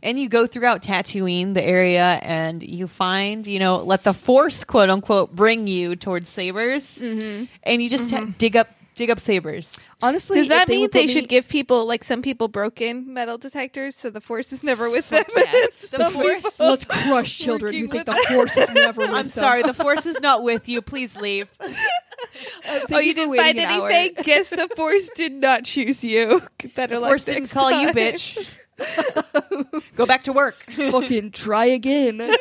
And 0.04 0.20
you 0.20 0.28
go 0.28 0.46
throughout 0.46 0.82
Tatooine, 0.82 1.54
the 1.54 1.64
area, 1.64 2.20
and 2.22 2.62
you 2.62 2.88
find, 2.90 3.48
you 3.48 3.58
know, 3.58 3.78
let 3.78 4.04
the 4.04 4.14
force, 4.14 4.66
quote 4.66 4.90
unquote, 4.90 5.34
bring 5.34 5.66
you 5.66 5.96
towards 5.96 6.30
sabers, 6.30 7.00
mm-hmm. 7.00 7.46
and 7.64 7.82
you 7.82 7.90
just 7.90 8.12
ha- 8.12 8.28
dig 8.38 8.58
up, 8.58 8.68
dig 8.96 9.10
up 9.10 9.18
sabers. 9.18 9.80
Honestly, 10.02 10.40
Does 10.40 10.50
that 10.50 10.68
they 10.68 10.76
mean 10.76 10.90
they 10.92 11.06
put 11.06 11.10
should 11.10 11.30
give 11.30 11.48
people 11.48 11.86
like 11.86 12.04
some 12.04 12.22
people 12.22 12.50
broken 12.50 13.14
metal 13.14 13.38
detectors 13.38 13.96
so 13.96 14.10
the 14.10 14.20
force 14.20 14.52
is 14.52 14.62
never 14.62 14.90
with 14.90 15.08
them? 15.08 15.24
yeah. 15.38 15.68
The 15.94 16.10
force- 16.12 16.60
Let's 16.60 16.84
crush 16.84 17.38
children 17.38 17.74
who 17.74 17.88
think 17.88 18.06
the 18.06 18.26
force 18.28 18.58
is 18.58 18.70
never 18.72 19.00
with 19.04 19.08
them. 19.08 19.16
I'm 19.16 19.24
them. 19.24 19.30
sorry, 19.30 19.64
the 19.64 19.74
force 19.74 20.06
is 20.06 20.20
not 20.20 20.44
with 20.44 20.68
you. 20.68 20.82
Please 20.82 21.16
leave. 21.16 21.48
Thank 22.64 22.92
oh, 22.92 23.00
you 23.00 23.14
didn't 23.14 23.38
find 23.38 23.58
an 23.58 23.70
hour. 23.70 23.90
anything? 23.90 24.24
Guess 24.24 24.50
the 24.50 24.68
force 24.76 25.10
did 25.16 25.32
not 25.32 25.64
choose 25.64 26.04
you. 26.04 26.42
Better 26.76 27.00
luck 27.00 27.12
Force 27.12 27.26
didn't 27.26 27.48
call 27.52 27.72
you 27.72 27.90
bitch. 27.90 28.46
Go 29.96 30.06
back 30.06 30.24
to 30.24 30.34
work. 30.34 30.64
Fucking 30.72 31.32
try 31.32 31.66
again. 31.66 32.18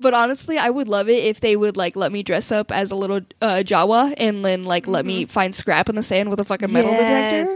but 0.00 0.14
honestly, 0.14 0.58
I 0.58 0.70
would 0.70 0.88
love 0.88 1.08
it 1.08 1.24
if 1.24 1.40
they 1.40 1.56
would 1.56 1.76
like 1.76 1.96
let 1.96 2.12
me 2.12 2.22
dress 2.22 2.50
up 2.52 2.72
as 2.72 2.90
a 2.90 2.94
little 2.94 3.20
uh, 3.40 3.62
Jawa 3.64 4.14
and 4.16 4.44
then 4.44 4.64
like 4.64 4.86
let 4.86 5.06
me 5.06 5.24
find 5.26 5.54
scrap 5.54 5.88
in 5.88 5.94
the 5.94 6.02
sand 6.02 6.30
with 6.30 6.40
a 6.40 6.44
fucking 6.44 6.72
metal 6.72 6.90
detector. 6.90 7.52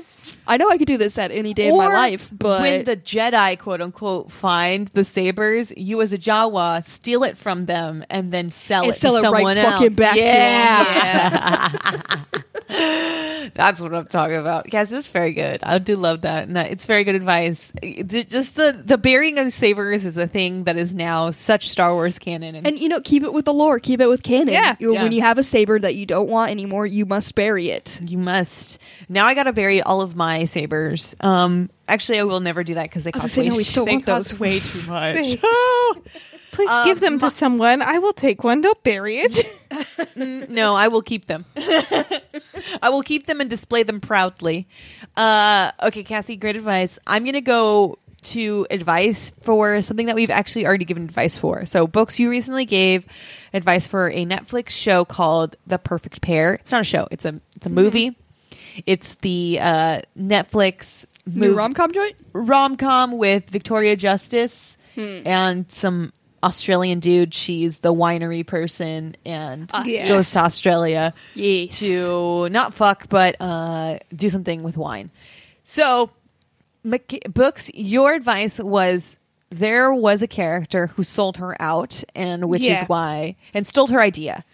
Yes. 0.47 0.55
I 0.55 0.57
know 0.59 0.68
I 0.70 0.78
could 0.78 0.86
do 0.88 0.97
this 0.99 1.18
at 1.18 1.30
any 1.30 1.55
day 1.55 1.68
of 1.68 1.76
my 1.76 1.86
Or 1.86 1.92
life, 1.94 2.30
but 2.32 2.61
when 2.61 2.84
the 2.84 2.97
Jedi, 2.97 3.59
quote 3.59 3.80
unquote, 3.80 4.30
find 4.32 4.88
the 4.88 5.05
sabers, 5.05 5.72
you 5.76 6.01
as 6.03 6.12
a 6.12 6.18
Jawa 6.18 6.84
steal 6.86 7.24
it 7.24 7.36
from 7.36 7.66
them 7.66 8.05
and 8.11 8.32
then 8.32 8.51
sell 8.51 8.82
And 8.84 8.90
it 8.92 8.97
sell 8.97 9.12
to 9.14 9.18
it 9.18 9.22
right 9.30 9.36
someone 9.36 9.57
fucking 9.57 9.86
else. 9.86 9.94
back 9.97 10.14
to 10.14 10.20
'em. 10.20 10.26
yeah. 10.26 12.22
That's 13.55 13.80
what 13.80 13.94
I'm 13.94 14.07
talking 14.07 14.36
about. 14.36 14.72
Yes, 14.72 14.90
it's 14.92 15.09
very 15.09 15.32
good. 15.32 15.61
I 15.62 15.78
do 15.78 15.97
love 15.97 16.22
that. 16.22 16.47
And 16.49 16.57
that- 16.57 16.70
it's 16.70 16.84
very 16.86 17.05
good 17.05 17.14
advice. 17.14 17.72
It- 17.82 18.28
Just 18.28 18.57
the 18.57 18.82
the 18.84 18.99
burying 18.99 19.38
of 19.38 19.53
sabers 19.53 20.05
is 20.05 20.16
a 20.16 20.26
thing 20.26 20.64
that 20.64 20.76
is 20.76 20.94
now 20.94 21.30
such 21.30 21.68
Star 21.70 21.92
Wars 21.94 22.18
canon. 22.18 22.57
And, 22.57 22.66
and 22.66 22.78
you 22.78 22.88
know, 22.88 23.01
keep 23.01 23.22
it 23.22 23.32
with 23.32 23.44
the 23.44 23.55
lore, 23.55 23.78
keep 23.78 24.01
it 24.01 24.09
with 24.09 24.22
canon. 24.22 24.49
Yeah. 24.53 24.74
You- 24.78 24.94
Yeah. 24.94 25.03
When 25.05 25.12
you 25.12 25.22
have 25.22 25.38
a 25.38 25.42
saber 25.42 25.78
that 25.78 25.94
you 25.94 26.07
don't 26.07 26.28
want 26.28 26.51
anymore, 26.51 26.86
you 26.86 27.07
must 27.07 27.34
bury 27.34 27.68
it. 27.70 28.01
you 28.05 28.18
must. 28.18 28.78
Now 29.09 29.26
I 29.26 29.34
got 29.34 29.44
to 29.44 29.53
bury 29.53 29.80
all 29.80 30.01
of 30.03 30.16
my 30.16 30.36
sabers. 30.45 31.16
Um, 31.20 31.70
actually, 31.89 32.20
I 32.20 32.24
will 32.24 32.41
never 32.41 32.62
do 32.62 32.74
that 32.74 32.84
because 32.84 33.05
they 33.05 33.12
cost 33.12 33.37
way, 33.37 33.49
no, 33.49 33.57
we 33.57 33.64
still 33.64 33.84
they 33.87 33.93
want 33.95 34.07
cost 34.07 34.30
those. 34.32 34.41
way 34.41 34.59
too 34.61 34.82
much. 34.89 35.14
Say, 35.14 35.41
Please 36.53 36.70
Um, 36.70 36.87
give 36.87 37.01
them 37.01 37.18
to 37.18 37.30
someone. 37.30 37.82
I 37.82 37.99
will 37.99 38.14
take 38.14 38.43
one. 38.45 38.61
Don't 38.62 38.82
bury 38.82 39.18
it. 39.18 39.47
No, 40.49 40.74
I 40.74 40.89
will 40.89 41.03
keep 41.03 41.26
them. 41.26 41.45
I 41.57 42.89
will 42.89 43.03
keep 43.03 43.26
them 43.26 43.41
and 43.41 43.51
display 43.51 43.82
them 43.82 44.01
proudly. 44.01 44.66
Uh, 45.16 45.72
okay, 45.82 46.03
Cassie, 46.05 46.37
great 46.37 46.57
advice. 46.57 46.99
I'm 47.07 47.24
going 47.24 47.34
to 47.34 47.41
go 47.43 47.99
to 48.22 48.66
advice 48.70 49.32
for 49.43 49.82
something 49.82 50.07
that 50.07 50.14
we've 50.14 50.30
actually 50.30 50.66
already 50.66 50.84
given 50.87 51.03
advice 51.05 51.37
for. 51.37 51.66
So, 51.66 51.87
books 51.87 52.18
you 52.18 52.30
recently 52.30 52.64
gave 52.64 53.05
advice 53.53 53.87
for 53.87 54.09
a 54.11 54.24
Netflix 54.24 54.70
show 54.70 55.05
called 55.05 55.57
The 55.66 55.78
Perfect 55.78 56.22
Pair. 56.22 56.55
It's 56.55 56.72
not 56.72 56.80
a 56.80 56.84
show; 56.84 57.07
it's 57.11 57.24
a 57.24 57.39
it's 57.57 57.66
a 57.66 57.70
movie. 57.70 58.16
It's 58.85 59.14
the 59.16 59.59
uh, 59.62 60.01
Netflix 60.18 61.05
New 61.27 61.55
rom 61.55 61.72
com 61.74 61.93
joint? 61.93 62.14
rom 62.33 62.77
com 62.77 63.12
with 63.18 63.49
Victoria 63.51 63.97
Justice 63.97 64.77
Hmm. 64.95 65.20
and 65.27 65.70
some 65.72 66.12
Australian 66.43 67.01
dude. 67.01 67.35
She's 67.35 67.81
the 67.81 67.93
winery 67.93 68.47
person 68.47 69.16
and 69.27 69.68
Ah, 69.74 69.85
yes. 69.85 70.09
goes 70.09 70.31
to 70.31 70.39
Australia 70.39 71.12
Yes. 71.35 71.79
to 71.81 72.49
not 72.51 72.72
fuck 72.74 73.09
but 73.09 73.37
uh, 73.41 73.99
do 74.14 74.31
something 74.31 74.62
with 74.62 74.77
wine. 74.77 75.11
So, 75.64 76.11
Mc- 76.85 77.27
books. 77.35 77.70
Your 77.74 78.14
advice 78.14 78.59
was 78.61 79.18
there 79.51 79.93
was 79.93 80.22
a 80.22 80.29
character 80.29 80.87
who 80.89 81.03
sold 81.05 81.37
her 81.39 81.61
out, 81.61 82.03
and 82.14 82.49
which 82.49 82.62
Yeah. 82.62 82.83
is 82.83 82.89
why 82.89 83.37
and 83.53 83.66
stole 83.66 83.89
her 83.89 84.01
idea. 84.01 84.45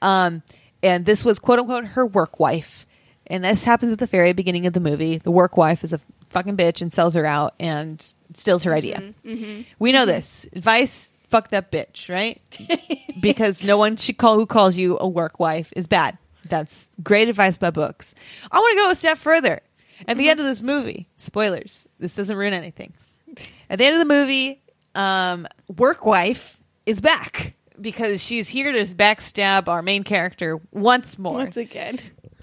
Um, 0.00 0.42
and 0.82 1.04
this 1.04 1.24
was 1.24 1.38
quote 1.38 1.58
unquote 1.58 1.84
her 1.86 2.06
work 2.06 2.38
wife. 2.38 2.86
And 3.30 3.44
this 3.44 3.62
happens 3.62 3.92
at 3.92 3.98
the 4.00 4.06
very 4.06 4.32
beginning 4.32 4.66
of 4.66 4.72
the 4.72 4.80
movie. 4.80 5.18
The 5.18 5.30
work 5.30 5.56
wife 5.56 5.84
is 5.84 5.92
a 5.92 6.00
fucking 6.30 6.56
bitch 6.56 6.82
and 6.82 6.92
sells 6.92 7.14
her 7.14 7.24
out 7.24 7.54
and 7.60 8.04
steals 8.34 8.64
her 8.64 8.74
idea. 8.74 8.96
Mm-hmm, 8.96 9.30
mm-hmm. 9.30 9.62
We 9.78 9.92
know 9.92 10.04
this. 10.04 10.46
Advice, 10.52 11.08
fuck 11.28 11.50
that 11.50 11.70
bitch, 11.70 12.08
right? 12.08 12.40
because 13.20 13.62
no 13.62 13.78
one 13.78 13.96
should 13.96 14.18
call 14.18 14.34
who 14.34 14.46
calls 14.46 14.76
you 14.76 14.98
a 15.00 15.08
work 15.08 15.38
wife 15.38 15.72
is 15.76 15.86
bad. 15.86 16.18
That's 16.48 16.90
great 17.04 17.28
advice 17.28 17.56
by 17.56 17.70
books. 17.70 18.14
I 18.50 18.58
want 18.58 18.76
to 18.76 18.82
go 18.82 18.90
a 18.90 18.96
step 18.96 19.16
further. 19.16 19.60
At 20.08 20.16
the 20.16 20.24
mm-hmm. 20.24 20.30
end 20.30 20.40
of 20.40 20.46
this 20.46 20.60
movie, 20.60 21.08
spoilers. 21.16 21.86
This 21.98 22.14
doesn't 22.14 22.36
ruin 22.36 22.54
anything. 22.54 22.94
At 23.68 23.78
the 23.78 23.84
end 23.84 23.94
of 23.94 24.00
the 24.00 24.12
movie, 24.12 24.60
um, 24.94 25.46
work 25.76 26.04
wife 26.04 26.58
is 26.86 27.00
back 27.00 27.54
because 27.80 28.22
she's 28.22 28.48
here 28.48 28.72
to 28.72 28.82
backstab 28.94 29.68
our 29.68 29.82
main 29.82 30.02
character 30.02 30.60
once 30.72 31.18
more. 31.18 31.34
Once 31.34 31.56
again. 31.56 32.00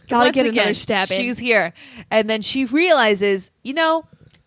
Gotta 0.08 0.26
Once 0.26 0.36
get 0.36 0.46
again, 0.46 0.62
another 0.62 0.74
stab 0.74 1.12
in. 1.12 1.22
She's 1.22 1.40
here. 1.40 1.74
And 2.10 2.30
then 2.30 2.42
she 2.42 2.66
realizes, 2.66 3.52
you 3.64 3.74
know, 3.74 4.06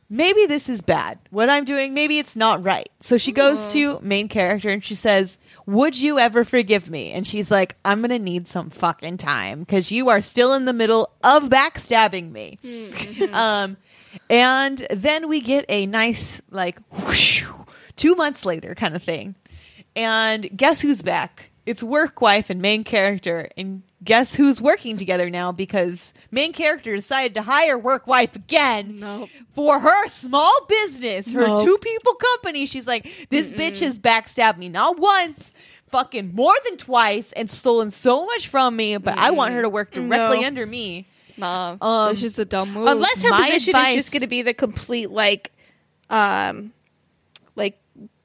maybe 0.09 0.47
this 0.47 0.69
is 0.69 0.81
bad. 0.81 1.19
What 1.31 1.49
I'm 1.49 1.65
doing, 1.65 1.95
maybe 1.95 2.19
it's 2.19 2.37
not 2.37 2.63
right. 2.63 2.91
So 3.01 3.17
she 3.17 3.33
goes 3.33 3.73
to 3.73 3.99
main 4.01 4.29
character 4.29 4.69
and 4.69 4.85
she 4.85 4.95
says, 4.95 5.39
Would 5.67 5.99
you 5.99 6.19
ever 6.19 6.45
forgive 6.45 6.91
me? 6.91 7.13
And 7.13 7.27
she's 7.27 7.51
like, 7.51 7.77
I'm 7.85 8.01
going 8.01 8.11
to 8.11 8.19
need 8.19 8.49
some 8.49 8.71
fucking 8.71 9.19
time 9.19 9.61
because 9.61 9.91
you 9.91 10.09
are 10.09 10.21
still 10.21 10.53
in 10.55 10.65
the 10.65 10.73
middle 10.73 11.11
of 11.25 11.45
backstabbing 11.45 12.33
me. 12.33 12.59
Mm-hmm. 12.63 13.35
um, 13.35 13.77
and 14.29 14.87
then 14.91 15.29
we 15.29 15.41
get 15.41 15.65
a 15.69 15.87
nice, 15.87 16.43
like, 16.51 16.81
whoosh, 16.91 17.45
two 17.97 18.15
months 18.15 18.45
later 18.45 18.75
kind 18.75 18.97
of 18.97 19.03
thing. 19.03 19.37
And 19.95 20.57
guess 20.57 20.81
who's 20.81 21.03
back? 21.03 21.51
It's 21.67 21.83
work 21.83 22.21
wife 22.21 22.51
and 22.51 22.61
main 22.61 22.85
character. 22.85 23.49
And 23.57 23.83
guess 24.03 24.35
who's 24.35 24.63
working 24.63 24.97
together 24.97 25.29
now 25.29 25.53
because 25.53 26.13
main 26.31 26.53
character 26.53 26.95
decided 26.97 27.35
to 27.35 27.43
hire 27.43 27.77
work 27.79 28.07
wife 28.07 28.35
again 28.35 28.99
Nope. 29.01 29.29
for 29.55 29.79
her 29.79 30.09
small 30.09 30.51
business, 30.69 31.31
her 31.33 31.47
Nope. 31.47 31.67
two 31.67 31.79
people 31.83 32.15
company. 32.15 32.65
She's 32.67 32.87
like, 32.87 33.29
this 33.31 33.51
bitch 33.53 33.81
has 33.81 33.99
backstabbed 34.01 34.57
me 34.57 34.69
not 34.71 34.99
once, 34.99 35.53
fucking 35.89 36.35
more 36.35 36.55
than 36.65 36.77
twice, 36.79 37.33
and 37.33 37.51
stolen 37.51 37.91
so 37.91 38.25
much 38.25 38.49
from 38.49 38.75
me, 38.77 38.97
but 38.97 39.19
I 39.19 39.33
want 39.33 39.53
her 39.53 39.63
to 39.63 39.69
work 39.69 39.91
directly 39.93 40.41
No. 40.41 40.47
under 40.47 40.65
me. 40.67 41.07
Nah, 41.37 41.77
Um, 41.81 42.09
that's 42.09 42.21
just 42.21 42.39
a 42.39 42.45
dumb 42.45 42.73
move. 42.73 42.87
Unless 42.87 43.23
her 43.23 43.31
my 43.31 43.51
position 43.51 43.75
advice- 43.75 43.91
is 43.91 43.97
just 43.97 44.13
going 44.13 44.23
to 44.23 44.29
be 44.29 44.43
the 44.43 44.55
complete 44.55 45.11
like, 45.11 45.53
um, 46.11 46.73
like 47.57 47.79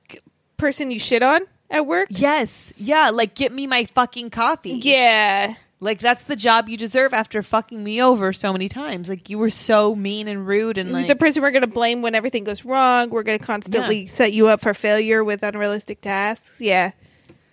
g- 0.09 0.19
person 0.57 0.91
you 0.91 0.99
shit 0.99 1.23
on 1.23 1.41
at 1.69 1.85
work. 1.85 2.07
Yes. 2.11 2.71
Yeah. 2.77 3.09
Like, 3.11 3.33
get 3.35 3.51
me 3.51 3.67
my 3.67 3.85
fucking 3.85 4.29
coffee. 4.31 4.71
Yeah. 4.73 5.55
Like, 5.85 5.99
that's 5.99 6.25
the 6.25 6.35
job 6.35 6.67
you 6.67 6.75
deserve 6.77 7.13
after 7.13 7.41
fucking 7.43 7.81
me 7.83 8.01
over 8.01 8.33
so 8.33 8.51
many 8.51 8.67
times. 8.67 9.07
Like, 9.07 9.29
you 9.29 9.37
were 9.37 9.49
so 9.49 9.95
mean 9.95 10.27
and 10.27 10.45
rude 10.45 10.77
and 10.77 10.91
like. 10.91 11.07
the 11.07 11.15
person 11.15 11.41
we're 11.43 11.51
going 11.51 11.61
to 11.61 11.67
blame 11.67 12.01
when 12.01 12.15
everything 12.15 12.43
goes 12.43 12.65
wrong. 12.65 13.09
We're 13.11 13.23
going 13.23 13.39
to 13.39 13.45
constantly 13.45 14.05
set 14.07 14.33
you 14.33 14.47
up 14.47 14.61
for 14.61 14.73
failure 14.73 15.23
with 15.23 15.43
unrealistic 15.43 16.01
tasks. 16.01 16.59
Yeah. 16.59 16.91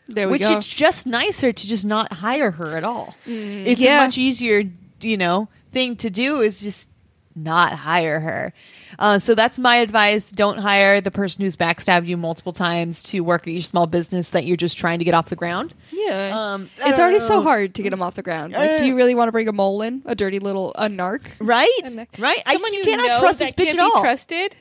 there 0.09 0.26
we 0.26 0.33
which 0.33 0.43
go. 0.43 0.57
it's 0.57 0.66
just 0.66 1.07
nicer 1.07 1.53
to 1.53 1.66
just 1.66 1.85
not 1.85 2.12
hire 2.12 2.51
her 2.51 2.76
at 2.76 2.85
all. 2.85 3.14
Mm. 3.26 3.66
It's 3.66 3.80
Yeah. 3.80 4.03
a 4.03 4.07
much 4.07 4.18
easier, 4.18 4.64
you 5.01 5.16
know, 5.16 5.49
thing 5.70 5.97
to 5.97 6.11
do 6.11 6.41
is 6.41 6.61
just 6.61 6.89
not 7.37 7.72
hire 7.72 8.20
her. 8.20 8.53
Uh, 8.99 9.18
so 9.18 9.34
that's 9.34 9.59
my 9.59 9.76
advice. 9.76 10.30
Don't 10.30 10.59
hire 10.59 11.01
the 11.01 11.11
person 11.11 11.43
who's 11.43 11.57
backstabbed 11.57 12.07
you 12.07 12.16
multiple 12.16 12.53
times 12.53 13.03
to 13.05 13.20
work 13.20 13.47
at 13.47 13.53
your 13.53 13.62
small 13.62 13.86
business 13.86 14.30
that 14.30 14.45
you're 14.45 14.57
just 14.57 14.76
trying 14.78 14.99
to 14.99 15.05
get 15.05 15.14
off 15.14 15.28
the 15.28 15.36
ground. 15.36 15.74
yeah. 15.90 16.30
Um, 16.53 16.68
it's 16.76 16.84
don't 16.84 17.01
already 17.01 17.20
so 17.20 17.43
hard 17.43 17.74
to 17.76 17.82
get 17.82 17.90
them 17.90 18.03
off 18.03 18.14
the 18.16 18.22
ground. 18.22 18.53
Like, 18.53 18.70
Uh, 18.72 18.78
do 18.78 18.86
you 18.86 18.97
really 18.97 19.14
want 19.14 19.28
to 19.28 19.32
bring 19.32 19.49
a 19.49 19.53
mole 19.53 19.82
in? 19.82 20.03
A 20.07 20.14
dirty 20.14 20.38
little 20.38 20.72
a 20.74 20.88
narc? 20.88 21.22
Right? 21.40 21.68
And 21.84 22.07
Right? 22.18 22.43
I, 22.47 22.53
Someone 22.53 22.72
you 22.74 22.80
you 22.80 22.84
cannot 22.84 23.07
know 23.09 23.20
trust 23.20 23.38
this 23.38 23.51
that 23.53 23.57
bitch 23.57 23.66
can't 23.66 23.78
at 23.78 23.82
be 23.86 23.90
all. 23.95 24.03
trusted. 24.03 24.57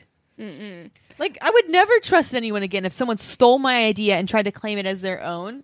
Like, 1.19 1.37
I 1.41 1.51
would 1.51 1.69
never 1.69 1.93
trust 2.01 2.33
anyone 2.33 2.63
again 2.63 2.85
if 2.85 2.93
someone 2.93 3.17
stole 3.17 3.59
my 3.59 3.85
idea 3.85 4.15
and 4.15 4.27
tried 4.27 4.43
to 4.43 4.51
claim 4.51 4.77
it 4.79 4.85
as 4.87 5.01
their 5.01 5.21
own. 5.21 5.63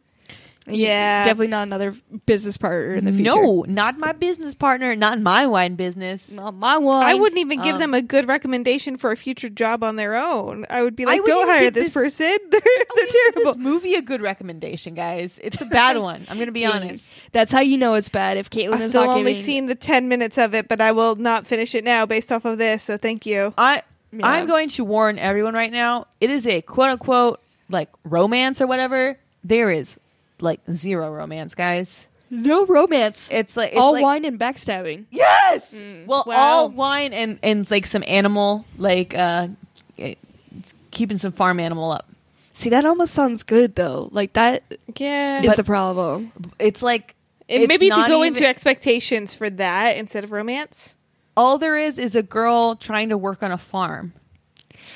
Yeah. 0.67 1.23
Definitely 1.25 1.47
not 1.47 1.63
another 1.63 1.95
business 2.25 2.57
partner 2.57 2.95
in 2.95 3.05
the 3.05 3.11
future. 3.13 3.31
No, 3.33 3.65
not 3.67 3.97
my 3.97 4.11
business 4.11 4.53
partner, 4.53 4.95
not 4.95 5.19
my 5.21 5.47
wine 5.47 5.75
business. 5.75 6.29
Not 6.29 6.53
my 6.55 6.77
one. 6.77 7.03
I 7.03 7.13
wouldn't 7.13 7.39
even 7.39 7.61
give 7.61 7.75
Um, 7.75 7.79
them 7.81 7.93
a 7.93 8.01
good 8.01 8.27
recommendation 8.27 8.97
for 8.97 9.11
a 9.11 9.17
future 9.17 9.49
job 9.49 9.83
on 9.83 9.95
their 9.95 10.15
own. 10.15 10.65
I 10.69 10.83
would 10.83 10.95
be 10.95 11.05
like, 11.05 11.21
wouldn't 11.21 11.27
"Don't 11.39 11.47
hire 11.47 11.71
this, 11.71 11.85
this- 11.85 11.93
person. 11.93 12.37
They're 12.51 12.61
they're 12.95 13.05
terrible." 13.07 13.53
This 13.53 13.57
movie 13.57 13.95
a 13.95 14.01
good 14.01 14.21
recommendation, 14.21 14.93
guys. 14.93 15.39
It's 15.41 15.61
a 15.61 15.65
bad 15.79 15.97
one. 15.97 16.25
I'm 16.29 16.37
going 16.37 16.47
to 16.47 16.51
be 16.51 16.65
honest. 16.65 17.05
That's 17.31 17.51
how 17.51 17.61
you 17.61 17.77
know 17.77 17.93
it's 17.93 18.09
bad. 18.09 18.37
If 18.37 18.49
Caitlin 18.49 18.73
I've 18.73 18.81
is 18.81 18.89
still 18.89 19.05
not 19.05 19.17
only 19.17 19.31
giving, 19.33 19.43
seen 19.45 19.65
the 19.67 19.75
ten 19.75 20.07
minutes 20.09 20.37
of 20.37 20.53
it, 20.53 20.67
but 20.67 20.81
I 20.81 20.91
will 20.91 21.15
not 21.15 21.47
finish 21.47 21.75
it 21.75 21.83
now 21.83 22.05
based 22.05 22.31
off 22.31 22.45
of 22.45 22.57
this. 22.57 22.83
So 22.83 22.97
thank 22.97 23.25
you. 23.25 23.53
I 23.57 23.81
Yeah. 24.11 24.27
I'm 24.27 24.47
going 24.47 24.69
to 24.69 24.83
warn 24.83 25.17
everyone 25.19 25.53
right 25.53 25.71
now. 25.71 26.07
It 26.19 26.29
is 26.29 26.45
a 26.47 26.61
quote 26.61 26.89
unquote 26.89 27.39
like 27.69 27.89
romance 28.03 28.61
or 28.61 28.67
whatever. 28.67 29.17
There 29.43 29.69
is 29.71 29.97
like 30.41 30.59
zero 30.71 31.11
romance, 31.11 31.55
guys. 31.55 32.05
No 32.29 32.65
romance. 32.65 33.29
It's 33.31 33.55
like 33.55 33.69
it's 33.69 33.79
All 33.79 33.93
like, 33.93 34.03
wine 34.03 34.25
and 34.25 34.37
backstabbing. 34.39 35.05
Yes. 35.11 35.73
Mm. 35.73 36.05
Well, 36.07 36.25
Wow. 36.27 36.35
all 36.37 36.69
wine 36.69 37.13
and 37.13 37.39
and 37.41 37.69
like 37.71 37.85
some 37.85 38.03
animal, 38.07 38.65
like 38.77 39.15
uh, 39.15 39.47
eh, 39.97 40.15
keeping 40.91 41.17
some 41.17 41.31
farm 41.31 41.59
animal 41.59 41.91
up. 41.91 42.09
See, 42.53 42.69
that 42.71 42.85
almost 42.85 43.13
sounds 43.13 43.43
good 43.43 43.75
though. 43.75 44.09
Like 44.11 44.33
that 44.33 44.63
Yeah. 44.97 45.41
is 45.43 45.55
the 45.55 45.63
problem. 45.63 46.31
It's 46.59 46.81
like 46.83 47.15
And 47.47 47.61
it's 47.63 47.67
maybe 47.69 47.87
if 47.87 47.95
you 47.95 48.07
go 48.07 48.23
even- 48.25 48.35
into 48.35 48.47
expectations 48.49 49.33
for 49.33 49.49
that 49.51 49.95
instead 49.97 50.23
of 50.25 50.31
romance. 50.33 50.95
all 51.37 51.57
there 51.59 51.77
is 51.77 51.97
is 51.99 52.15
a 52.15 52.23
girl 52.23 52.75
trying 52.75 53.09
to 53.09 53.17
work 53.17 53.41
on 53.43 53.51
a 53.51 53.57
farm. 53.57 54.11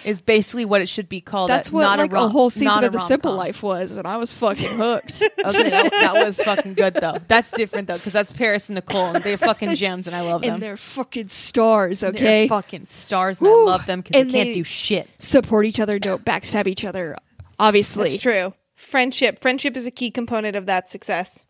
Is 0.06 0.22
basically 0.22 0.66
what 0.66 0.82
it 0.82 0.88
should 0.89 1.08
be 1.10 1.22
called. 1.22 1.49
That's 1.49 1.70
a- 1.70 1.72
what 1.74 1.82
not 1.84 1.99
like 1.99 2.12
a, 2.12 2.16
rom- 2.16 2.32
whole 2.32 2.49
season 2.49 2.66
not 2.68 2.84
a 2.84 2.88
of 2.88 2.93
The 2.93 2.99
Simple. 2.99 3.34
Life 3.34 3.62
was, 3.62 3.91
and 3.97 4.08
I 4.08 4.18
was 4.18 4.32
fucking 4.34 4.72
hooked. 4.72 5.22
Okay, 5.45 5.70
that, 5.70 5.89
that 5.91 6.14
was 6.26 6.39
fucking 6.41 6.76
good 6.76 6.93
though. 6.95 7.18
That's 7.28 7.49
different 7.52 7.88
though 7.88 7.95
because 7.97 8.14
that's 8.14 8.32
Paris 8.32 8.70
and 8.70 8.76
Nicole, 8.76 9.16
and 9.16 9.24
they're 9.24 9.38
fucking 9.38 9.76
gems, 9.76 10.06
and 10.08 10.16
I 10.16 10.22
love 10.22 10.41
them. 10.43 10.54
and 10.56 10.62
they're 10.64 10.78
fucking 10.78 11.28
stars, 11.30 12.02
They're 12.02 12.12
okay? 12.12 12.47
fucking 12.47 12.86
stars, 12.86 13.39
and 13.41 13.49
Woo. 13.49 13.64
I 13.64 13.66
love 13.66 13.86
them 13.88 14.02
because 14.02 14.22
And 14.22 14.30
they 14.30 14.34
can't 14.34 14.47
they- 14.49 14.54
do 14.54 14.64
shit. 14.64 15.10
Support 15.20 15.66
each 15.66 15.80
other, 15.80 15.97
don't 15.99 16.24
backstab 16.24 16.68
each 16.68 16.86
other. 16.86 17.16
Obviously, 17.60 18.10
That's 18.12 18.22
true. 18.22 18.54
Friendship. 18.76 19.39
Friendship 19.39 19.76
is 19.78 19.86
a 19.86 19.91
key 19.91 20.10
component 20.12 20.56
of 20.56 20.66
that 20.68 20.89
success. 20.89 21.45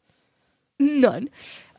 none. 0.79 1.29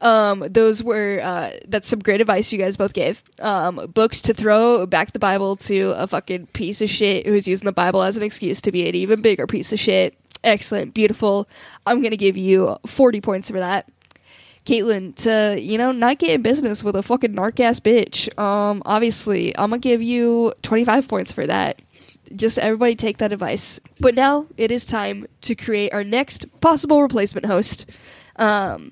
Um, 0.02 0.44
those 0.50 0.82
were 0.82 1.20
uh, 1.22 1.52
that's 1.68 1.88
some 1.88 2.00
great 2.00 2.20
advice 2.20 2.52
you 2.52 2.58
guys 2.58 2.76
both 2.76 2.92
gave. 2.92 3.22
Um, 3.38 3.90
books 3.94 4.20
to 4.22 4.34
throw 4.34 4.84
back 4.84 5.12
the 5.12 5.20
Bible 5.20 5.56
to 5.56 5.92
a 5.96 6.08
fucking 6.08 6.48
piece 6.48 6.82
of 6.82 6.90
shit 6.90 7.24
who's 7.24 7.46
using 7.46 7.66
the 7.66 7.72
Bible 7.72 8.02
as 8.02 8.16
an 8.16 8.24
excuse 8.24 8.60
to 8.62 8.72
be 8.72 8.88
an 8.88 8.96
even 8.96 9.22
bigger 9.22 9.46
piece 9.46 9.72
of 9.72 9.78
shit. 9.78 10.18
Excellent, 10.42 10.92
beautiful. 10.92 11.48
I'm 11.86 12.02
gonna 12.02 12.16
give 12.16 12.36
you 12.36 12.76
40 12.84 13.20
points 13.20 13.48
for 13.48 13.60
that. 13.60 13.88
Caitlin, 14.66 15.14
to 15.22 15.60
you 15.60 15.78
know, 15.78 15.92
not 15.92 16.18
get 16.18 16.30
in 16.30 16.42
business 16.42 16.82
with 16.82 16.96
a 16.96 17.02
fucking 17.02 17.32
narc 17.32 17.60
ass 17.60 17.78
bitch. 17.78 18.36
Um, 18.38 18.82
obviously, 18.84 19.56
I'm 19.56 19.70
gonna 19.70 19.78
give 19.78 20.02
you 20.02 20.52
25 20.62 21.06
points 21.06 21.30
for 21.30 21.46
that. 21.46 21.80
Just 22.34 22.58
everybody 22.58 22.96
take 22.96 23.18
that 23.18 23.32
advice. 23.32 23.78
But 24.00 24.16
now 24.16 24.46
it 24.56 24.72
is 24.72 24.84
time 24.84 25.26
to 25.42 25.54
create 25.54 25.92
our 25.92 26.02
next 26.02 26.46
possible 26.60 27.02
replacement 27.02 27.46
host. 27.46 27.86
Um, 28.36 28.90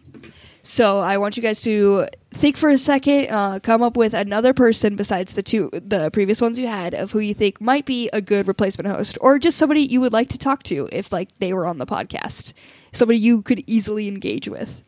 so 0.71 1.01
I 1.01 1.18
want 1.18 1.37
you 1.37 1.43
guys 1.43 1.61
to 1.62 2.07
think 2.31 2.57
for 2.57 2.71
a 2.71 2.79
second, 2.79 3.29
uh, 3.29 3.59
come 3.59 3.83
up 3.83 3.97
with 3.97 4.14
another 4.14 4.55
person 4.55 4.95
besides 4.95 5.35
the 5.35 5.43
two, 5.43 5.68
the 5.73 6.11
previous 6.12 6.41
ones 6.41 6.61
you 6.61 6.68
had, 6.68 6.95
of 6.95 7.11
who 7.11 7.18
you 7.18 7.35
think 7.35 7.61
might 7.61 7.85
be 7.85 8.09
a 8.12 8.21
good 8.21 8.47
replacement 8.47 8.87
host, 8.87 9.18
or 9.21 9.41
just 9.41 9.59
somebody 9.59 9.81
you 9.81 10.01
would 10.01 10.12
like 10.12 10.29
to 10.29 10.39
talk 10.39 10.62
to 10.62 10.89
if 10.93 11.12
like 11.12 11.29
they 11.41 11.53
were 11.53 11.66
on 11.66 11.79
the 11.79 11.87
podcast, 11.87 12.53
somebody 12.93 13.18
you 13.18 13.43
could 13.43 13.64
easily 13.66 14.07
engage 14.07 14.49
with. 14.49 14.83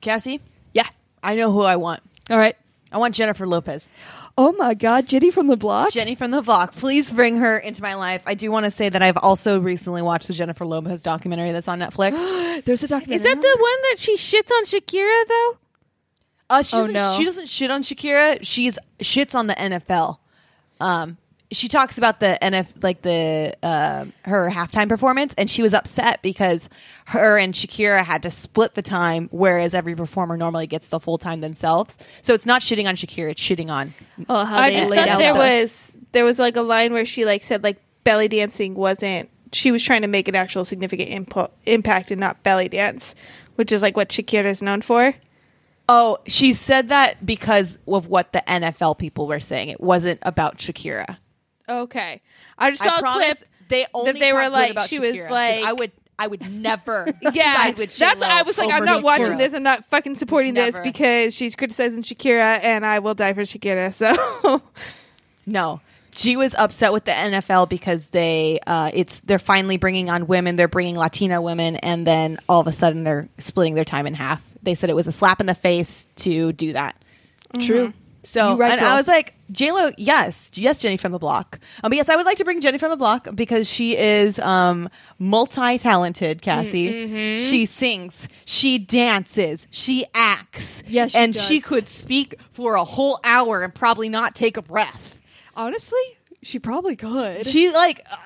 Cassie, 0.00 0.40
Yeah. 0.72 0.86
I 1.20 1.34
know 1.34 1.50
who 1.50 1.62
I 1.62 1.74
want. 1.74 2.00
All 2.30 2.38
right. 2.38 2.56
I 2.90 2.98
want 2.98 3.14
Jennifer 3.14 3.46
Lopez. 3.46 3.88
Oh 4.36 4.52
my 4.52 4.74
God, 4.74 5.06
Jenny 5.06 5.30
from 5.30 5.46
the 5.48 5.56
block. 5.56 5.90
Jenny 5.92 6.14
from 6.14 6.30
the 6.30 6.40
block. 6.42 6.74
Please 6.74 7.10
bring 7.10 7.36
her 7.38 7.56
into 7.58 7.82
my 7.82 7.94
life. 7.94 8.22
I 8.26 8.34
do 8.34 8.50
want 8.50 8.64
to 8.64 8.70
say 8.70 8.88
that 8.88 9.02
I've 9.02 9.16
also 9.18 9.60
recently 9.60 10.00
watched 10.00 10.28
the 10.28 10.32
Jennifer 10.34 10.64
Lopez 10.64 11.02
documentary 11.02 11.52
that's 11.52 11.68
on 11.68 11.80
Netflix. 11.80 12.12
There's 12.64 12.82
a 12.82 12.88
documentary. 12.88 13.16
Is 13.16 13.22
that 13.22 13.40
the 13.42 13.56
one 13.60 13.82
that 13.90 13.96
she 13.98 14.16
shits 14.16 14.50
on 14.50 14.64
Shakira 14.64 15.28
though? 15.28 15.56
Uh, 16.50 16.62
she 16.62 16.76
Oh, 16.76 16.80
doesn't, 16.80 16.94
no. 16.94 17.14
she 17.18 17.24
doesn't 17.24 17.48
shit 17.48 17.70
on 17.70 17.82
Shakira. 17.82 18.38
She's 18.42 18.78
shits 19.00 19.34
on 19.34 19.48
the 19.48 19.54
NFL. 19.54 20.18
Um, 20.80 21.18
she 21.50 21.68
talks 21.68 21.96
about 21.96 22.20
the 22.20 22.36
NF 22.42 22.82
like 22.82 23.02
the 23.02 23.54
uh, 23.62 24.04
her 24.24 24.50
halftime 24.50 24.88
performance, 24.88 25.34
and 25.38 25.48
she 25.50 25.62
was 25.62 25.72
upset 25.72 26.20
because 26.22 26.68
her 27.06 27.38
and 27.38 27.54
Shakira 27.54 28.04
had 28.04 28.22
to 28.24 28.30
split 28.30 28.74
the 28.74 28.82
time, 28.82 29.28
whereas 29.30 29.74
every 29.74 29.94
performer 29.96 30.36
normally 30.36 30.66
gets 30.66 30.88
the 30.88 31.00
full 31.00 31.16
time 31.18 31.40
themselves. 31.40 31.96
So 32.22 32.34
it's 32.34 32.44
not 32.46 32.60
shitting 32.60 32.86
on 32.86 32.96
Shakira; 32.96 33.30
it's 33.30 33.42
shitting 33.42 33.70
on. 33.70 33.94
Oh, 34.28 34.44
how 34.44 34.58
I 34.58 34.70
they 34.70 34.76
just 34.80 34.90
laid 34.90 34.98
thought 34.98 35.08
out 35.08 35.18
there 35.18 35.32
the- 35.32 35.38
was 35.38 35.96
there 36.12 36.24
was 36.24 36.38
like 36.38 36.56
a 36.56 36.62
line 36.62 36.92
where 36.92 37.04
she 37.04 37.24
like 37.24 37.42
said 37.42 37.62
like 37.64 37.80
belly 38.04 38.28
dancing 38.28 38.74
wasn't 38.74 39.28
she 39.52 39.70
was 39.72 39.82
trying 39.82 40.02
to 40.02 40.08
make 40.08 40.28
an 40.28 40.34
actual 40.34 40.64
significant 40.66 41.10
impo- 41.10 41.50
impact 41.64 42.10
and 42.10 42.20
not 42.20 42.42
belly 42.42 42.68
dance, 42.68 43.14
which 43.54 43.72
is 43.72 43.80
like 43.80 43.96
what 43.96 44.10
Shakira 44.10 44.44
is 44.44 44.60
known 44.60 44.82
for. 44.82 45.14
Oh, 45.88 46.18
she 46.26 46.52
said 46.52 46.90
that 46.90 47.24
because 47.24 47.78
of 47.88 48.08
what 48.08 48.34
the 48.34 48.42
NFL 48.46 48.98
people 48.98 49.26
were 49.26 49.40
saying. 49.40 49.70
It 49.70 49.80
wasn't 49.80 50.18
about 50.22 50.58
Shakira. 50.58 51.16
Okay, 51.68 52.20
I 52.56 52.70
just 52.70 52.82
saw 52.82 52.98
a 52.98 53.02
clip. 53.02 53.38
they 53.68 53.86
only 53.94 54.12
they 54.12 54.32
were 54.32 54.48
like- 54.48 54.72
about 54.72 54.88
she 54.88 54.98
was 54.98 55.14
like- 55.16 55.64
I 55.64 55.72
would 55.72 55.92
I 56.18 56.26
would 56.26 56.50
never 56.52 57.06
Yeah, 57.32 57.54
side 57.54 57.78
with 57.78 57.96
that's 57.96 58.20
J-Lo 58.20 58.26
I 58.28 58.42
was 58.42 58.58
like, 58.58 58.70
I'm 58.70 58.82
over 58.82 58.84
not 58.86 59.02
watching 59.04 59.36
this. 59.38 59.54
I'm 59.54 59.62
not 59.62 59.84
fucking 59.88 60.16
supporting 60.16 60.54
this 60.54 60.78
because 60.80 61.32
she's 61.34 61.54
criticizing 61.54 62.02
Shakira, 62.02 62.58
and 62.62 62.84
I 62.84 62.98
will 62.98 63.14
die 63.14 63.34
for 63.34 63.42
Shakira. 63.42 63.92
So 63.94 64.62
No. 65.46 65.80
She 66.10 66.36
was 66.36 66.54
upset 66.56 66.92
with 66.92 67.04
the 67.04 67.12
NFL 67.12 67.68
because 67.68 68.08
they 68.08 68.58
uh, 68.66 68.90
it's 68.92 69.20
they're 69.20 69.38
finally 69.38 69.76
bringing 69.76 70.10
on 70.10 70.26
women, 70.26 70.56
they're 70.56 70.66
bringing 70.66 70.96
Latina 70.96 71.40
women 71.40 71.76
and 71.76 72.04
then 72.04 72.38
all 72.48 72.60
of 72.60 72.66
a 72.66 72.72
sudden 72.72 73.04
they're 73.04 73.28
splitting 73.38 73.74
their 73.74 73.84
time 73.84 74.04
in 74.08 74.14
half. 74.14 74.42
They 74.64 74.74
said 74.74 74.90
it 74.90 74.96
was 74.96 75.06
a 75.06 75.12
slap 75.12 75.38
in 75.38 75.46
the 75.46 75.54
face 75.54 76.08
to 76.16 76.52
do 76.52 76.72
that. 76.72 77.00
True. 77.60 77.92
So 78.24 78.56
right, 78.56 78.72
and 78.72 78.80
girl. 78.80 78.90
I 78.90 78.96
was 78.96 79.06
like, 79.06 79.34
J 79.52 79.72
Lo, 79.72 79.90
yes, 79.96 80.50
yes, 80.54 80.78
Jenny 80.80 80.96
from 80.96 81.12
the 81.12 81.18
block. 81.18 81.58
Um, 81.82 81.90
but 81.90 81.96
yes, 81.96 82.08
I 82.08 82.16
would 82.16 82.26
like 82.26 82.36
to 82.38 82.44
bring 82.44 82.60
Jenny 82.60 82.76
from 82.78 82.90
the 82.90 82.96
block 82.96 83.28
because 83.34 83.66
she 83.68 83.96
is 83.96 84.38
um, 84.40 84.88
multi-talented. 85.18 86.42
Cassie, 86.42 86.88
Mm-hmm. 87.08 87.48
she 87.48 87.64
sings, 87.66 88.28
she 88.44 88.78
dances, 88.78 89.66
she 89.70 90.04
acts, 90.14 90.82
Yes, 90.86 91.12
she 91.12 91.18
and 91.18 91.34
she 91.34 91.60
could 91.60 91.88
speak 91.88 92.34
for 92.52 92.74
a 92.74 92.84
whole 92.84 93.18
hour 93.24 93.62
and 93.62 93.74
probably 93.74 94.08
not 94.08 94.34
take 94.34 94.56
a 94.56 94.62
breath. 94.62 95.18
Honestly, 95.54 95.98
she 96.42 96.58
probably 96.58 96.96
could. 96.96 97.46
She 97.46 97.70
like 97.72 98.00
uh, 98.10 98.16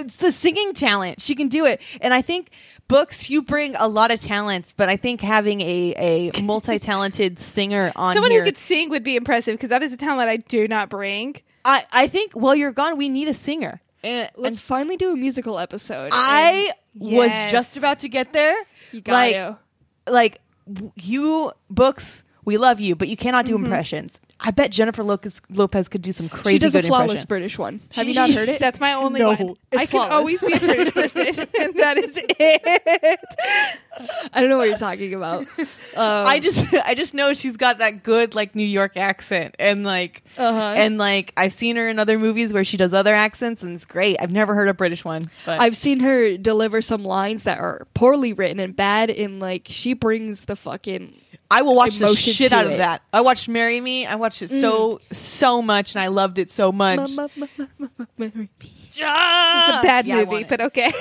it's 0.00 0.16
the 0.16 0.32
singing 0.32 0.72
talent. 0.74 1.20
She 1.20 1.34
can 1.34 1.48
do 1.48 1.64
it, 1.66 1.80
and 2.00 2.14
I 2.14 2.22
think 2.22 2.50
books 2.88 3.30
you 3.30 3.42
bring 3.42 3.76
a 3.76 3.86
lot 3.86 4.10
of 4.10 4.20
talents, 4.20 4.74
but 4.76 4.88
I 4.88 4.96
think 4.96 5.20
having 5.20 5.60
a 5.60 6.32
a 6.34 6.42
multi 6.42 6.78
talented 6.78 7.38
singer 7.54 7.92
on 7.94 8.14
someone 8.14 8.30
here, 8.30 8.40
who 8.40 8.46
could 8.46 8.58
sing 8.58 8.90
would 8.90 9.04
be 9.04 9.16
impressive 9.16 9.54
because 9.54 9.70
that 9.70 9.82
is 9.82 9.92
a 9.92 9.96
talent 9.96 10.28
I 10.28 10.38
do 10.38 10.66
not 10.66 10.88
bring. 10.88 11.36
I 11.64 11.84
I 11.92 12.08
think 12.08 12.32
while 12.32 12.54
you're 12.54 12.72
gone, 12.72 12.96
we 12.96 13.08
need 13.08 13.28
a 13.28 13.34
singer. 13.34 13.80
Eh, 14.02 14.08
and, 14.08 14.30
Let's 14.36 14.58
and 14.58 14.62
finally 14.62 14.96
do 14.96 15.12
a 15.12 15.16
musical 15.16 15.58
episode. 15.58 16.10
I 16.12 16.72
was 16.94 17.28
Yes. 17.28 17.52
just 17.52 17.76
about 17.76 18.00
to 18.00 18.08
get 18.08 18.32
there. 18.32 18.56
you 18.92 19.00
got 19.00 19.12
like 19.12 19.34
to. 19.34 19.58
like 20.10 20.40
you 20.96 21.52
books, 21.70 22.24
we 22.44 22.56
love 22.58 22.80
you, 22.80 22.96
but 22.96 23.08
you 23.08 23.16
cannot 23.16 23.46
do 23.46 23.54
mm-hmm. 23.54 23.64
impressions. 23.64 24.20
I 24.40 24.52
bet 24.52 24.70
Jennifer 24.70 25.02
Lopez 25.02 25.42
Lopez 25.50 25.88
could 25.88 26.00
do 26.02 26.12
some 26.12 26.28
crazy 26.28 26.56
She 26.56 26.58
does 26.60 26.74
a 26.76 26.82
flawless 26.82 27.22
impression. 27.22 27.26
British 27.26 27.58
one. 27.58 27.80
Have 27.94 28.04
She- 28.06 28.12
you 28.12 28.14
not 28.20 28.30
heard 28.30 28.48
it? 28.48 28.60
That's 28.60 28.78
my 28.78 28.92
only 28.92 29.18
No. 29.20 29.30
one. 29.34 29.56
It's 29.72 29.82
I 29.82 29.86
can 29.86 30.12
always 30.12 30.40
be 30.40 30.52
a 30.52 30.58
British 30.60 30.94
person, 30.94 31.26
and 31.60 31.74
that 31.74 31.98
is 31.98 32.18
it. 32.22 33.20
I 34.32 34.40
don't 34.40 34.48
know 34.48 34.58
what 34.58 34.68
you're 34.68 34.76
talking 34.78 35.14
about. 35.14 35.46
Um, 35.96 36.26
I 36.28 36.38
just 36.38 36.72
I 36.86 36.94
just 36.94 37.12
know 37.14 37.32
she's 37.32 37.56
got 37.56 37.78
that 37.78 38.04
good 38.04 38.36
like 38.36 38.54
New 38.54 38.62
York 38.62 38.96
accent 38.96 39.56
and 39.58 39.82
like 39.82 40.22
Uh-huh. 40.36 40.74
and 40.76 40.96
like 40.96 41.32
I've 41.36 41.52
seen 41.52 41.74
her 41.74 41.88
in 41.88 41.98
other 41.98 42.18
movies 42.20 42.52
where 42.52 42.62
she 42.62 42.76
does 42.76 42.92
other 42.92 43.12
accents 43.14 43.64
and 43.64 43.74
it's 43.74 43.84
great. 43.84 44.16
I've 44.20 44.30
never 44.30 44.54
heard 44.54 44.68
a 44.68 44.74
British 44.74 45.04
one, 45.04 45.28
but 45.44 45.58
I've 45.60 45.76
seen 45.76 45.98
her 46.00 46.36
deliver 46.36 46.82
some 46.82 47.02
lines 47.04 47.42
that 47.44 47.58
are 47.58 47.88
poorly 47.94 48.32
written 48.32 48.60
and 48.60 48.76
bad, 48.76 49.10
and 49.10 49.40
like 49.40 49.66
she 49.68 49.92
brings 49.94 50.44
the 50.44 50.54
fucking. 50.54 51.14
I 51.50 51.62
will 51.62 51.74
watch 51.74 51.96
the 51.98 52.04
emotion 52.06 52.32
shit 52.34 52.50
to 52.50 52.56
out 52.56 52.66
of 52.66 52.72
it. 52.72 52.78
that. 52.78 53.02
I 53.12 53.20
watched 53.22 53.48
"Marry 53.48 53.80
Me." 53.80 54.04
I 54.06 54.16
watched 54.16 54.42
it 54.42 54.50
so 54.50 54.98
mm. 55.10 55.14
so 55.14 55.62
much 55.62 55.94
and 55.94 56.02
I 56.02 56.08
loved 56.08 56.38
it 56.38 56.50
so 56.50 56.70
much. 56.72 56.98
It's 57.00 58.98
a 59.00 59.82
bad 59.82 60.06
Yeah, 60.06 60.16
I 60.16 60.18
movie, 60.20 60.26
want 60.30 60.42
it. 60.42 60.48
but 60.48 60.60
okay. 60.62 60.92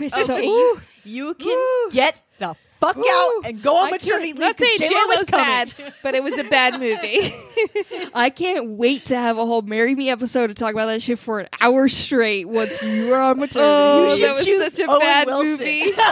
It's 0.00 0.14
so- 0.26 0.34
Okay, 0.34 0.44
you, 0.46 0.80
you 1.04 1.34
can 1.34 1.90
get 1.92 2.16
the 2.38 2.54
fuck 2.80 2.96
out 2.96 3.40
and 3.46 3.62
go 3.62 3.76
on 3.76 3.90
maternity 3.90 4.32
leave. 4.32 4.38
Not 4.38 4.58
saying 4.58 4.78
'cause 4.78 4.88
J-Lo 4.88 5.00
is 5.12 5.16
Lo's 5.18 5.24
coming. 5.26 5.46
bad, 5.46 5.74
but 6.02 6.14
it 6.14 6.22
was 6.22 6.38
a 6.38 6.44
bad 6.44 6.80
movie. 6.80 7.32
I 8.14 8.30
can't 8.30 8.70
wait 8.70 9.06
to 9.06 9.16
have 9.16 9.38
a 9.38 9.46
whole 9.46 9.62
"Marry 9.62 9.94
Me" 9.94 10.08
episode 10.10 10.48
to 10.48 10.54
talk 10.54 10.72
about 10.72 10.86
that 10.86 11.02
shit 11.02 11.18
for 11.18 11.40
an 11.40 11.48
hour 11.60 11.88
straight 11.88 12.48
once 12.48 12.82
you 12.82 13.12
are 13.14 13.20
on 13.20 13.36
oh, 13.36 13.40
maternity. 13.40 13.60
Oh, 13.60 14.04
You 14.04 14.16
should 14.16 14.24
that 14.28 14.36
was 14.36 14.44
choose 14.44 14.72
such 14.74 14.80
a 14.86 14.90
Owen 14.90 15.00
bad 15.00 15.26
Wilson. 15.26 15.50
movie. 15.50 15.92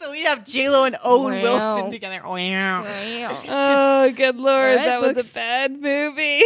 So 0.00 0.10
we 0.12 0.22
have 0.24 0.46
J 0.46 0.70
Lo 0.70 0.84
and 0.84 0.96
Owen 1.04 1.34
Wow. 1.42 1.74
Wilson 1.74 1.90
together. 1.90 2.22
Wow. 2.24 2.34
Wow. 2.84 3.42
Oh, 3.48 4.10
good 4.12 4.36
lord, 4.36 4.78
Alright, 4.78 4.86
that 4.86 5.00
was 5.14 5.30
a 5.30 5.34
bad 5.34 5.72
movie. 5.78 6.42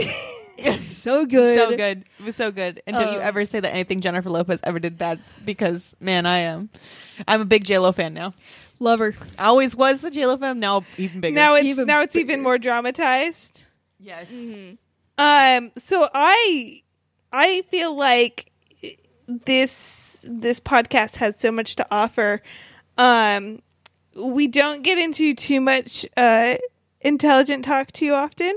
so 0.73 1.25
good. 1.25 1.59
So 1.59 1.77
good. 1.77 2.05
It 2.19 2.25
was 2.25 2.35
so 2.37 2.51
good. 2.51 2.83
And 2.87 2.97
don't 2.97 3.13
you 3.13 3.19
Uh, 3.19 3.23
ever 3.23 3.45
say 3.45 3.61
that 3.61 3.73
anything 3.73 4.01
Jennifer 4.01 4.29
Lopez 4.31 4.59
ever 4.65 4.79
did 4.81 4.99
bad 4.99 5.21
because 5.45 5.95
man, 6.01 6.27
I 6.27 6.39
am. 6.39 6.69
I'm 7.29 7.41
a 7.43 7.45
big 7.45 7.65
J 7.65 7.79
Lo 7.79 7.93
fan 7.93 8.13
now. 8.13 8.35
Love 8.81 8.99
her. 8.99 9.15
I 9.39 9.45
always 9.47 9.77
was 9.77 10.01
the 10.01 10.11
J 10.11 10.27
Lo 10.27 10.37
fan. 10.37 10.59
Now 10.59 10.83
even 10.97 11.21
bigger. 11.21 11.35
now 11.35 11.55
it's 11.55 11.65
Even 11.67 11.87
now 11.87 12.01
it's 12.03 12.17
even 12.17 12.43
more 12.43 12.59
dramatized. 12.59 13.65
yes. 14.01 14.33
Um, 15.17 15.71
so 15.79 16.09
I 16.13 16.83
I 17.33 17.63
feel 17.71 17.95
like 17.95 18.51
this 19.29 20.25
this 20.29 20.59
podcast 20.61 21.17
has 21.17 21.39
so 21.39 21.53
much 21.53 21.77
to 21.77 21.87
offer. 21.91 22.43
Um, 22.99 23.61
we 24.17 24.47
don't 24.47 24.83
get 24.83 24.99
into 24.99 25.35
too 25.35 25.61
much 25.61 26.07
uh, 26.17 26.57
intelligent 27.01 27.65
talk 27.65 27.93
too 27.93 28.13
often. 28.13 28.57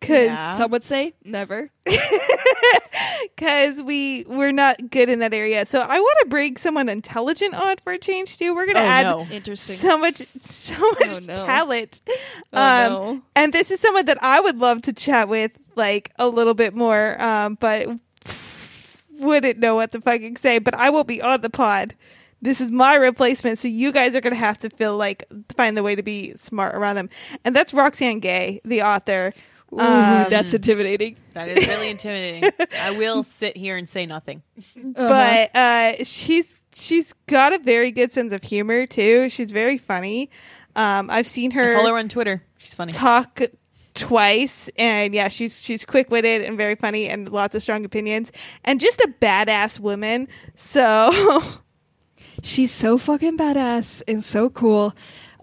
Cause, 0.00 0.10
Yeah. 0.10 0.56
Some 0.56 0.70
would 0.72 0.82
say 0.84 1.14
never. 1.24 1.70
Cause 3.36 3.80
we 3.80 4.24
we're 4.28 4.52
not 4.52 4.90
good 4.90 5.08
in 5.08 5.20
that 5.20 5.32
area. 5.32 5.64
So 5.64 5.80
I 5.80 5.98
want 5.98 6.18
to 6.22 6.26
bring 6.28 6.56
someone 6.56 6.88
intelligent 6.88 7.54
on 7.54 7.76
for 7.78 7.92
a 7.92 7.98
change 7.98 8.36
too. 8.36 8.54
We're 8.54 8.66
gonna 8.66 8.80
Oh, 8.80 8.82
add 8.82 9.02
no. 9.04 9.26
Interesting. 9.30 9.76
so 9.76 9.96
much 9.96 10.22
so 10.40 10.74
much 11.00 11.22
no. 11.26 11.34
talent. 11.46 12.00
Oh, 12.52 12.60
um, 12.62 12.92
no. 12.92 13.22
and 13.36 13.52
this 13.52 13.70
is 13.70 13.80
someone 13.80 14.06
that 14.06 14.22
I 14.22 14.40
would 14.40 14.58
love 14.58 14.82
to 14.82 14.92
chat 14.92 15.28
with 15.28 15.52
like 15.76 16.10
a 16.18 16.28
little 16.28 16.54
bit 16.54 16.74
more, 16.74 17.20
um, 17.22 17.56
but 17.60 17.88
wouldn't 19.18 19.58
know 19.58 19.76
what 19.76 19.92
to 19.92 20.00
fucking 20.00 20.36
say. 20.36 20.58
But 20.58 20.74
I 20.74 20.90
will 20.90 21.04
be 21.04 21.22
on 21.22 21.40
the 21.40 21.50
pod. 21.50 21.94
This 22.42 22.60
is 22.60 22.70
my 22.70 22.96
replacement, 22.96 23.58
so 23.60 23.68
you 23.68 23.92
guys 23.92 24.14
are 24.16 24.20
gonna 24.20 24.34
have 24.34 24.58
to 24.58 24.68
feel 24.70 24.96
like 24.96 25.24
find 25.56 25.76
the 25.76 25.82
way 25.82 25.94
to 25.94 26.02
be 26.02 26.34
smart 26.36 26.74
around 26.74 26.96
them. 26.96 27.08
And 27.44 27.54
that's 27.56 27.72
Roxane 27.72 28.20
Gay, 28.20 28.60
the 28.64 28.82
author. 28.82 29.32
Ooh, 29.72 29.78
Um, 29.78 30.26
that's 30.28 30.52
intimidating. 30.52 31.16
That 31.34 31.48
is 31.48 31.66
really 31.66 31.88
intimidating. 31.88 32.50
I 32.78 32.90
will 32.98 33.22
sit 33.40 33.56
here 33.56 33.76
and 33.78 33.88
say 33.88 34.04
nothing. 34.06 34.42
Uh-huh. 34.76 35.08
but 35.08 35.56
uh, 35.56 36.04
she's 36.04 36.60
she's 36.74 37.14
got 37.26 37.52
a 37.54 37.58
very 37.58 37.90
good 37.90 38.12
sense 38.12 38.32
of 38.32 38.42
humor 38.42 38.86
too. 38.86 39.30
She's 39.30 39.50
very 39.52 39.78
funny. 39.78 40.28
Um, 40.76 41.08
I've 41.10 41.26
seen 41.28 41.52
her 41.52 41.74
Follow 41.76 41.92
her 41.92 41.98
on 41.98 42.08
Twitter. 42.08 42.42
She's 42.58 42.74
funny. 42.74 42.92
talk 42.92 43.40
twice, 43.94 44.68
and 44.76 45.14
yeah, 45.14 45.28
she's 45.28 45.60
she's 45.60 45.84
quick 45.84 46.10
witted 46.10 46.42
and 46.42 46.56
very 46.56 46.74
funny, 46.74 47.08
and 47.08 47.28
lots 47.30 47.54
of 47.54 47.62
strong 47.62 47.84
opinions, 47.84 48.32
and 48.64 48.80
just 48.80 48.98
a 49.00 49.14
badass 49.20 49.78
woman. 49.80 50.28
So 50.56 51.40
She's 52.42 52.70
so 52.72 52.98
fucking 52.98 53.38
badass 53.38 54.02
and 54.06 54.22
so 54.22 54.50
cool. 54.50 54.94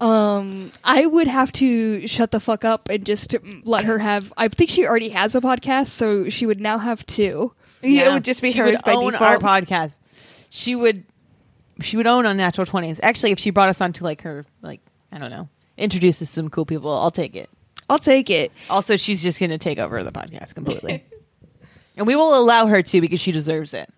Um, 0.02 0.72
I 0.84 1.06
would 1.06 1.28
have 1.28 1.52
to 1.54 2.08
shut 2.08 2.32
the 2.32 2.40
fuck 2.40 2.64
up 2.64 2.90
and 2.90 3.06
just 3.06 3.36
let 3.64 3.86
her 3.86 3.98
have. 4.00 4.32
I 4.38 4.48
think 4.50 4.70
she 4.70 4.86
already 4.86 5.10
has 5.10 5.34
a 5.36 5.42
podcast, 5.42 5.88
so 5.88 6.30
she 6.30 6.46
would 6.46 6.62
now 6.62 6.78
have 6.78 7.06
two. 7.06 7.54
yeah, 7.82 8.10
it 8.10 8.14
would 8.14 8.24
just 8.24 8.42
be 8.42 8.52
she 8.52 8.60
hers 8.60 8.72
would 8.74 8.84
by 8.86 8.94
own 8.94 9.12
default. 9.14 9.44
our 9.44 9.62
podcast. 9.62 9.98
She 10.50 10.76
would 10.76 11.04
she 11.82 11.96
would 11.98 12.08
own 12.08 12.26
Unnatural 12.26 12.66
Twenties. 12.66 13.00
Actually, 13.02 13.32
if 13.32 13.40
she 13.40 13.50
brought 13.50 13.70
us 13.70 13.82
on 13.82 13.94
to 13.94 14.04
like 14.04 14.22
her 14.22 14.46
like 14.62 14.82
I 15.12 15.18
don't 15.18 15.32
know, 15.32 15.50
introduce 15.78 16.22
us 16.22 16.30
to 16.30 16.34
some 16.36 16.50
cool 16.50 16.66
people, 16.66 16.92
I'll 16.92 17.12
take 17.12 17.36
it. 17.36 17.50
I'll 17.90 18.00
take 18.00 18.30
it. 18.30 18.52
Also, 18.70 18.98
she's 18.98 19.24
just 19.24 19.40
going 19.40 19.50
to 19.50 19.58
take 19.58 19.80
over 19.80 20.04
the 20.04 20.12
podcast 20.12 20.54
completely, 20.54 21.04
and 21.98 22.06
we 22.06 22.16
will 22.16 22.38
allow 22.38 22.68
her 22.68 22.82
to 22.84 23.02
because 23.02 23.20
she 23.20 23.32
deserves 23.32 23.74
it. 23.74 23.92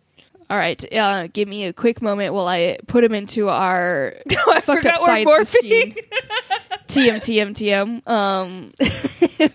All 0.51 0.57
right, 0.57 0.93
uh, 0.93 1.27
give 1.27 1.47
me 1.47 1.63
a 1.63 1.71
quick 1.71 2.01
moment 2.01 2.33
while 2.33 2.49
I 2.49 2.75
put 2.85 3.05
him 3.05 3.13
into 3.13 3.47
our 3.47 4.15
fucked 4.29 4.65
forgot 4.65 4.95
up 4.95 4.99
science 4.99 5.53
machine. 5.53 5.95
TM 6.87 7.19
TM 7.19 7.53
TM. 7.53 8.05
Um, 8.05 8.73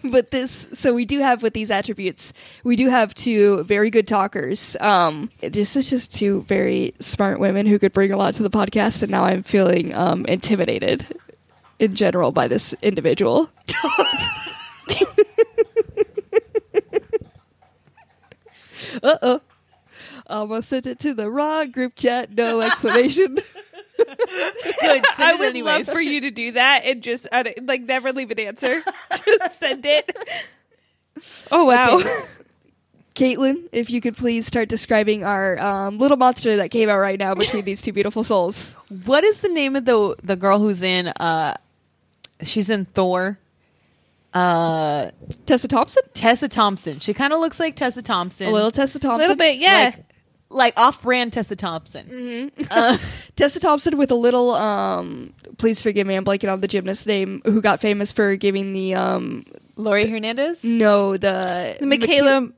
but 0.10 0.30
this, 0.30 0.68
so 0.72 0.94
we 0.94 1.04
do 1.04 1.18
have 1.18 1.42
with 1.42 1.52
these 1.52 1.70
attributes, 1.70 2.32
we 2.64 2.76
do 2.76 2.88
have 2.88 3.12
two 3.12 3.62
very 3.64 3.90
good 3.90 4.08
talkers. 4.08 4.74
Um, 4.80 5.30
this 5.40 5.76
is 5.76 5.90
just 5.90 6.14
two 6.14 6.44
very 6.44 6.94
smart 6.98 7.40
women 7.40 7.66
who 7.66 7.78
could 7.78 7.92
bring 7.92 8.10
a 8.10 8.16
lot 8.16 8.32
to 8.32 8.42
the 8.42 8.48
podcast, 8.48 9.02
and 9.02 9.12
now 9.12 9.24
I'm 9.24 9.42
feeling 9.42 9.92
um 9.92 10.24
intimidated 10.24 11.04
in 11.78 11.94
general 11.94 12.32
by 12.32 12.48
this 12.48 12.74
individual. 12.80 13.50
uh 19.02 19.18
oh. 19.20 19.40
Almost 20.28 20.68
sent 20.68 20.86
it 20.86 20.98
to 21.00 21.14
the 21.14 21.30
wrong 21.30 21.70
group 21.70 21.94
chat. 21.96 22.32
No 22.32 22.60
explanation. 22.62 23.34
Good. 23.96 25.04
I 25.18 25.36
would 25.38 25.48
anyways. 25.48 25.86
love 25.86 25.94
for 25.94 26.00
you 26.00 26.20
to 26.22 26.30
do 26.30 26.52
that 26.52 26.82
and 26.84 27.02
just 27.02 27.26
uh, 27.32 27.44
like 27.62 27.82
never 27.82 28.12
leave 28.12 28.30
an 28.30 28.40
answer. 28.40 28.82
just 29.24 29.58
send 29.58 29.86
it. 29.86 30.16
Oh 31.50 31.64
wow. 31.64 32.02
Caitlin, 33.14 33.68
if 33.72 33.88
you 33.88 34.02
could 34.02 34.14
please 34.14 34.46
start 34.46 34.68
describing 34.68 35.24
our 35.24 35.58
um, 35.58 35.96
little 35.96 36.18
monster 36.18 36.56
that 36.56 36.70
came 36.70 36.90
out 36.90 36.98
right 36.98 37.18
now 37.18 37.34
between 37.34 37.64
these 37.64 37.80
two 37.80 37.92
beautiful 37.92 38.22
souls. 38.22 38.72
What 39.06 39.24
is 39.24 39.40
the 39.40 39.48
name 39.48 39.74
of 39.76 39.86
the 39.86 40.14
the 40.22 40.36
girl 40.36 40.58
who's 40.58 40.82
in? 40.82 41.08
uh 41.08 41.54
She's 42.42 42.68
in 42.68 42.84
Thor. 42.84 43.38
Uh, 44.34 45.10
Tessa 45.46 45.66
Thompson? 45.66 46.02
Tessa 46.12 46.48
Thompson. 46.48 47.00
She 47.00 47.14
kind 47.14 47.32
of 47.32 47.40
looks 47.40 47.58
like 47.58 47.74
Tessa 47.74 48.02
Thompson. 48.02 48.48
A 48.48 48.52
little 48.52 48.70
Tessa 48.70 48.98
Thompson. 48.98 49.20
A 49.20 49.22
little 49.22 49.36
bit, 49.36 49.56
yeah. 49.56 49.92
like, 49.96 50.05
like 50.48 50.74
off-brand 50.78 51.32
Tessa 51.32 51.56
Thompson. 51.56 52.50
Tessa 53.36 53.60
Thompson 53.60 53.96
with 53.98 54.10
a 54.10 54.14
little, 54.14 54.54
um, 54.54 55.32
please 55.58 55.82
forgive 55.82 56.06
me, 56.06 56.14
I'm 56.14 56.24
blanking 56.24 56.52
on 56.52 56.60
the 56.60 56.68
gymnast 56.68 57.06
name, 57.06 57.42
who 57.44 57.60
got 57.60 57.80
famous 57.80 58.12
for 58.12 58.36
giving 58.36 58.72
the, 58.72 58.94
um, 58.94 59.44
Lori 59.76 60.08
Hernandez. 60.08 60.62
no, 60.64 61.16
the. 61.16 61.76
Michaela 61.82 62.48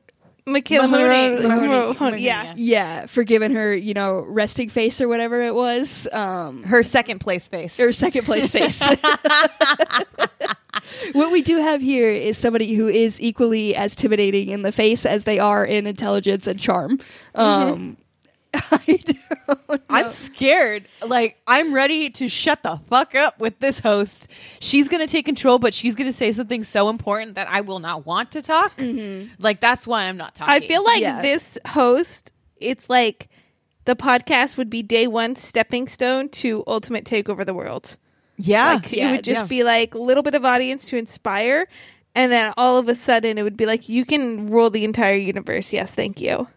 Michaela 0.46 0.88
Mahoney. 0.88 1.42
Mahoney. 1.42 1.68
Mahoney. 1.68 1.92
Mahoney, 1.92 2.22
Yeah. 2.22 2.42
Mahoney, 2.42 2.62
Yeah, 2.62 3.06
for 3.06 3.22
giving 3.22 3.52
her, 3.54 3.74
you 3.74 3.92
know, 3.92 4.24
resting 4.26 4.70
face 4.70 4.98
or 5.00 5.06
whatever 5.08 5.42
it 5.42 5.54
was. 5.54 6.08
Um, 6.10 6.62
Her 6.62 6.82
second 6.82 7.18
place 7.18 7.46
face. 7.48 7.76
Her 7.76 7.92
second 7.92 8.24
place 8.24 8.50
face. 8.50 8.82
what 11.12 11.32
we 11.32 11.42
do 11.42 11.58
have 11.58 11.80
here 11.80 12.10
is 12.10 12.36
somebody 12.38 12.74
who 12.74 12.88
is 12.88 13.20
equally 13.20 13.74
as 13.74 13.92
intimidating 13.94 14.48
in 14.48 14.62
the 14.62 14.72
face 14.72 15.04
as 15.06 15.24
they 15.24 15.38
are 15.38 15.64
in 15.64 15.86
intelligence 15.86 16.46
and 16.46 16.58
charm. 16.58 16.98
Um, 17.34 17.96
I 18.54 19.00
don't 19.04 19.68
know. 19.68 19.78
I'm 19.90 20.08
scared. 20.08 20.88
Like 21.06 21.36
I'm 21.46 21.74
ready 21.74 22.08
to 22.10 22.28
shut 22.28 22.62
the 22.62 22.78
fuck 22.88 23.14
up 23.14 23.38
with 23.38 23.58
this 23.60 23.78
host. 23.80 24.28
She's 24.60 24.88
gonna 24.88 25.06
take 25.06 25.26
control, 25.26 25.58
but 25.58 25.74
she's 25.74 25.94
gonna 25.94 26.12
say 26.14 26.32
something 26.32 26.64
so 26.64 26.88
important 26.88 27.34
that 27.34 27.48
I 27.50 27.60
will 27.60 27.78
not 27.78 28.06
want 28.06 28.32
to 28.32 28.42
talk. 28.42 28.72
Like 29.38 29.60
that's 29.60 29.86
why 29.86 30.04
I'm 30.04 30.16
not 30.16 30.34
talking. 30.34 30.54
I 30.54 30.60
feel 30.60 30.82
like 30.82 31.02
Yeah. 31.02 31.20
this 31.20 31.58
host, 31.66 32.32
it's 32.56 32.88
like 32.88 33.28
the 33.84 33.94
podcast 33.96 34.56
would 34.56 34.70
be 34.70 34.82
day 34.82 35.06
one 35.06 35.36
stepping 35.36 35.86
stone 35.86 36.28
to 36.30 36.64
ultimate 36.66 37.04
take 37.04 37.28
over 37.28 37.44
the 37.44 37.54
world. 37.54 37.96
Yeah, 38.38 38.74
Like 38.74 38.92
yeah, 38.92 39.08
it 39.08 39.12
would 39.12 39.24
just 39.24 39.50
yeah. 39.50 39.56
be 39.58 39.64
like 39.64 39.94
a 39.94 39.98
little 39.98 40.22
bit 40.22 40.34
of 40.34 40.44
audience 40.44 40.88
to 40.90 40.96
inspire, 40.96 41.66
and 42.14 42.32
then 42.32 42.52
all 42.56 42.78
of 42.78 42.88
a 42.88 42.94
sudden 42.94 43.36
it 43.38 43.42
would 43.42 43.56
be 43.56 43.66
like 43.66 43.88
you 43.88 44.04
can 44.04 44.46
rule 44.46 44.70
the 44.70 44.84
entire 44.84 45.16
universe. 45.16 45.72
Yes, 45.72 45.92
thank 45.92 46.20
you. 46.20 46.48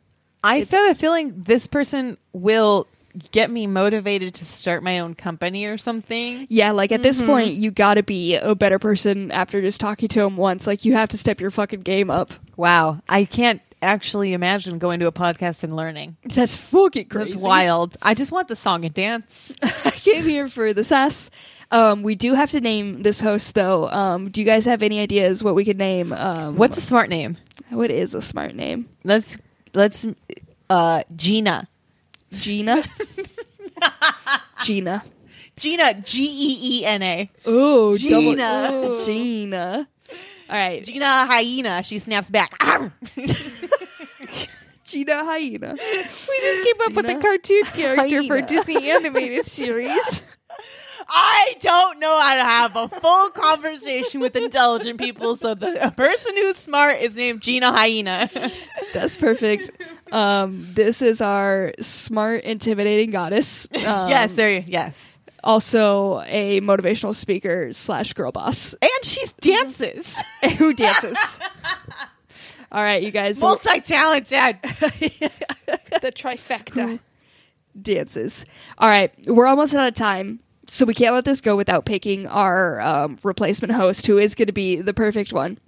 I 0.43 0.57
It's- 0.57 0.71
have 0.71 0.95
a 0.95 0.99
feeling 0.99 1.33
this 1.43 1.67
person 1.67 2.17
will 2.33 2.87
get 3.33 3.51
me 3.51 3.67
motivated 3.67 4.33
to 4.35 4.45
start 4.45 4.81
my 4.81 4.99
own 4.99 5.13
company 5.15 5.65
or 5.65 5.77
something. 5.77 6.47
Yeah, 6.49 6.71
like 6.71 6.91
at 6.93 7.01
Mm-hmm. 7.01 7.03
this 7.03 7.21
point, 7.21 7.51
you 7.53 7.69
got 7.69 7.95
to 7.95 8.03
be 8.03 8.37
a 8.37 8.55
better 8.55 8.79
person 8.79 9.31
after 9.31 9.59
just 9.59 9.81
talking 9.81 10.07
to 10.09 10.21
him 10.21 10.37
once. 10.37 10.65
Like 10.65 10.85
you 10.85 10.93
have 10.93 11.09
to 11.09 11.17
step 11.17 11.41
your 11.41 11.51
fucking 11.51 11.81
game 11.81 12.09
up. 12.09 12.31
Wow, 12.55 13.01
I 13.09 13.25
can't 13.25 13.61
actually 13.81 14.31
imagine 14.31 14.77
going 14.79 14.99
to 15.01 15.07
a 15.07 15.11
podcast 15.11 15.63
and 15.63 15.75
learning. 15.75 16.15
That's 16.23 16.55
fucking 16.55 17.07
crazy. 17.09 17.33
That's 17.33 17.43
wild. 17.43 17.97
I 18.01 18.13
just 18.13 18.31
want 18.31 18.47
the 18.47 18.55
song 18.55 18.85
and 18.85 18.93
dance. 18.93 19.51
I 19.61 19.91
came 19.91 20.23
here 20.23 20.47
for 20.47 20.71
the 20.73 20.83
sass. 20.85 21.29
Um, 21.71 22.03
we 22.03 22.15
do 22.15 22.33
have 22.33 22.51
to 22.51 22.59
name 22.61 23.01
this 23.03 23.21
host 23.21 23.55
though. 23.55 23.89
Um, 23.89 24.29
do 24.29 24.41
you 24.41 24.45
guys 24.45 24.65
have 24.65 24.83
any 24.83 24.99
ideas 24.99 25.43
what 25.43 25.55
we 25.55 25.63
could 25.65 25.77
name? 25.77 26.11
Um, 26.13 26.55
What's 26.57 26.77
a 26.77 26.81
smart 26.81 27.09
name? 27.09 27.37
what 27.69 27.89
is 27.89 28.13
a 28.13 28.21
smart 28.21 28.53
name? 28.53 28.89
Let's 29.05 29.37
let's 29.73 30.05
uh 30.69 31.03
Gina. 31.15 31.67
Gina. 32.33 32.83
Gina. 34.63 35.03
Gina 35.55 35.93
G 36.01 36.23
E 36.23 36.79
E 36.81 36.85
N 36.85 37.01
A. 37.01 37.29
Oh, 37.45 37.97
Gina. 37.97 38.35
Double, 38.35 39.05
Gina. 39.05 39.87
All 40.49 40.57
right, 40.57 40.83
Gina 40.83 41.25
hyena. 41.25 41.81
She 41.83 41.99
snaps 41.99 42.29
back. 42.29 42.51
Gina 44.83 45.23
hyena. 45.23 45.73
We 45.73 45.77
just 45.77 46.63
came 46.65 46.81
up 46.83 46.93
with 46.93 47.09
a 47.09 47.19
cartoon 47.21 47.63
character 47.63 48.23
for 48.23 48.35
Hyena. 48.35 48.47
Disney 48.47 48.91
animated 48.91 49.45
series. 49.45 50.23
I 51.13 51.55
don't 51.59 51.99
know 51.99 52.21
how 52.21 52.35
to 52.35 52.43
have 52.43 52.75
a 52.77 52.87
full 52.87 53.29
conversation 53.31 54.21
with 54.21 54.35
intelligent 54.37 54.97
people, 54.99 55.35
so 55.35 55.53
the 55.53 55.93
person 55.97 56.35
who's 56.37 56.55
smart 56.55 56.99
is 57.01 57.17
named 57.17 57.41
Gina 57.41 57.71
Hyena. 57.71 58.29
That's 58.93 59.17
perfect. 59.17 59.71
Um, 60.11 60.65
this 60.73 61.01
is 61.01 61.19
our 61.19 61.73
smart, 61.81 62.43
intimidating 62.43 63.11
goddess. 63.11 63.67
Um, 63.73 64.09
yes, 64.09 64.35
there. 64.35 64.63
Yes, 64.65 65.17
Also 65.43 66.21
a 66.27 66.61
motivational 66.61 67.13
speaker 67.13 67.73
slash 67.73 68.13
girl 68.13 68.31
boss 68.31 68.73
and 68.81 68.89
she 69.03 69.25
dances. 69.41 70.15
who 70.57 70.73
dances. 70.73 71.17
All 72.71 72.81
right, 72.81 73.03
you 73.03 73.11
guys. 73.11 73.41
Multi-talented. 73.41 74.31
the 76.01 76.11
trifecta. 76.13 76.99
dances. 77.81 78.45
All 78.77 78.87
right, 78.87 79.11
we're 79.27 79.47
almost 79.47 79.73
out 79.73 79.87
of 79.89 79.93
time, 79.93 80.39
so 80.73 80.85
we 80.85 80.93
can't 80.93 81.13
let 81.13 81.25
this 81.25 81.41
go 81.41 81.57
without 81.57 81.83
picking 81.83 82.27
our 82.27 82.79
um, 82.79 83.19
replacement 83.23 83.73
host, 83.73 84.07
who 84.07 84.17
is 84.17 84.35
going 84.35 84.47
to 84.47 84.53
be 84.53 84.77
the 84.77 84.93
perfect 84.93 85.33
one. 85.33 85.59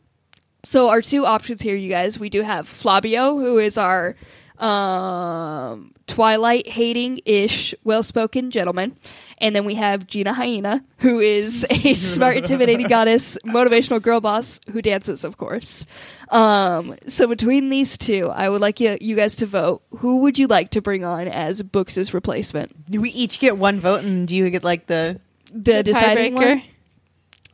So 0.63 0.87
our 0.87 1.01
two 1.01 1.25
options 1.25 1.61
here, 1.61 1.75
you 1.75 1.89
guys, 1.89 2.17
we 2.17 2.29
do 2.29 2.41
have 2.41 2.69
Flavio, 2.69 3.37
who 3.37 3.57
is 3.57 3.77
our 3.77 4.15
um, 4.59 5.93
Twilight 6.07 6.69
hating 6.69 7.19
ish, 7.25 7.75
well 7.83 8.01
spoken 8.01 8.49
gentleman, 8.49 8.95
And 9.43 9.53
then 9.55 9.65
we 9.65 9.75
have 9.75 10.07
Gina 10.07 10.33
Hyena, 10.33 10.83
who 10.99 11.19
is 11.19 11.65
a 11.69 11.93
smart, 11.95 12.37
intimidating 12.37 12.87
goddess, 12.87 13.37
motivational 13.45 14.01
girl 14.01 14.21
boss 14.21 14.59
who 14.71 14.81
dances, 14.81 15.23
of 15.25 15.37
course. 15.37 15.85
Um, 16.29 16.95
so 17.07 17.27
between 17.27 17.69
these 17.69 17.97
two, 17.97 18.29
I 18.29 18.47
would 18.47 18.61
like 18.61 18.79
you, 18.79 18.97
you 19.01 19.15
guys 19.17 19.35
to 19.37 19.45
vote. 19.45 19.83
Who 19.97 20.21
would 20.21 20.39
you 20.39 20.47
like 20.47 20.69
to 20.71 20.81
bring 20.81 21.03
on 21.03 21.27
as 21.27 21.61
Books' 21.61 22.13
replacement? 22.13 22.89
Do 22.89 23.01
we 23.01 23.09
each 23.09 23.37
get 23.39 23.57
one 23.57 23.79
vote, 23.81 24.03
and 24.03 24.27
do 24.27 24.35
you 24.35 24.49
get 24.49 24.63
like 24.63 24.87
the? 24.87 25.19
The, 25.51 25.59
The 25.73 25.83
deciding 25.83 26.33
tiebreaker. 26.33 26.35
one? 26.55 26.63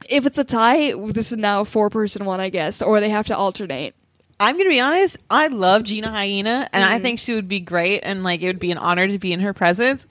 If 0.08 0.26
it's 0.26 0.38
a 0.38 0.44
tie, 0.44 0.94
this 0.94 1.32
is 1.32 1.38
now 1.38 1.62
a 1.62 1.66
four 1.66 1.90
person 1.90 2.24
one, 2.24 2.40
I 2.40 2.50
guess, 2.50 2.82
or 2.82 3.00
they 3.00 3.10
have 3.10 3.28
to 3.28 3.36
alternate. 3.36 3.96
I'm 4.40 4.58
gonna 4.58 4.70
be 4.70 4.80
honest. 4.80 5.18
I 5.30 5.48
love 5.48 5.84
Gina 5.84 6.10
Hyena, 6.10 6.70
and 6.72 6.82
Mm-hmm. 6.84 6.94
I 6.96 7.00
think 7.00 7.20
she 7.20 7.34
would 7.34 7.50
be 7.50 7.60
great, 7.60 8.00
and 8.02 8.24
like 8.24 8.42
it 8.42 8.48
would 8.48 8.60
be 8.60 8.72
an 8.72 8.78
honor 8.78 9.06
to 9.06 9.20
be 9.20 9.34
in 9.34 9.42
her 9.42 9.54
presence. 9.54 10.08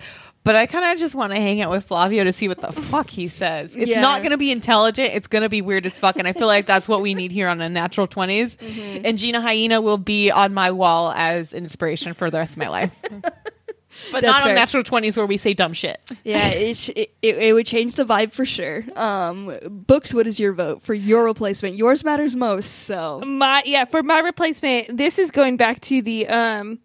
But 0.49 0.57
I 0.57 0.65
kind 0.65 0.83
of 0.95 0.99
just 0.99 1.15
want 1.15 1.35
to 1.35 1.37
hang 1.37 1.61
out 1.61 1.71
with 1.71 1.85
Flavio 1.85 2.25
to 2.25 2.33
see 2.33 2.49
what 2.49 2.59
the 2.63 2.73
fuck 2.73 3.11
he 3.11 3.29
says. 3.29 3.77
It's 3.77 3.91
Yeah. 3.91 4.01
not 4.01 4.21
going 4.21 4.31
to 4.31 4.39
be 4.39 4.51
intelligent. 4.51 5.11
It's 5.13 5.27
going 5.27 5.43
to 5.43 5.51
be 5.51 5.61
weird 5.61 5.85
as 5.85 5.99
fuck, 5.99 6.17
and 6.17 6.27
I 6.27 6.33
feel 6.33 6.47
like 6.47 6.65
that's 6.65 6.89
what 6.89 7.03
we 7.03 7.13
need 7.13 7.33
here 7.33 7.49
on 7.49 7.61
a 7.61 7.69
natural 7.69 8.09
20s. 8.09 8.57
Mm-hmm. 8.57 9.03
And 9.05 9.19
Gina 9.19 9.43
Hyena 9.43 9.83
will 9.83 9.99
be 9.99 10.31
on 10.31 10.55
my 10.55 10.71
wall 10.71 11.13
as 11.15 11.53
inspiration 11.53 12.15
for 12.15 12.31
the 12.31 12.39
rest 12.39 12.53
of 12.53 12.59
my 12.61 12.69
life. 12.69 12.91
but 13.11 14.23
That's 14.23 14.25
not 14.25 14.41
fair. 14.41 14.49
on 14.49 14.55
natural 14.55 14.83
20s 14.83 15.19
where 15.19 15.27
we 15.27 15.37
say 15.37 15.53
dumb 15.53 15.75
shit. 15.75 16.01
Yeah, 16.25 16.49
it's, 16.49 16.89
it, 16.89 17.11
it, 17.21 17.37
it 17.37 17.53
would 17.53 17.67
change 17.67 17.97
the 17.97 18.07
vibe 18.07 18.33
for 18.33 18.47
sure. 18.47 18.85
Um, 18.97 19.55
Books, 19.69 20.15
what 20.15 20.27
is 20.27 20.41
your 20.41 20.55
vote 20.55 20.81
for 20.81 20.95
your 20.95 21.25
replacement? 21.25 21.77
Yours 21.77 22.05
matters 22.05 22.35
most, 22.35 22.71
so. 22.71 23.21
my 23.21 23.63
yeah 23.67 23.85
for 23.85 24.03
my 24.03 24.21
replacement 24.21 24.97
this 24.97 25.19
is 25.19 25.31
going 25.31 25.59
back 25.59 25.81
to 25.83 26.01
the 26.01 26.27
um 26.29 26.79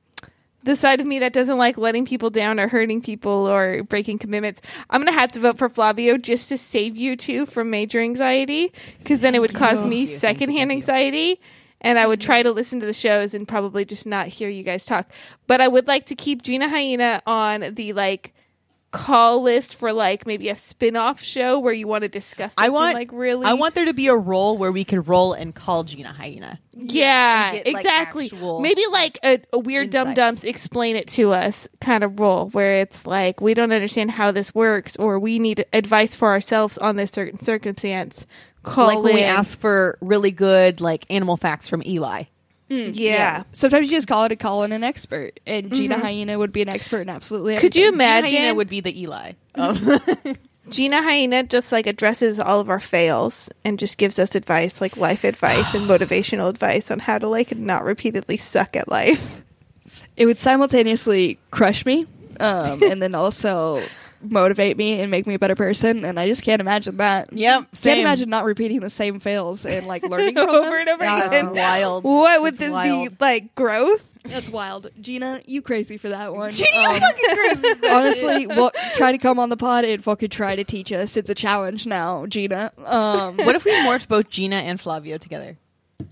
the 0.63 0.75
side 0.75 0.99
of 0.99 1.07
me 1.07 1.19
that 1.19 1.33
doesn't 1.33 1.57
like 1.57 1.77
letting 1.77 2.05
people 2.05 2.29
down 2.29 2.59
or 2.59 2.67
hurting 2.67 3.01
people 3.01 3.47
or 3.47 3.83
breaking 3.83 4.17
commitments 4.17 4.61
i'm 4.89 5.01
gonna 5.01 5.11
have 5.11 5.31
to 5.31 5.39
vote 5.39 5.57
for 5.57 5.69
flavio 5.69 6.17
just 6.17 6.49
to 6.49 6.57
save 6.57 6.95
you 6.95 7.15
two 7.15 7.45
from 7.45 7.69
major 7.69 7.99
anxiety 7.99 8.71
because 8.99 9.19
then 9.19 9.35
it 9.35 9.39
would 9.39 9.53
cause 9.53 9.81
oh, 9.81 9.87
me 9.87 10.05
thank 10.05 10.13
you, 10.13 10.19
secondhand 10.19 10.71
anxiety 10.71 11.39
and 11.81 11.99
i 11.99 12.07
would 12.07 12.21
try 12.21 12.39
mm-hmm. 12.39 12.49
to 12.49 12.51
listen 12.51 12.79
to 12.79 12.85
the 12.85 12.93
shows 12.93 13.33
and 13.33 13.47
probably 13.47 13.85
just 13.85 14.05
not 14.05 14.27
hear 14.27 14.49
you 14.49 14.63
guys 14.63 14.85
talk. 14.85 15.11
But 15.47 15.61
i 15.61 15.67
would 15.67 15.87
like 15.87 16.05
to 16.07 16.15
keep 16.15 16.41
gina 16.41 16.69
hyena 16.69 17.21
on 17.25 17.73
the 17.73 17.93
like 17.93 18.33
call 18.93 19.41
list 19.41 19.75
for 19.75 19.91
like 19.91 20.27
maybe 20.27 20.49
a 20.49 20.55
spin-off 20.55 21.19
show 21.21 21.59
where 21.59 21.73
you 21.73 21.87
want 21.87 22.03
to 22.03 22.07
discuss 22.07 22.53
I 22.57 22.69
want 22.69 22.93
like 22.93 23.11
really 23.11 23.45
I 23.45 23.53
want 23.53 23.73
there 23.73 23.85
to 23.85 23.93
be 23.93 24.07
a 24.07 24.15
role 24.15 24.55
where 24.57 24.71
we 24.71 24.85
could 24.85 25.07
roll 25.07 25.33
and 25.33 25.53
call 25.53 25.83
Gina 25.83 26.13
Hyena. 26.13 26.59
Yeah, 26.71 27.53
and 27.53 27.63
get, 27.65 27.67
exactly. 27.67 28.25
actual 28.25 28.61
Maybe 28.61 28.83
like 28.91 29.17
a, 29.23 29.41
a 29.51 29.57
weird 29.57 29.89
dum 29.89 30.09
insights. 30.09 30.15
dums 30.15 30.43
explain 30.43 30.95
it 30.95 31.07
to 31.09 31.33
us 31.33 31.67
kind 31.81 32.03
of 32.03 32.19
role 32.19 32.49
where 32.49 32.75
it's 32.75 33.05
like 33.05 33.41
we 33.41 33.55
don't 33.55 33.71
understand 33.71 34.11
how 34.11 34.31
this 34.31 34.53
works 34.53 34.95
or 34.95 35.17
we 35.17 35.39
need 35.39 35.65
advice 35.73 36.15
for 36.15 36.29
ourselves 36.29 36.77
on 36.77 36.95
this 36.95 37.11
certain 37.11 37.39
circumstance. 37.39 38.27
Call 38.61 38.87
like 38.87 39.03
when 39.03 39.15
we 39.15 39.23
ask 39.23 39.59
for 39.59 39.97
really 40.01 40.31
good 40.31 40.81
like 40.81 41.05
animal 41.09 41.35
facts 41.35 41.67
from 41.67 41.81
Eli. 41.83 42.25
Yeah. 42.69 43.43
Sometimes 43.51 43.87
you 43.87 43.97
just 43.97 44.07
call 44.07 44.25
it 44.25 44.31
a 44.31 44.35
call 44.35 44.63
in 44.63 44.71
an 44.71 44.83
expert, 44.83 45.39
and 45.45 45.73
Gina 45.73 45.97
Hyena 45.99 46.37
would 46.37 46.51
be 46.51 46.61
an 46.61 46.69
expert 46.69 47.01
in 47.01 47.09
absolutely 47.09 47.57
Could 47.57 47.75
you 47.75 47.87
everything. 47.87 47.99
Gina 47.99 48.17
imagine 48.17 48.37
Hyena 48.37 48.55
would 48.55 48.69
be 48.69 48.81
the 48.81 49.01
Eli. 49.01 49.33
Um, 49.55 49.77
Gina 50.69 51.03
Hyena 51.03 51.43
just 51.43 51.71
like 51.71 51.85
addresses 51.85 52.39
all 52.39 52.59
of 52.59 52.69
our 52.69 52.79
fails 52.79 53.49
and 53.63 53.77
just 53.77 53.99
gives 53.99 54.17
us 54.17 54.33
advice, 54.33 54.81
like 54.81 54.97
life 54.97 55.23
advice 55.23 55.75
and 55.75 55.87
motivational 55.89 56.49
advice 56.49 56.89
on 56.89 56.97
how 56.99 57.19
to 57.19 57.27
like 57.27 57.55
not 57.55 57.83
repeatedly 57.83 58.37
suck 58.37 58.75
at 58.75 58.89
life. 58.89 59.43
It 60.17 60.25
would 60.25 60.39
simultaneously 60.39 61.37
crush 61.51 61.85
me, 61.85 62.07
um, 62.39 62.81
and 62.81 62.99
then 63.01 63.13
also 63.13 63.81
motivate 64.23 64.77
me 64.77 64.99
and 65.01 65.09
make 65.11 65.27
me 65.27 65.33
a 65.35 65.39
better 65.39 65.55
person, 65.55 66.05
and 66.05 66.19
I 66.19 66.27
just 66.27 66.43
can't 66.43 66.61
imagine 66.61 66.97
that. 66.97 67.31
yep. 67.33 67.67
Can't 67.81 67.99
imagine 67.99 68.29
not 68.29 68.45
repeating 68.45 68.79
the 68.79 68.89
same 68.89 69.19
fails 69.19 69.65
and 69.65 69.85
like 69.87 70.03
learning 70.09 70.35
from 70.35 70.49
Over 70.49 70.61
them. 70.69 70.73
and 70.79 70.89
over 70.89 71.03
Yeah, 71.03 71.25
again. 71.27 71.45
that's 71.53 71.57
wild. 71.57 72.03
What 72.03 72.41
would 72.41 72.53
That's 72.53 72.59
this 72.59 72.71
wild. 72.71 73.09
be 73.09 73.15
like 73.19 73.55
growth? 73.55 74.03
That's 74.25 74.49
wild, 74.49 74.89
Gina. 75.01 75.41
You 75.45 75.61
crazy 75.61 75.97
for 75.97 76.07
that 76.09 76.33
one? 76.33 76.51
Gina, 76.51 76.69
Um, 76.77 76.91
you're 76.93 77.01
fucking 77.01 77.25
crazy. 77.81 77.87
honestly, 77.93 78.47
what, 78.47 78.73
try 78.95 79.11
to 79.11 79.17
come 79.17 79.37
on 79.37 79.49
the 79.49 79.57
pod 79.57 79.83
and 79.83 80.01
fucking 80.01 80.29
try 80.29 80.55
to 80.55 80.63
teach 80.63 80.93
us. 80.93 81.17
It's 81.17 81.29
a 81.29 81.35
challenge 81.35 81.85
now, 81.85 82.25
Gina. 82.27 82.71
Um, 82.85 83.35
What 83.37 83.55
if 83.55 83.65
we 83.65 83.71
morphed 83.83 84.07
both 84.07 84.29
Gina 84.29 84.55
and 84.55 84.79
Flavio 84.79 85.17
together? 85.17 85.57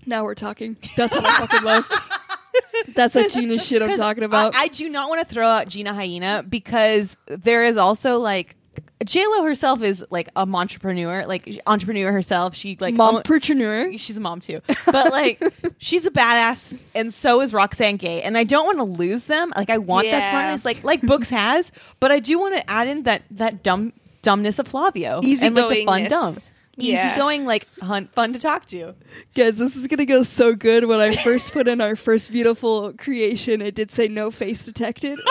now 0.04 0.24
we're 0.24 0.34
talking. 0.34 0.76
That's 0.96 1.14
what 1.14 1.24
I 1.24 1.38
fucking 1.38 1.62
love. 1.62 1.88
That's 2.94 3.14
that 3.14 3.30
Gina 3.32 3.58
shit 3.58 3.82
I'm 3.82 3.96
talking 3.96 4.24
about. 4.24 4.54
I, 4.54 4.62
I 4.62 4.68
do 4.68 4.88
not 4.88 5.08
want 5.08 5.26
to 5.26 5.34
throw 5.34 5.46
out 5.46 5.68
Gina 5.68 5.94
Hyena 5.94 6.44
because 6.48 7.16
there 7.26 7.64
is 7.64 7.76
also 7.76 8.18
like 8.18 8.56
J 9.04 9.24
Lo 9.26 9.42
herself 9.44 9.82
is 9.82 10.04
like 10.10 10.28
a 10.36 10.40
entrepreneur, 10.46 11.26
like 11.26 11.60
entrepreneur 11.66 12.12
herself. 12.12 12.54
She 12.54 12.76
like 12.80 12.98
own- 12.98 13.22
Mompreneur. 13.22 13.92
she's 13.98 14.16
a 14.16 14.20
mom 14.20 14.40
too, 14.40 14.60
but 14.86 15.10
like 15.10 15.42
she's 15.78 16.06
a 16.06 16.10
badass, 16.10 16.78
and 16.94 17.12
so 17.12 17.40
is 17.40 17.52
Roxane 17.52 17.96
Gay. 17.96 18.22
And 18.22 18.38
I 18.38 18.44
don't 18.44 18.64
want 18.66 18.78
to 18.78 18.84
lose 18.84 19.24
them. 19.26 19.52
Like 19.56 19.70
I 19.70 19.78
want 19.78 20.06
that 20.06 20.18
Yeah. 20.22 20.30
smartness, 20.30 20.64
like 20.64 20.84
like 20.84 21.00
Books 21.02 21.30
has, 21.30 21.72
but 22.00 22.12
I 22.12 22.20
do 22.20 22.38
want 22.38 22.54
to 22.56 22.70
add 22.70 22.86
in 22.88 23.02
that 23.04 23.24
that 23.32 23.62
dumb 23.62 23.92
dumbness 24.22 24.60
of 24.60 24.68
Flavio 24.68 25.18
and 25.20 25.56
like 25.56 25.68
the 25.78 25.84
fun 25.84 26.04
dumb. 26.04 26.36
Yeah. 26.82 27.14
Easygoing, 27.14 27.44
like 27.44 27.66
fun 28.12 28.32
to 28.32 28.38
talk 28.38 28.66
to. 28.66 28.94
Guys, 29.34 29.58
this 29.58 29.76
is 29.76 29.86
gonna 29.86 30.04
go 30.06 30.22
so 30.22 30.54
good. 30.54 30.86
When 30.86 31.00
I 31.00 31.14
first 31.16 31.52
put 31.52 31.68
in 31.68 31.80
our 31.80 31.96
first 31.96 32.32
beautiful 32.32 32.92
creation, 32.94 33.62
it 33.62 33.74
did 33.74 33.90
say 33.90 34.08
no 34.08 34.30
face 34.30 34.64
detected. 34.64 35.18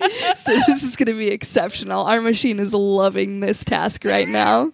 Um, 0.00 0.34
so 0.36 0.58
this 0.66 0.82
is 0.82 0.96
gonna 0.96 1.12
be 1.12 1.28
exceptional. 1.28 2.06
Our 2.06 2.20
machine 2.20 2.58
is 2.58 2.72
loving 2.72 3.40
this 3.40 3.62
task 3.64 4.04
right 4.04 4.26
now. 4.28 4.72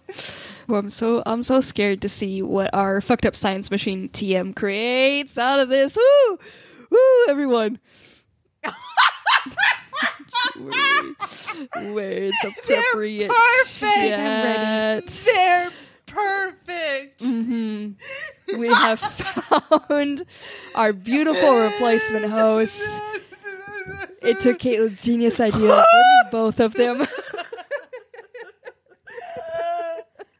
Well, 0.68 0.80
I'm 0.80 0.91
so 0.91 1.22
I'm 1.26 1.43
so 1.43 1.61
scared 1.61 2.01
to 2.03 2.09
see 2.09 2.43
what 2.43 2.72
our 2.74 3.01
fucked 3.01 3.26
up 3.26 3.37
science 3.37 3.70
machine 3.70 4.09
TM 4.09 4.55
creates 4.55 5.37
out 5.37 5.59
of 5.61 5.68
this. 5.68 5.97
Woo, 5.97 6.39
woo, 6.91 7.26
everyone. 7.28 7.78
Where 11.93 12.13
it's 12.23 12.45
appropriate. 12.45 13.29
They're 13.29 13.65
perfect. 13.65 15.11
shit. 15.11 15.35
They're 15.35 15.71
perfect. 16.07 17.21
Mm-hmm. 17.21 18.61
we 18.61 18.69
have 18.75 19.01
found 19.01 20.25
our 20.75 20.93
beautiful 20.93 21.61
replacement 21.61 22.27
host. 22.27 22.85
It 24.23 24.41
took 24.41 24.59
Caitlin's 24.59 25.03
genius 25.03 25.39
idea 25.41 25.85
both 26.31 26.61
of 26.61 26.73
them. 26.73 26.99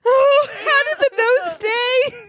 How 0.05 0.83
did 0.85 0.99
the 0.99 1.11
nose 1.19 1.55
stay? 1.55 2.27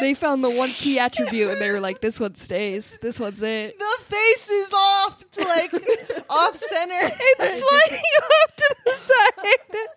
they 0.00 0.14
found 0.14 0.42
the 0.42 0.50
one 0.50 0.70
key 0.70 0.98
attribute 0.98 1.50
and 1.50 1.60
they 1.60 1.70
were 1.70 1.80
like, 1.80 2.00
this 2.00 2.18
one 2.18 2.34
stays. 2.34 2.98
This 3.02 3.20
one's 3.20 3.42
it. 3.42 3.78
The 3.78 3.98
face 4.08 4.48
is 4.48 4.72
off, 4.72 5.21
like 5.38 5.72
off 6.30 6.56
center. 6.58 7.14
It's 7.18 7.66
sliding 7.66 8.04
off 8.22 8.56
to 8.56 8.76
the 8.84 8.94
side. 8.94 9.88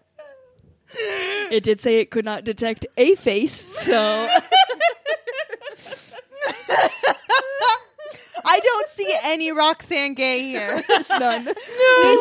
It 1.51 1.63
did 1.63 1.79
say 1.79 1.99
it 1.99 2.09
could 2.09 2.25
not 2.25 2.43
detect 2.45 2.85
a 2.97 3.15
face, 3.15 3.53
so 3.53 3.93
I 8.47 8.59
don't 8.59 8.89
see 8.91 9.13
any 9.23 9.51
Roxane 9.51 10.13
Gay 10.13 10.43
here. 10.43 10.83
there's 10.87 11.09
none. 11.09 11.45
we 11.45 11.53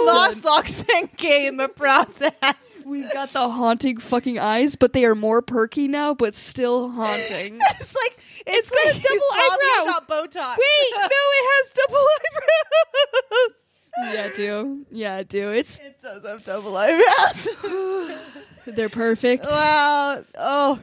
lost 0.06 0.42
Roxane 0.44 1.10
Gay 1.16 1.46
in 1.46 1.56
the 1.58 1.68
process. 1.68 2.32
We've 2.84 3.12
got 3.12 3.30
the 3.30 3.48
haunting 3.48 3.98
fucking 3.98 4.38
eyes, 4.38 4.76
but 4.76 4.92
they 4.92 5.04
are 5.04 5.14
more 5.14 5.42
perky 5.42 5.88
now, 5.88 6.14
but 6.14 6.34
still 6.34 6.90
haunting. 6.90 7.58
It's 7.80 7.94
like 7.94 8.18
it's, 8.46 8.70
it's 8.70 8.70
got 8.70 8.96
a 8.96 9.00
double 9.00 9.32
eyebrow. 9.32 9.84
got 9.92 10.08
Botox. 10.08 10.56
Wait, 10.58 10.92
no, 10.92 11.08
it 11.10 11.46
has 11.50 11.72
double 11.72 12.06
eyebrows. 12.16 14.14
yeah, 14.14 14.28
do. 14.36 14.86
Yeah, 14.90 15.22
do. 15.22 15.50
It's 15.50 15.78
It 15.78 16.00
does 16.02 16.26
have 16.26 16.44
double 16.44 16.76
eyebrows. 16.76 17.48
they're 18.66 18.88
perfect. 18.88 19.44
wow. 19.44 20.22
Oh. 20.38 20.78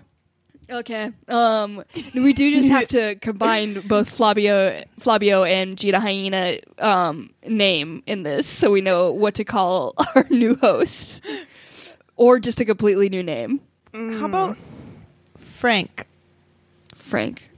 Okay. 0.69 1.11
Um, 1.27 1.83
we 2.15 2.31
do 2.33 2.55
just 2.55 2.69
have 2.69 2.87
to 2.89 3.15
combine 3.21 3.81
both 3.81 4.09
Flavio, 4.09 4.81
Flavio 4.99 5.43
and 5.43 5.77
Gina 5.77 5.99
Hyena 5.99 6.57
um, 6.79 7.31
name 7.45 8.03
in 8.07 8.23
this, 8.23 8.47
so 8.47 8.71
we 8.71 8.79
know 8.81 9.11
what 9.11 9.35
to 9.35 9.43
call 9.43 9.93
our 10.15 10.25
new 10.29 10.55
host, 10.55 11.21
or 12.22 12.39
just 12.39 12.61
a 12.61 12.65
completely 12.65 13.09
new 13.09 13.24
name, 13.24 13.59
How 13.93 14.26
about 14.26 14.55
Frank? 15.39 16.05
Frank. 16.95 17.49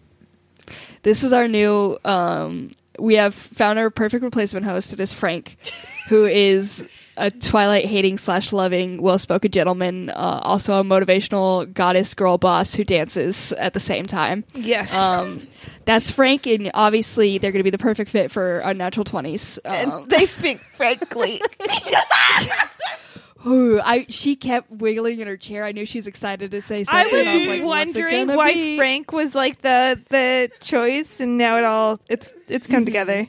This 1.01 1.21
is 1.21 1.33
our 1.33 1.49
new. 1.49 1.97
Um, 2.05 2.71
we 2.97 3.15
have 3.15 3.35
found 3.35 3.77
our 3.77 3.89
perfect 3.89 4.23
replacement 4.23 4.65
host. 4.65 4.93
It 4.93 5.01
is 5.01 5.11
Frank, 5.11 5.57
who 6.07 6.23
is 6.23 6.89
a 7.17 7.29
Twilight 7.29 7.83
hating 7.83 8.17
slash 8.17 8.53
loving, 8.53 9.01
well 9.01 9.19
spoken 9.19 9.51
gentleman, 9.51 10.09
uh, 10.11 10.39
also 10.43 10.79
a 10.79 10.83
motivational 10.83 11.71
goddess 11.73 12.13
girl 12.13 12.37
boss 12.37 12.73
who 12.73 12.85
dances 12.85 13.51
at 13.53 13.73
the 13.73 13.81
same 13.81 14.05
time. 14.05 14.45
Yes. 14.53 14.95
Um, 14.95 15.45
that's 15.83 16.09
Frank, 16.09 16.47
and 16.47 16.71
obviously 16.73 17.37
they're 17.37 17.51
going 17.51 17.59
to 17.59 17.65
be 17.65 17.69
the 17.69 17.77
perfect 17.77 18.09
fit 18.09 18.31
for 18.31 18.59
Unnatural 18.59 19.03
Twenties. 19.03 19.59
Um, 19.65 20.07
they 20.07 20.25
speak 20.25 20.59
frankly. 20.59 21.41
ooh, 23.45 23.79
I 23.83 24.05
she 24.09 24.35
kept 24.35 24.71
wiggling 24.71 25.19
in 25.19 25.27
her 25.27 25.37
chair. 25.37 25.63
I 25.63 25.71
knew 25.71 25.85
she 25.85 25.97
was 25.97 26.07
excited 26.07 26.51
to 26.51 26.61
say 26.61 26.83
something. 26.83 27.05
I 27.05 27.23
something. 27.23 27.49
was 27.49 27.59
like, 27.59 27.67
wondering 27.67 28.27
why 28.35 28.53
be?" 28.53 28.77
Frank 28.77 29.11
was 29.11 29.35
like 29.35 29.61
the 29.61 30.01
the 30.09 30.49
choice, 30.61 31.19
and 31.19 31.37
now 31.37 31.57
it 31.57 31.63
all 31.63 31.99
it's 32.09 32.33
it's 32.47 32.67
come 32.67 32.85
together. 32.93 33.27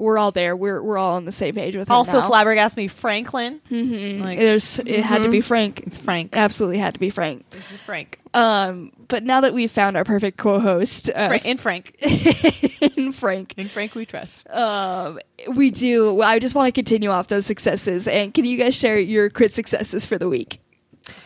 We're 0.00 0.18
all 0.18 0.32
there. 0.32 0.56
We're 0.56 0.82
we're 0.82 0.98
all 0.98 1.16
on 1.16 1.24
the 1.26 1.32
same 1.32 1.54
page 1.54 1.76
with 1.76 1.90
also, 1.90 2.22
flabbergasted 2.22 2.76
me, 2.78 2.88
Franklin. 2.88 3.60
Mhm. 3.70 4.20
Like- 4.20 4.38
There's 4.38 4.78
it 4.80 5.02
had 5.02 5.22
to 5.22 5.30
be 5.30 5.40
Frank. 5.40 5.84
It's 5.86 5.98
Frank. 5.98 6.30
Absolutely 6.34 6.78
had 6.78 6.94
to 6.94 7.00
be 7.00 7.10
Frank. 7.10 7.48
This 7.50 7.70
is 7.72 7.78
Frank. 7.80 8.18
Um, 8.32 8.92
but 9.08 9.24
now 9.24 9.40
that 9.42 9.52
we've 9.52 9.70
found 9.70 9.96
our 9.96 10.04
perfect 10.04 10.38
co-host, 10.38 11.10
uh, 11.14 11.28
Fra- 11.28 11.40
in 11.44 11.56
Frank. 11.58 11.96
in 12.96 13.12
Frank, 13.12 13.54
In 13.56 13.68
Frank, 13.68 13.94
we 13.94 14.06
trust. 14.06 14.48
um, 14.50 15.18
we 15.54 15.70
do. 15.70 16.22
I 16.22 16.38
just 16.38 16.54
want 16.54 16.66
to 16.68 16.72
continue 16.72 17.10
off 17.10 17.26
those 17.28 17.44
successes, 17.46 18.06
and 18.08 18.32
can 18.32 18.44
you 18.44 18.56
guys 18.56 18.74
share 18.74 18.98
your 18.98 19.28
crit 19.30 19.52
successes 19.52 20.06
for 20.06 20.16
the 20.16 20.28
week? 20.28 20.60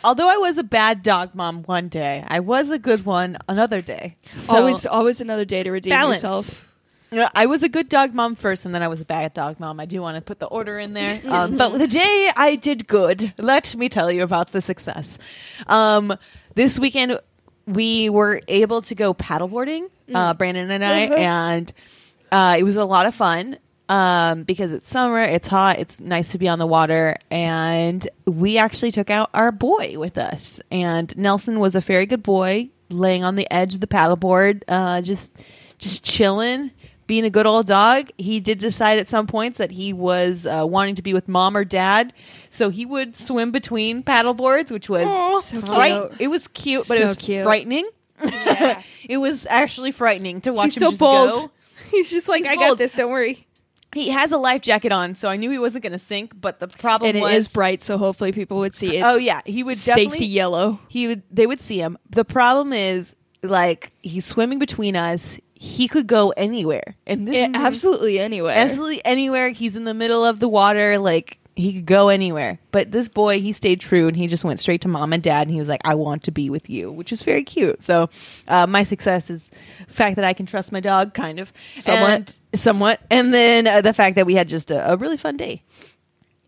Although 0.03 0.29
I 0.31 0.39
was 0.39 0.57
a 0.57 0.65
bad 0.65 1.03
dog 1.03 1.35
mom 1.35 1.63
one 1.65 1.89
day, 1.89 2.25
I 2.27 2.41
was 2.41 2.71
a 2.71 2.79
good 2.79 3.05
one 3.05 3.37
another 3.49 3.81
day. 3.83 4.17
So- 4.31 4.57
always, 4.57 4.87
always 4.87 5.21
another 5.21 5.45
day 5.45 5.63
to 5.63 5.71
redeem 5.71 5.91
Balance. 5.91 6.23
yourself. 6.23 6.74
Yeah, 7.15 7.29
I 7.35 7.47
was 7.47 7.63
a 7.63 7.69
good 7.69 7.89
dog 7.89 8.13
mom 8.15 8.35
first, 8.35 8.65
and 8.67 8.75
then 8.75 8.83
I 8.83 8.89
was 8.89 9.01
a 9.01 9.05
bad 9.05 9.35
dog 9.35 9.61
mom. 9.61 9.79
I 9.81 9.87
do 9.87 10.01
want 10.03 10.17
to 10.17 10.21
put 10.21 10.41
the 10.41 10.47
order 10.47 10.79
in 10.79 10.93
there. 10.95 11.21
Um, 11.35 11.57
but 11.57 11.71
the 11.79 11.89
day 11.89 12.31
I 12.37 12.57
did 12.57 12.87
good, 12.87 13.33
let 13.39 13.75
me 13.77 13.89
tell 13.89 14.11
you 14.13 14.23
about 14.23 14.53
the 14.53 14.61
success. 14.63 15.19
Um, 15.67 16.13
this 16.55 16.79
weekend, 16.79 17.19
we 17.67 18.09
were 18.09 18.41
able 18.47 18.83
to 18.83 18.95
go 18.95 19.15
paddleboarding, 19.15 19.89
uh, 20.15 20.35
Brandon 20.35 20.71
and 20.71 20.85
I, 20.85 20.99
and 21.17 21.73
uh, 22.31 22.57
it 22.59 22.63
was 22.63 22.77
a 22.77 22.85
lot 22.85 23.07
of 23.07 23.15
fun. 23.15 23.59
Um, 23.89 24.45
because 24.45 24.73
it's 24.73 24.89
summer, 24.89 25.21
it's 25.21 25.47
hot, 25.47 25.79
it's 25.79 26.01
nice 26.01 26.31
to 26.31 26.39
be 26.39 26.49
on 26.49 26.59
the 26.59 26.67
water, 26.67 27.17
and 27.31 28.09
we 28.27 28.57
actually 28.57 28.93
took 28.93 29.11
out 29.11 29.29
our 29.35 29.53
boy 29.53 29.99
with 29.99 30.17
us. 30.17 30.59
And 30.71 31.15
Nelson 31.19 31.61
was 31.61 31.75
a 31.75 31.81
very 31.81 32.07
good 32.07 32.23
boy, 32.23 32.71
laying 32.89 33.25
on 33.25 33.35
the 33.35 33.47
edge 33.53 33.75
of 33.75 33.81
the 33.81 33.87
paddleboard, 33.87 34.63
uh, 34.69 35.03
just 35.03 35.33
just 35.79 36.03
chilling, 36.03 36.71
being 37.07 37.25
a 37.25 37.31
good 37.31 37.47
old 37.47 37.67
dog. 37.67 38.11
He 38.19 38.41
did 38.41 38.59
decide 38.59 38.99
at 38.99 39.09
some 39.09 39.27
points 39.27 39.59
that 39.59 39.71
he 39.71 39.93
was 39.93 40.47
uh, 40.47 40.65
wanting 40.67 40.95
to 40.97 41.03
be 41.03 41.13
with 41.13 41.29
mom 41.29 41.57
or 41.57 41.65
dad, 41.65 42.13
so 42.51 42.71
he 42.71 42.87
would 42.87 43.17
swim 43.17 43.51
between 43.51 44.03
paddleboards, 44.03 44.71
which 44.71 44.89
was 44.89 45.05
Aw. 45.07 45.41
So 45.41 45.61
fright- 45.61 46.09
cute. 46.11 46.21
It 46.21 46.29
was 46.29 46.49
cute, 46.49 46.89
but 46.89 46.99
it 46.99 47.05
was 47.05 47.17
cute. 47.17 47.43
frightening. 47.43 47.89
Yeah. 48.25 48.83
it 49.09 49.19
was 49.19 49.47
actually 49.47 49.91
frightening 49.91 50.41
to 50.43 50.53
watch 50.53 50.75
He's 50.75 50.77
him 50.77 50.81
so 50.83 50.91
just 50.91 51.01
bold. 51.01 51.29
go. 51.31 51.51
He's 51.91 52.11
just 52.11 52.29
like, 52.29 52.43
He's 52.45 52.53
I 52.53 52.57
got 52.57 52.79
this. 52.79 52.93
Don't 52.93 53.11
worry. 53.11 53.47
He 53.93 54.09
has 54.11 54.33
a 54.33 54.39
life 54.39 54.61
jacket 54.63 54.91
on, 54.91 55.15
so 55.15 55.29
I 55.29 55.37
knew 55.37 55.51
he 55.53 55.59
wasn't 55.59 55.85
going 55.85 55.93
to 55.93 56.01
sink. 56.01 56.33
But 56.41 56.59
the 56.59 56.67
problem 56.67 57.11
And 57.11 57.19
it 57.19 57.23
was, 57.23 57.33
is 57.35 57.49
bright, 57.49 57.81
so 57.81 57.97
hopefully 57.97 58.33
people 58.33 58.59
would 58.59 58.75
see 58.75 58.97
it. 58.97 59.03
oh 59.05 59.17
yeah, 59.17 59.41
he 59.47 59.63
would 59.63 59.79
definitely 59.79 60.11
safety 60.11 60.27
yellow. 60.27 60.81
he 60.89 61.07
would 61.07 61.23
they 61.31 61.47
would 61.47 61.61
see 61.61 61.79
him. 61.79 61.97
The 62.11 62.25
problem 62.25 62.73
is 62.73 63.15
like 63.45 63.93
he's 64.03 64.25
swimming 64.25 64.59
between 64.59 64.97
us. 64.97 65.39
He 65.55 65.89
could 65.89 66.07
go 66.07 66.31
anywhere, 66.37 66.97
and 67.07 67.27
this 67.29 67.35
Yeah, 67.37 67.51
absolutely. 67.55 68.19
anywhere. 68.19 68.55
absolutely 68.57 69.05
anywhere. 69.05 69.51
He's 69.51 69.77
in 69.77 69.85
the 69.85 69.95
middle 69.95 70.25
of 70.25 70.41
the 70.41 70.49
water, 70.49 70.99
like 70.99 71.39
he 71.57 71.75
could 71.75 71.87
go 71.87 72.09
anywhere. 72.09 72.59
But 72.73 72.91
this 72.91 73.09
boy, 73.09 73.41
he 73.41 73.53
stayed 73.53 73.81
true, 73.81 74.09
and 74.09 74.17
he 74.17 74.27
just 74.27 74.45
went 74.45 74.59
straight 74.59 74.81
to 74.81 74.89
mom 74.89 75.13
and 75.13 75.23
dad, 75.23 75.43
and 75.47 75.53
he 75.53 75.59
was 75.61 75.69
like, 75.69 75.81
"I 75.85 75.95
want 75.95 76.25
to 76.25 76.33
be 76.33 76.51
with 76.51 76.69
you," 76.69 76.91
which 76.91 77.13
is 77.13 77.23
very 77.23 77.45
cute. 77.45 77.83
So, 77.83 78.11
uh, 78.49 78.67
my 78.67 78.83
success 78.83 79.31
is 79.31 79.51
the 79.87 79.95
fact 79.95 80.17
that 80.17 80.25
I 80.25 80.33
can 80.33 80.47
trust 80.47 80.73
my 80.73 80.81
dog, 80.81 81.15
kind 81.15 81.39
of 81.39 81.53
Somewhat. 81.79 82.11
and, 82.53 82.61
somewhat, 82.61 83.01
and 83.11 83.33
then 83.33 83.67
uh, 83.69 83.81
the 83.81 83.93
fact 83.93 84.17
that 84.17 84.27
we 84.27 84.35
had 84.35 84.49
just 84.49 84.71
a, 84.73 84.93
a 84.93 84.97
really 84.97 85.17
fun 85.17 85.37
day. 85.37 85.63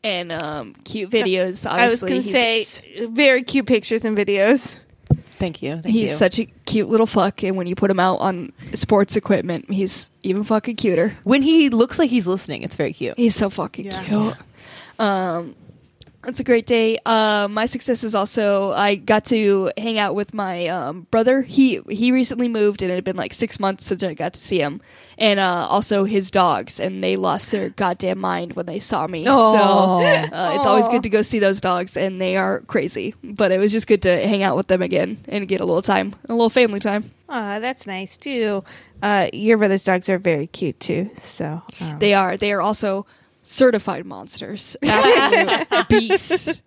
and 0.02 0.30
um, 0.32 0.74
cute 0.84 1.10
videos. 1.10 1.64
Obviously, 1.64 1.70
I 1.70 1.86
was 1.86 2.02
going 2.02 2.22
to 2.22 2.32
say 2.32 3.06
very 3.06 3.42
cute 3.44 3.66
pictures 3.66 4.04
and 4.04 4.16
videos. 4.18 4.78
Thank 5.38 5.62
you. 5.62 5.72
Thank 5.82 5.94
he's 5.94 6.10
you. 6.10 6.16
such 6.16 6.38
a 6.38 6.46
cute 6.64 6.88
little 6.88 7.06
fuck, 7.06 7.42
and 7.42 7.56
when 7.56 7.66
you 7.66 7.74
put 7.74 7.90
him 7.90 8.00
out 8.00 8.16
on 8.16 8.52
sports 8.74 9.16
equipment, 9.16 9.70
he's 9.70 10.08
even 10.22 10.44
fucking 10.44 10.76
cuter. 10.76 11.14
when 11.24 11.42
he 11.42 11.68
looks 11.68 11.98
like 11.98 12.08
he's 12.10 12.26
listening, 12.26 12.62
it's 12.62 12.76
very 12.76 12.92
cute. 12.92 13.14
He's 13.16 13.34
so 13.34 13.50
fucking 13.50 13.84
Yeah. 13.84 14.02
cute. 14.04 14.34
Um, 14.98 15.54
it's 16.26 16.40
a 16.40 16.44
great 16.44 16.66
day. 16.66 16.98
Uh, 17.06 17.48
my 17.50 17.66
success 17.66 18.04
is 18.04 18.14
also 18.14 18.72
I 18.72 18.96
got 18.96 19.24
to 19.26 19.70
hang 19.76 19.98
out 19.98 20.14
with 20.14 20.34
my 20.34 20.66
um, 20.68 21.06
brother. 21.10 21.42
He 21.42 21.80
he 21.88 22.12
recently 22.12 22.48
moved, 22.48 22.82
and 22.82 22.90
it 22.90 22.94
had 22.94 23.04
been 23.04 23.16
like 23.16 23.32
six 23.32 23.60
months 23.60 23.86
since 23.86 24.02
I 24.02 24.14
got 24.14 24.34
to 24.34 24.40
see 24.40 24.60
him, 24.60 24.80
and 25.18 25.38
uh, 25.40 25.66
also 25.68 26.04
his 26.04 26.30
dogs, 26.30 26.80
and 26.80 27.02
they 27.02 27.16
lost 27.16 27.50
their 27.50 27.70
goddamn 27.70 28.18
mind 28.18 28.54
when 28.54 28.66
they 28.66 28.78
saw 28.78 29.06
me. 29.06 29.26
Aw. 29.26 29.52
So 29.52 30.36
uh, 30.36 30.52
it's 30.56 30.66
always 30.66 30.88
good 30.88 31.02
to 31.04 31.08
go 31.10 31.22
see 31.22 31.38
those 31.38 31.60
dogs, 31.60 31.96
and 31.96 32.20
they 32.20 32.36
are 32.36 32.60
crazy. 32.62 33.14
But 33.22 33.52
it 33.52 33.58
was 33.58 33.72
just 33.72 33.86
good 33.86 34.02
to 34.02 34.26
hang 34.26 34.42
out 34.42 34.56
with 34.56 34.66
them 34.66 34.82
again 34.82 35.18
and 35.28 35.46
get 35.48 35.60
a 35.60 35.64
little 35.64 35.82
time, 35.82 36.14
a 36.28 36.32
little 36.32 36.50
family 36.50 36.80
time. 36.80 37.10
Aw, 37.28 37.58
that's 37.58 37.86
nice 37.86 38.18
too. 38.18 38.64
Uh, 39.02 39.28
your 39.32 39.58
brother's 39.58 39.84
dogs 39.84 40.08
are 40.08 40.18
very 40.18 40.46
cute 40.46 40.78
too. 40.80 41.10
So 41.20 41.62
um, 41.80 41.98
They 41.98 42.14
are. 42.14 42.36
They 42.36 42.52
are 42.52 42.62
also 42.62 43.06
certified 43.46 44.04
monsters. 44.04 44.76
Absolute 44.82 45.88
beasts. 45.88 46.60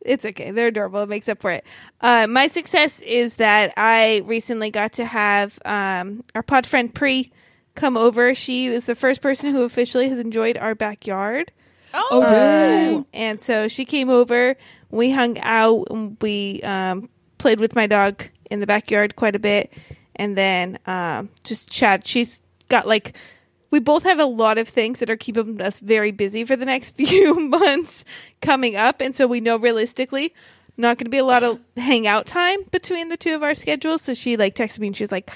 It's 0.00 0.26
okay. 0.26 0.50
They're 0.50 0.68
adorable. 0.68 1.02
It 1.02 1.08
makes 1.08 1.28
up 1.28 1.40
for 1.40 1.50
it. 1.50 1.64
Uh, 2.00 2.26
my 2.26 2.48
success 2.48 3.00
is 3.00 3.36
that 3.36 3.72
I 3.76 4.22
recently 4.26 4.70
got 4.70 4.92
to 4.94 5.04
have 5.04 5.58
um, 5.64 6.24
our 6.34 6.42
pod 6.42 6.66
friend 6.66 6.92
Pri 6.94 7.30
come 7.74 7.96
over. 7.96 8.34
She 8.34 8.68
was 8.68 8.84
the 8.84 8.94
first 8.94 9.22
person 9.22 9.52
who 9.52 9.62
officially 9.62 10.08
has 10.10 10.18
enjoyed 10.18 10.58
our 10.58 10.74
backyard. 10.74 11.52
Oh, 11.94 12.22
Uh, 12.22 13.04
and 13.14 13.40
so 13.40 13.68
she 13.68 13.84
came 13.84 14.10
over. 14.10 14.56
We 14.90 15.10
hung 15.12 15.38
out. 15.40 15.86
We 16.20 16.60
um, 16.62 17.08
played 17.38 17.60
with 17.60 17.74
my 17.74 17.86
dog 17.86 18.24
in 18.50 18.60
the 18.60 18.66
backyard 18.66 19.16
quite 19.16 19.34
a 19.34 19.38
bit, 19.38 19.72
and 20.16 20.36
then 20.36 20.78
um, 20.86 21.30
just 21.44 21.70
chat. 21.70 22.06
She's 22.06 22.40
got 22.68 22.86
like 22.86 23.16
we 23.74 23.80
both 23.80 24.04
have 24.04 24.20
a 24.20 24.24
lot 24.24 24.56
of 24.56 24.68
things 24.68 25.00
that 25.00 25.10
are 25.10 25.16
keeping 25.16 25.60
us 25.60 25.80
very 25.80 26.12
busy 26.12 26.44
for 26.44 26.54
the 26.54 26.64
next 26.64 26.94
few 26.96 27.34
months 27.40 28.04
coming 28.40 28.76
up, 28.76 29.00
and 29.00 29.16
so 29.16 29.26
we 29.26 29.40
know 29.40 29.56
realistically 29.56 30.32
not 30.76 30.96
going 30.96 31.06
to 31.06 31.10
be 31.10 31.18
a 31.18 31.24
lot 31.24 31.42
of 31.42 31.60
hangout 31.76 32.24
time 32.24 32.60
between 32.70 33.08
the 33.08 33.16
two 33.16 33.34
of 33.34 33.42
our 33.42 33.52
schedules. 33.52 34.02
So 34.02 34.14
she 34.14 34.36
like 34.36 34.54
texted 34.54 34.78
me 34.78 34.86
and 34.86 34.96
she 34.96 35.02
was 35.02 35.12
like. 35.12 35.30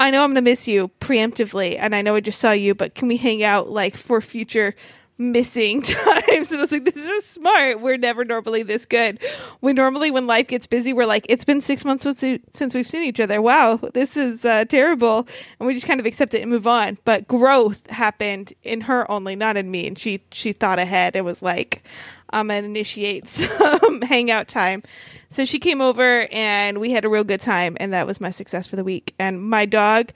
I 0.00 0.10
know 0.10 0.24
I'm 0.24 0.30
gonna 0.30 0.42
miss 0.42 0.66
you 0.66 0.90
preemptively, 0.98 1.76
and 1.78 1.94
I 1.94 2.02
know 2.02 2.16
I 2.16 2.20
just 2.20 2.40
saw 2.40 2.50
you, 2.50 2.74
but 2.74 2.96
can 2.96 3.06
we 3.06 3.16
hang 3.16 3.44
out 3.44 3.70
like 3.70 3.96
for 3.96 4.20
future 4.20 4.74
missing 5.18 5.82
times? 5.82 6.50
And 6.50 6.58
I 6.58 6.62
was 6.62 6.72
like, 6.72 6.84
this 6.84 6.96
is 7.08 7.24
smart. 7.24 7.80
We're 7.80 7.96
never 7.96 8.24
normally 8.24 8.62
this 8.62 8.84
good. 8.84 9.20
We 9.60 9.72
normally, 9.72 10.10
when 10.10 10.26
life 10.26 10.48
gets 10.48 10.66
busy, 10.66 10.92
we're 10.92 11.06
like, 11.06 11.26
it's 11.28 11.44
been 11.44 11.60
six 11.60 11.84
months 11.84 12.02
since- 12.04 12.42
since 12.52 12.74
we've 12.74 12.86
seen 12.86 13.02
each 13.04 13.20
other. 13.20 13.40
Wow, 13.40 13.76
this 13.94 14.16
is 14.16 14.44
uh, 14.44 14.64
terrible, 14.66 15.26
and 15.60 15.66
we 15.66 15.74
just 15.74 15.86
kind 15.86 16.00
of 16.00 16.06
accept 16.06 16.34
it 16.34 16.42
and 16.42 16.50
move 16.50 16.66
on. 16.66 16.98
But 17.04 17.28
growth 17.28 17.86
happened 17.90 18.52
in 18.62 18.82
her 18.82 19.10
only, 19.10 19.36
not 19.36 19.56
in 19.56 19.70
me, 19.70 19.86
and 19.86 19.98
she 19.98 20.20
she 20.32 20.52
thought 20.52 20.78
ahead 20.78 21.14
and 21.16 21.24
was 21.24 21.42
like, 21.42 21.82
I'm 22.30 22.48
gonna 22.48 22.66
initiate 22.66 23.28
some 23.28 24.02
hangout 24.02 24.48
time. 24.48 24.82
So 25.30 25.44
she 25.44 25.58
came 25.58 25.80
over 25.80 26.28
and 26.32 26.78
we 26.78 26.92
had 26.92 27.04
a 27.04 27.08
real 27.08 27.24
good 27.24 27.40
time, 27.40 27.76
and 27.80 27.92
that 27.92 28.06
was 28.06 28.20
my 28.20 28.30
success 28.30 28.66
for 28.66 28.76
the 28.76 28.84
week. 28.84 29.14
And 29.18 29.42
my 29.42 29.64
dog 29.66 30.10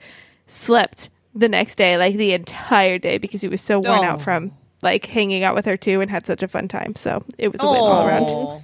slept 0.47 1.09
the 1.35 1.49
next 1.49 1.75
day, 1.75 1.97
like 1.97 2.15
the 2.15 2.33
entire 2.33 2.97
day, 2.97 3.17
because 3.17 3.41
he 3.41 3.47
was 3.47 3.61
so 3.61 3.79
worn 3.79 3.99
Oh. 3.99 4.03
out 4.03 4.21
from 4.21 4.51
like 4.81 5.05
hanging 5.05 5.43
out 5.43 5.55
with 5.55 5.65
her 5.65 5.77
too, 5.77 6.01
and 6.01 6.09
had 6.09 6.25
such 6.25 6.43
a 6.43 6.47
fun 6.47 6.67
time. 6.67 6.95
So 6.95 7.23
it 7.37 7.51
was 7.51 7.61
a 7.63 7.67
win 7.67 7.79
all 7.79 8.07
around. 8.07 8.63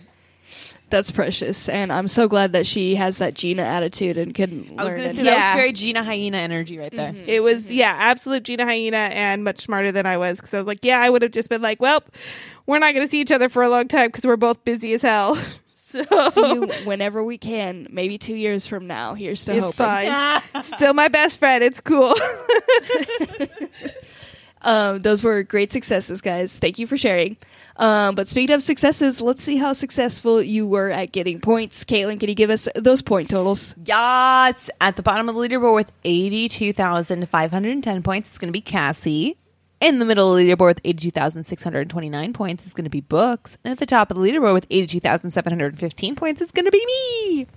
That's 0.92 1.10
precious, 1.10 1.68
and 1.68 1.92
I'm 1.92 2.08
so 2.08 2.28
glad 2.28 2.52
that 2.54 2.68
she 2.68 2.94
has 2.96 3.18
that 3.18 3.34
Gina 3.34 3.64
attitude 3.64 4.18
and 4.18 4.36
can. 4.36 4.76
I 4.78 4.84
was 4.84 4.94
going 4.94 5.04
to 5.04 5.10
and- 5.10 5.16
say 5.18 5.24
that 5.24 5.32
Yeah. 5.38 5.56
was 5.56 5.60
very 5.62 5.72
Gina 5.74 6.04
hyena 6.04 6.38
energy 6.38 6.78
right 6.78 6.92
there. 6.92 7.12
Mm-hmm. 7.12 7.28
It 7.28 7.42
was 7.42 7.72
yeah, 7.72 7.92
absolute 7.98 8.44
Gina 8.44 8.66
hyena, 8.66 8.98
and 8.98 9.44
much 9.44 9.62
smarter 9.62 9.92
than 9.92 10.06
I 10.06 10.18
was 10.18 10.38
because 10.40 10.54
I 10.54 10.58
was 10.60 10.68
like, 10.68 10.80
yeah, 10.84 11.02
I 11.02 11.10
would 11.10 11.24
have 11.24 11.32
just 11.32 11.50
been 11.50 11.64
like, 11.64 11.82
well, 11.82 12.04
we're 12.68 12.78
not 12.80 12.94
going 12.94 13.04
to 13.04 13.10
see 13.10 13.20
each 13.20 13.32
other 13.32 13.50
for 13.50 13.64
a 13.64 13.70
long 13.70 13.88
time 13.88 14.08
because 14.10 14.26
we're 14.26 14.38
both 14.38 14.64
busy 14.64 14.94
as 14.94 15.02
hell. 15.02 15.36
so 15.76 16.30
see 16.30 16.54
you 16.54 16.68
whenever 16.86 17.24
we 17.24 17.40
can. 17.40 17.88
Maybe 17.90 18.20
two 18.20 18.36
years 18.36 18.68
from 18.68 18.86
now. 18.86 19.16
Here's 19.16 19.44
to 19.46 19.54
it's 19.54 19.60
hoping. 19.62 19.74
fine. 20.12 20.42
Still 20.64 20.94
my 20.94 21.08
best 21.08 21.40
friend. 21.40 21.64
It's 21.64 21.82
cool. 21.82 22.14
Um, 24.62 25.02
those 25.02 25.24
were 25.24 25.44
great 25.44 25.72
successes, 25.72 26.22
guys. 26.22 26.58
Thank 26.58 26.80
you 26.80 26.88
for 26.88 26.98
sharing. 26.98 27.38
Um, 27.78 28.16
but 28.16 28.28
speaking 28.28 28.56
of 28.56 28.64
successes, 28.64 29.22
let's 29.22 29.44
see 29.44 29.58
how 29.58 29.74
successful 29.74 30.42
you 30.42 30.68
were 30.68 30.90
at 30.90 31.12
getting 31.12 31.40
points. 31.40 31.84
Caitlin, 31.84 32.20
can 32.20 32.30
you 32.30 32.36
give 32.36 32.50
us 32.50 32.68
those 32.76 33.02
point 33.02 33.30
totals? 33.30 33.76
Yes, 33.86 34.70
at 34.82 34.96
the 34.96 35.04
bottom 35.04 35.30
of 35.30 35.36
the 35.36 35.42
leaderboard 35.42 35.76
with 35.76 35.92
82,510 36.04 38.04
points, 38.04 38.30
it's 38.30 38.38
going 38.38 38.50
to 38.50 38.54
be 38.54 38.62
Cassie. 38.62 39.38
In 39.82 40.00
the 40.00 40.06
middle 40.06 40.32
of 40.32 40.38
the 40.38 40.50
leaderboard 40.50 40.68
with 40.68 40.82
82,629 40.86 42.34
points 42.34 42.66
is 42.66 42.74
going 42.74 42.86
to 42.86 42.90
be 42.90 43.02
books. 43.02 43.58
And 43.64 43.72
at 43.72 43.78
the 43.78 43.86
top 43.86 44.10
of 44.10 44.18
the 44.18 44.24
leaderboard 44.24 44.54
with 44.54 44.66
82,715 44.70 46.16
points 46.16 46.42
is 46.42 46.52
going 46.52 46.66
to 46.66 46.72
be 46.72 46.86
me. 46.86 47.48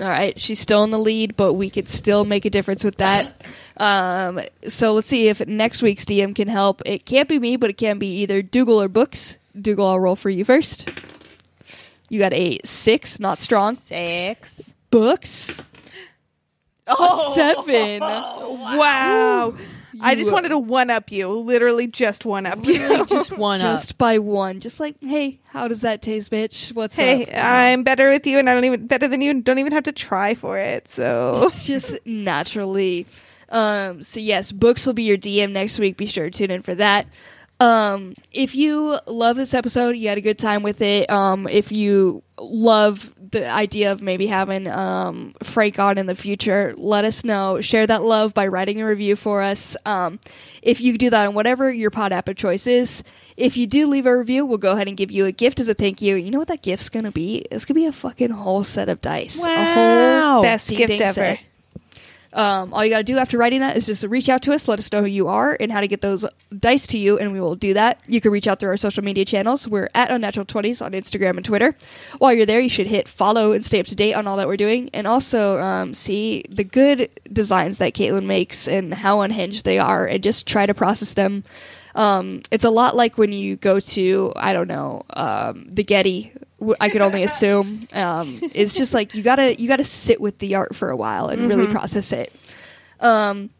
All 0.00 0.06
right, 0.08 0.40
she's 0.40 0.60
still 0.60 0.84
in 0.84 0.90
the 0.90 0.98
lead, 0.98 1.36
but 1.36 1.54
we 1.54 1.70
could 1.70 1.88
still 1.88 2.24
make 2.24 2.44
a 2.44 2.50
difference 2.50 2.84
with 2.84 2.96
that. 2.98 3.32
Um, 3.80 4.40
so 4.66 4.92
let's 4.94 5.06
see 5.06 5.28
if 5.28 5.46
next 5.46 5.82
week's 5.82 6.04
DM 6.04 6.34
can 6.34 6.48
help. 6.48 6.82
It 6.84 7.06
can't 7.06 7.28
be 7.28 7.38
me, 7.38 7.54
but 7.54 7.70
it 7.70 7.74
can 7.74 8.00
be 8.00 8.22
either 8.22 8.42
Dougal 8.42 8.82
or 8.82 8.88
Books. 8.88 9.38
Dougal, 9.56 9.86
I'll 9.86 10.00
roll 10.00 10.16
for 10.16 10.30
you 10.30 10.44
first. 10.44 10.90
You 12.08 12.18
got 12.18 12.32
a 12.32 12.58
six, 12.64 13.20
not 13.20 13.38
strong. 13.38 13.76
Six. 13.76 14.74
Books, 14.90 15.62
Oh, 16.88 17.34
seven. 17.36 18.00
Wow. 18.78 19.54
I 20.00 20.14
just 20.14 20.32
wanted 20.32 20.50
to 20.50 20.58
one 20.58 20.90
up 20.90 21.10
you. 21.10 21.28
Literally 21.28 21.86
just 21.86 22.24
one 22.24 22.46
up 22.46 22.64
you. 22.64 23.06
Just 23.06 23.32
one 23.38 23.60
up. 23.60 23.78
just 23.78 23.98
by 23.98 24.18
one. 24.18 24.60
Just 24.60 24.80
like, 24.80 24.96
hey, 25.00 25.40
how 25.44 25.68
does 25.68 25.82
that 25.82 26.02
taste, 26.02 26.30
bitch? 26.30 26.72
What's 26.72 26.96
hey, 26.96 27.26
up? 27.26 27.30
I'm 27.34 27.82
better 27.82 28.08
with 28.08 28.26
you 28.26 28.38
and 28.38 28.48
I 28.48 28.54
don't 28.54 28.64
even 28.64 28.86
better 28.86 29.08
than 29.08 29.20
you 29.20 29.30
and 29.30 29.44
don't 29.44 29.58
even 29.58 29.72
have 29.72 29.84
to 29.84 29.92
try 29.92 30.34
for 30.34 30.58
it. 30.58 30.88
So 30.88 31.46
It's 31.46 31.66
just 31.66 31.98
naturally. 32.06 33.06
Um, 33.50 34.02
so 34.02 34.20
yes, 34.20 34.52
books 34.52 34.86
will 34.86 34.94
be 34.94 35.04
your 35.04 35.18
DM 35.18 35.52
next 35.52 35.78
week. 35.78 35.96
Be 35.96 36.06
sure 36.06 36.24
to 36.24 36.30
tune 36.30 36.50
in 36.50 36.62
for 36.62 36.74
that. 36.74 37.06
Um, 37.60 38.14
if 38.30 38.54
you 38.54 38.96
love 39.06 39.36
this 39.36 39.52
episode, 39.52 39.96
you 39.96 40.08
had 40.08 40.16
a 40.18 40.20
good 40.20 40.38
time 40.38 40.62
with 40.62 40.80
it. 40.80 41.10
Um, 41.10 41.48
if 41.48 41.72
you 41.72 42.22
love 42.38 43.12
the 43.32 43.50
idea 43.50 43.90
of 43.90 44.00
maybe 44.00 44.28
having 44.28 44.68
um, 44.68 45.34
Frank 45.42 45.78
on 45.80 45.98
in 45.98 46.06
the 46.06 46.14
future, 46.14 46.72
let 46.76 47.04
us 47.04 47.24
know. 47.24 47.60
Share 47.60 47.84
that 47.86 48.02
love 48.04 48.32
by 48.32 48.46
writing 48.46 48.80
a 48.80 48.86
review 48.86 49.16
for 49.16 49.42
us. 49.42 49.76
Um, 49.84 50.20
if 50.62 50.80
you 50.80 50.96
do 50.96 51.10
that 51.10 51.26
on 51.26 51.34
whatever 51.34 51.68
your 51.70 51.90
pod 51.90 52.12
app 52.12 52.28
of 52.28 52.36
choice 52.36 52.68
is, 52.68 53.02
if 53.36 53.56
you 53.56 53.66
do 53.66 53.88
leave 53.88 54.06
a 54.06 54.16
review, 54.16 54.46
we'll 54.46 54.58
go 54.58 54.72
ahead 54.72 54.86
and 54.88 54.96
give 54.96 55.10
you 55.10 55.26
a 55.26 55.32
gift 55.32 55.58
as 55.58 55.68
a 55.68 55.74
thank 55.74 56.00
you. 56.00 56.14
You 56.14 56.30
know 56.30 56.38
what 56.38 56.48
that 56.48 56.62
gift's 56.62 56.88
gonna 56.88 57.12
be? 57.12 57.38
It's 57.50 57.64
gonna 57.64 57.78
be 57.80 57.86
a 57.86 57.92
fucking 57.92 58.30
whole 58.30 58.62
set 58.64 58.88
of 58.88 59.00
dice. 59.00 59.38
A 59.40 59.46
Wow. 59.46 60.32
whole 60.34 60.42
Best 60.42 60.70
gift 60.70 60.92
ever. 61.00 61.12
set. 61.12 61.40
Um, 62.32 62.74
all 62.74 62.84
you 62.84 62.90
got 62.90 62.98
to 62.98 63.04
do 63.04 63.16
after 63.16 63.38
writing 63.38 63.60
that 63.60 63.76
is 63.76 63.86
just 63.86 64.04
reach 64.04 64.28
out 64.28 64.42
to 64.42 64.52
us, 64.52 64.68
let 64.68 64.78
us 64.78 64.92
know 64.92 65.00
who 65.00 65.08
you 65.08 65.28
are 65.28 65.56
and 65.58 65.72
how 65.72 65.80
to 65.80 65.88
get 65.88 66.02
those 66.02 66.26
dice 66.56 66.86
to 66.88 66.98
you, 66.98 67.18
and 67.18 67.32
we 67.32 67.40
will 67.40 67.56
do 67.56 67.74
that. 67.74 68.00
You 68.06 68.20
can 68.20 68.32
reach 68.32 68.46
out 68.46 68.60
through 68.60 68.68
our 68.68 68.76
social 68.76 69.02
media 69.02 69.24
channels. 69.24 69.66
We're 69.66 69.88
at 69.94 70.10
Unnatural 70.10 70.44
Twenties 70.44 70.82
on 70.82 70.92
Instagram 70.92 71.36
and 71.36 71.44
Twitter. 71.44 71.74
While 72.18 72.34
you're 72.34 72.46
there, 72.46 72.60
you 72.60 72.68
should 72.68 72.86
hit 72.86 73.08
follow 73.08 73.52
and 73.52 73.64
stay 73.64 73.80
up 73.80 73.86
to 73.86 73.94
date 73.94 74.14
on 74.14 74.26
all 74.26 74.36
that 74.36 74.46
we're 74.46 74.56
doing, 74.58 74.90
and 74.92 75.06
also 75.06 75.58
um, 75.60 75.94
see 75.94 76.44
the 76.50 76.64
good 76.64 77.08
designs 77.32 77.78
that 77.78 77.94
Caitlin 77.94 78.24
makes 78.24 78.68
and 78.68 78.92
how 78.92 79.22
unhinged 79.22 79.64
they 79.64 79.78
are, 79.78 80.06
and 80.06 80.22
just 80.22 80.46
try 80.46 80.66
to 80.66 80.74
process 80.74 81.14
them. 81.14 81.44
Um, 81.94 82.42
it's 82.50 82.64
a 82.64 82.70
lot 82.70 82.94
like 82.94 83.16
when 83.16 83.32
you 83.32 83.56
go 83.56 83.80
to 83.80 84.32
I 84.36 84.52
don't 84.52 84.68
know 84.68 85.04
um, 85.14 85.66
the 85.70 85.82
Getty. 85.82 86.32
I 86.80 86.88
could 86.90 87.02
only 87.02 87.22
assume 87.22 87.86
um, 87.92 88.40
it's 88.52 88.74
just 88.74 88.92
like 88.94 89.14
you 89.14 89.22
gotta 89.22 89.54
you 89.60 89.68
gotta 89.68 89.84
sit 89.84 90.20
with 90.20 90.38
the 90.38 90.56
art 90.56 90.74
for 90.74 90.90
a 90.90 90.96
while 90.96 91.28
and 91.28 91.48
really 91.48 91.66
process 91.66 92.12
it. 92.12 92.32
Um, 93.00 93.50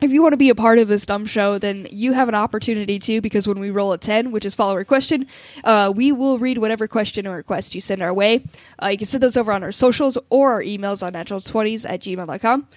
if 0.00 0.10
you 0.10 0.22
want 0.22 0.34
to 0.34 0.38
be 0.38 0.50
a 0.50 0.54
part 0.54 0.78
of 0.78 0.88
this 0.88 1.06
dumb 1.06 1.24
show, 1.26 1.58
then 1.58 1.86
you 1.90 2.12
have 2.12 2.28
an 2.28 2.34
opportunity 2.34 2.98
to 2.98 3.20
because 3.20 3.48
when 3.48 3.58
we 3.58 3.70
roll 3.70 3.92
a 3.92 3.98
10, 3.98 4.30
which 4.30 4.44
is 4.44 4.54
follower 4.54 4.84
question, 4.84 5.26
uh, 5.64 5.92
we 5.94 6.12
will 6.12 6.38
read 6.38 6.58
whatever 6.58 6.86
question 6.86 7.26
or 7.26 7.36
request 7.36 7.74
you 7.74 7.80
send 7.80 8.02
our 8.02 8.12
way. 8.12 8.44
Uh, 8.82 8.88
you 8.88 8.98
can 8.98 9.06
send 9.06 9.22
those 9.22 9.36
over 9.36 9.52
on 9.52 9.62
our 9.62 9.72
socials 9.72 10.18
or 10.28 10.52
our 10.52 10.62
emails 10.62 11.02
unnatural20s 11.02 11.88
at 11.88 12.00
gmail.com. 12.00 12.68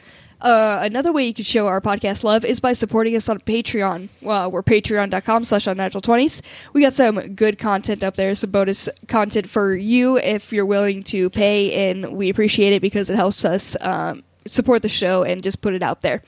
Uh, 0.42 0.80
another 0.82 1.12
way 1.12 1.26
you 1.26 1.34
can 1.34 1.44
show 1.44 1.68
our 1.68 1.82
podcast 1.82 2.24
love 2.24 2.46
is 2.46 2.60
by 2.60 2.72
supporting 2.72 3.16
us 3.16 3.28
on 3.28 3.40
Patreon. 3.40 4.08
Well, 4.22 4.50
we're 4.52 4.64
patreon.com 4.64 5.46
slash 5.46 5.66
unnatural20s. 5.66 6.42
We 6.72 6.82
got 6.82 6.94
some 6.94 7.36
good 7.36 7.60
content 7.60 8.04
up 8.04 8.16
there, 8.16 8.34
some 8.36 8.52
bonus 8.52 8.88
content 9.08 9.50
for 9.50 9.76
you 9.76 10.18
if 10.18 10.54
you're 10.54 10.66
willing 10.66 11.04
to 11.04 11.30
pay, 11.30 11.90
and 11.90 12.16
we 12.16 12.30
appreciate 12.30 12.72
it 12.72 12.82
because 12.82 13.10
it 13.10 13.16
helps 13.18 13.44
us 13.44 13.76
um, 13.82 14.24
support 14.46 14.82
the 14.82 14.90
show 14.90 15.24
and 15.24 15.44
just 15.44 15.60
put 15.62 15.74
it 15.74 15.84
out 15.84 16.02
there. 16.02 16.24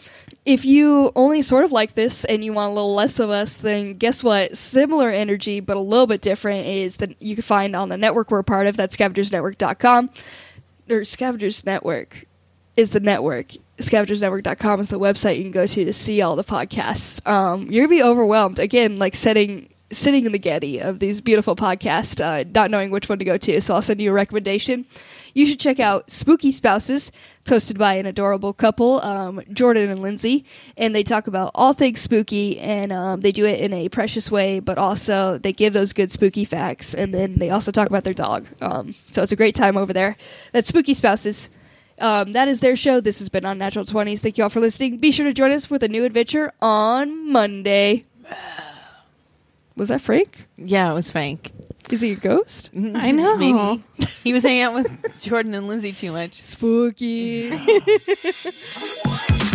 If 0.45 0.65
you 0.65 1.11
only 1.15 1.41
sort 1.41 1.63
of 1.63 1.71
like 1.71 1.93
this 1.93 2.25
and 2.25 2.43
you 2.43 2.51
want 2.51 2.71
a 2.71 2.73
little 2.73 2.93
less 2.93 3.19
of 3.19 3.29
us, 3.29 3.57
then 3.57 3.93
guess 3.97 4.23
what? 4.23 4.57
Similar 4.57 5.09
energy, 5.09 5.59
but 5.59 5.77
a 5.77 5.81
little 5.81 6.07
bit 6.07 6.21
different, 6.21 6.67
is 6.67 6.97
that 6.97 7.21
you 7.21 7.35
can 7.35 7.43
find 7.43 7.75
on 7.75 7.89
the 7.89 7.97
network 7.97 8.29
we're 8.29 8.43
part 8.43 8.67
of. 8.67 8.75
That's 8.75 8.97
scavengersnetwork.com. 8.97 10.09
Or 10.89 11.05
Scavengers 11.05 11.65
Network 11.65 12.25
is 12.75 12.91
the 12.91 12.99
network. 12.99 13.53
Scavengersnetwork.com 13.81 14.79
is 14.79 14.89
the 14.89 14.99
website 14.99 15.37
you 15.37 15.43
can 15.43 15.51
go 15.51 15.67
to 15.67 15.85
to 15.85 15.93
see 15.93 16.21
all 16.21 16.35
the 16.35 16.43
podcasts. 16.43 17.25
Um, 17.27 17.69
you're 17.69 17.85
gonna 17.85 17.97
be 17.97 18.03
overwhelmed 18.03 18.59
again, 18.59 18.97
like 18.97 19.15
setting 19.15 19.71
sitting 19.91 20.25
in 20.25 20.31
the 20.31 20.39
Getty 20.39 20.79
of 20.79 20.99
these 20.99 21.21
beautiful 21.21 21.55
podcasts, 21.55 22.23
uh, 22.23 22.45
not 22.53 22.71
knowing 22.71 22.91
which 22.91 23.09
one 23.09 23.19
to 23.19 23.25
go 23.25 23.37
to. 23.37 23.61
So 23.61 23.75
I'll 23.75 23.81
send 23.81 24.01
you 24.01 24.11
a 24.11 24.13
recommendation. 24.13 24.85
You 25.33 25.45
should 25.45 25.59
check 25.59 25.79
out 25.79 26.09
Spooky 26.09 26.51
Spouses. 26.51 27.11
Hosted 27.45 27.79
by 27.79 27.95
an 27.95 28.05
adorable 28.05 28.53
couple, 28.53 29.03
um, 29.03 29.41
Jordan 29.51 29.89
and 29.89 29.99
Lindsay, 29.99 30.45
and 30.77 30.93
they 30.93 31.01
talk 31.01 31.25
about 31.25 31.49
all 31.55 31.73
things 31.73 31.99
spooky, 31.99 32.59
and 32.59 32.91
um, 32.91 33.21
they 33.21 33.31
do 33.31 33.45
it 33.45 33.59
in 33.59 33.73
a 33.73 33.89
precious 33.89 34.29
way, 34.29 34.59
but 34.59 34.77
also 34.77 35.39
they 35.39 35.51
give 35.51 35.73
those 35.73 35.91
good 35.91 36.11
spooky 36.11 36.45
facts, 36.45 36.93
and 36.93 37.11
then 37.11 37.39
they 37.39 37.49
also 37.49 37.71
talk 37.71 37.89
about 37.89 38.03
their 38.03 38.13
dog. 38.13 38.47
Um, 38.61 38.93
so 39.09 39.23
it's 39.23 39.31
a 39.31 39.35
great 39.35 39.55
time 39.55 39.75
over 39.75 39.91
there. 39.91 40.17
That's 40.51 40.69
Spooky 40.69 40.93
Spouses. 40.93 41.49
Um, 42.01 42.31
that 42.31 42.47
is 42.47 42.59
their 42.59 42.75
show. 42.75 42.99
This 42.99 43.19
has 43.19 43.29
been 43.29 43.45
Unnatural 43.45 43.85
20s. 43.85 44.19
Thank 44.19 44.37
you 44.37 44.43
all 44.43 44.49
for 44.49 44.59
listening. 44.59 44.97
Be 44.97 45.11
sure 45.11 45.25
to 45.25 45.33
join 45.33 45.51
us 45.51 45.69
with 45.69 45.83
a 45.83 45.87
new 45.87 46.03
adventure 46.03 46.51
on 46.61 47.31
Monday. 47.31 48.05
Was 49.75 49.89
that 49.89 50.01
Frank? 50.01 50.45
Yeah, 50.57 50.91
it 50.91 50.95
was 50.95 51.11
Frank. 51.11 51.51
Is 51.89 52.01
he 52.01 52.13
a 52.13 52.15
ghost? 52.15 52.71
I 52.75 53.11
know. 53.11 53.37
Maybe. 53.37 53.83
He 54.23 54.33
was 54.33 54.43
hanging 54.43 54.63
out 54.63 54.73
with 54.73 55.15
Jordan 55.21 55.53
and 55.53 55.67
Lindsay 55.67 55.93
too 55.93 56.11
much. 56.11 56.41
Spooky. 56.41 57.51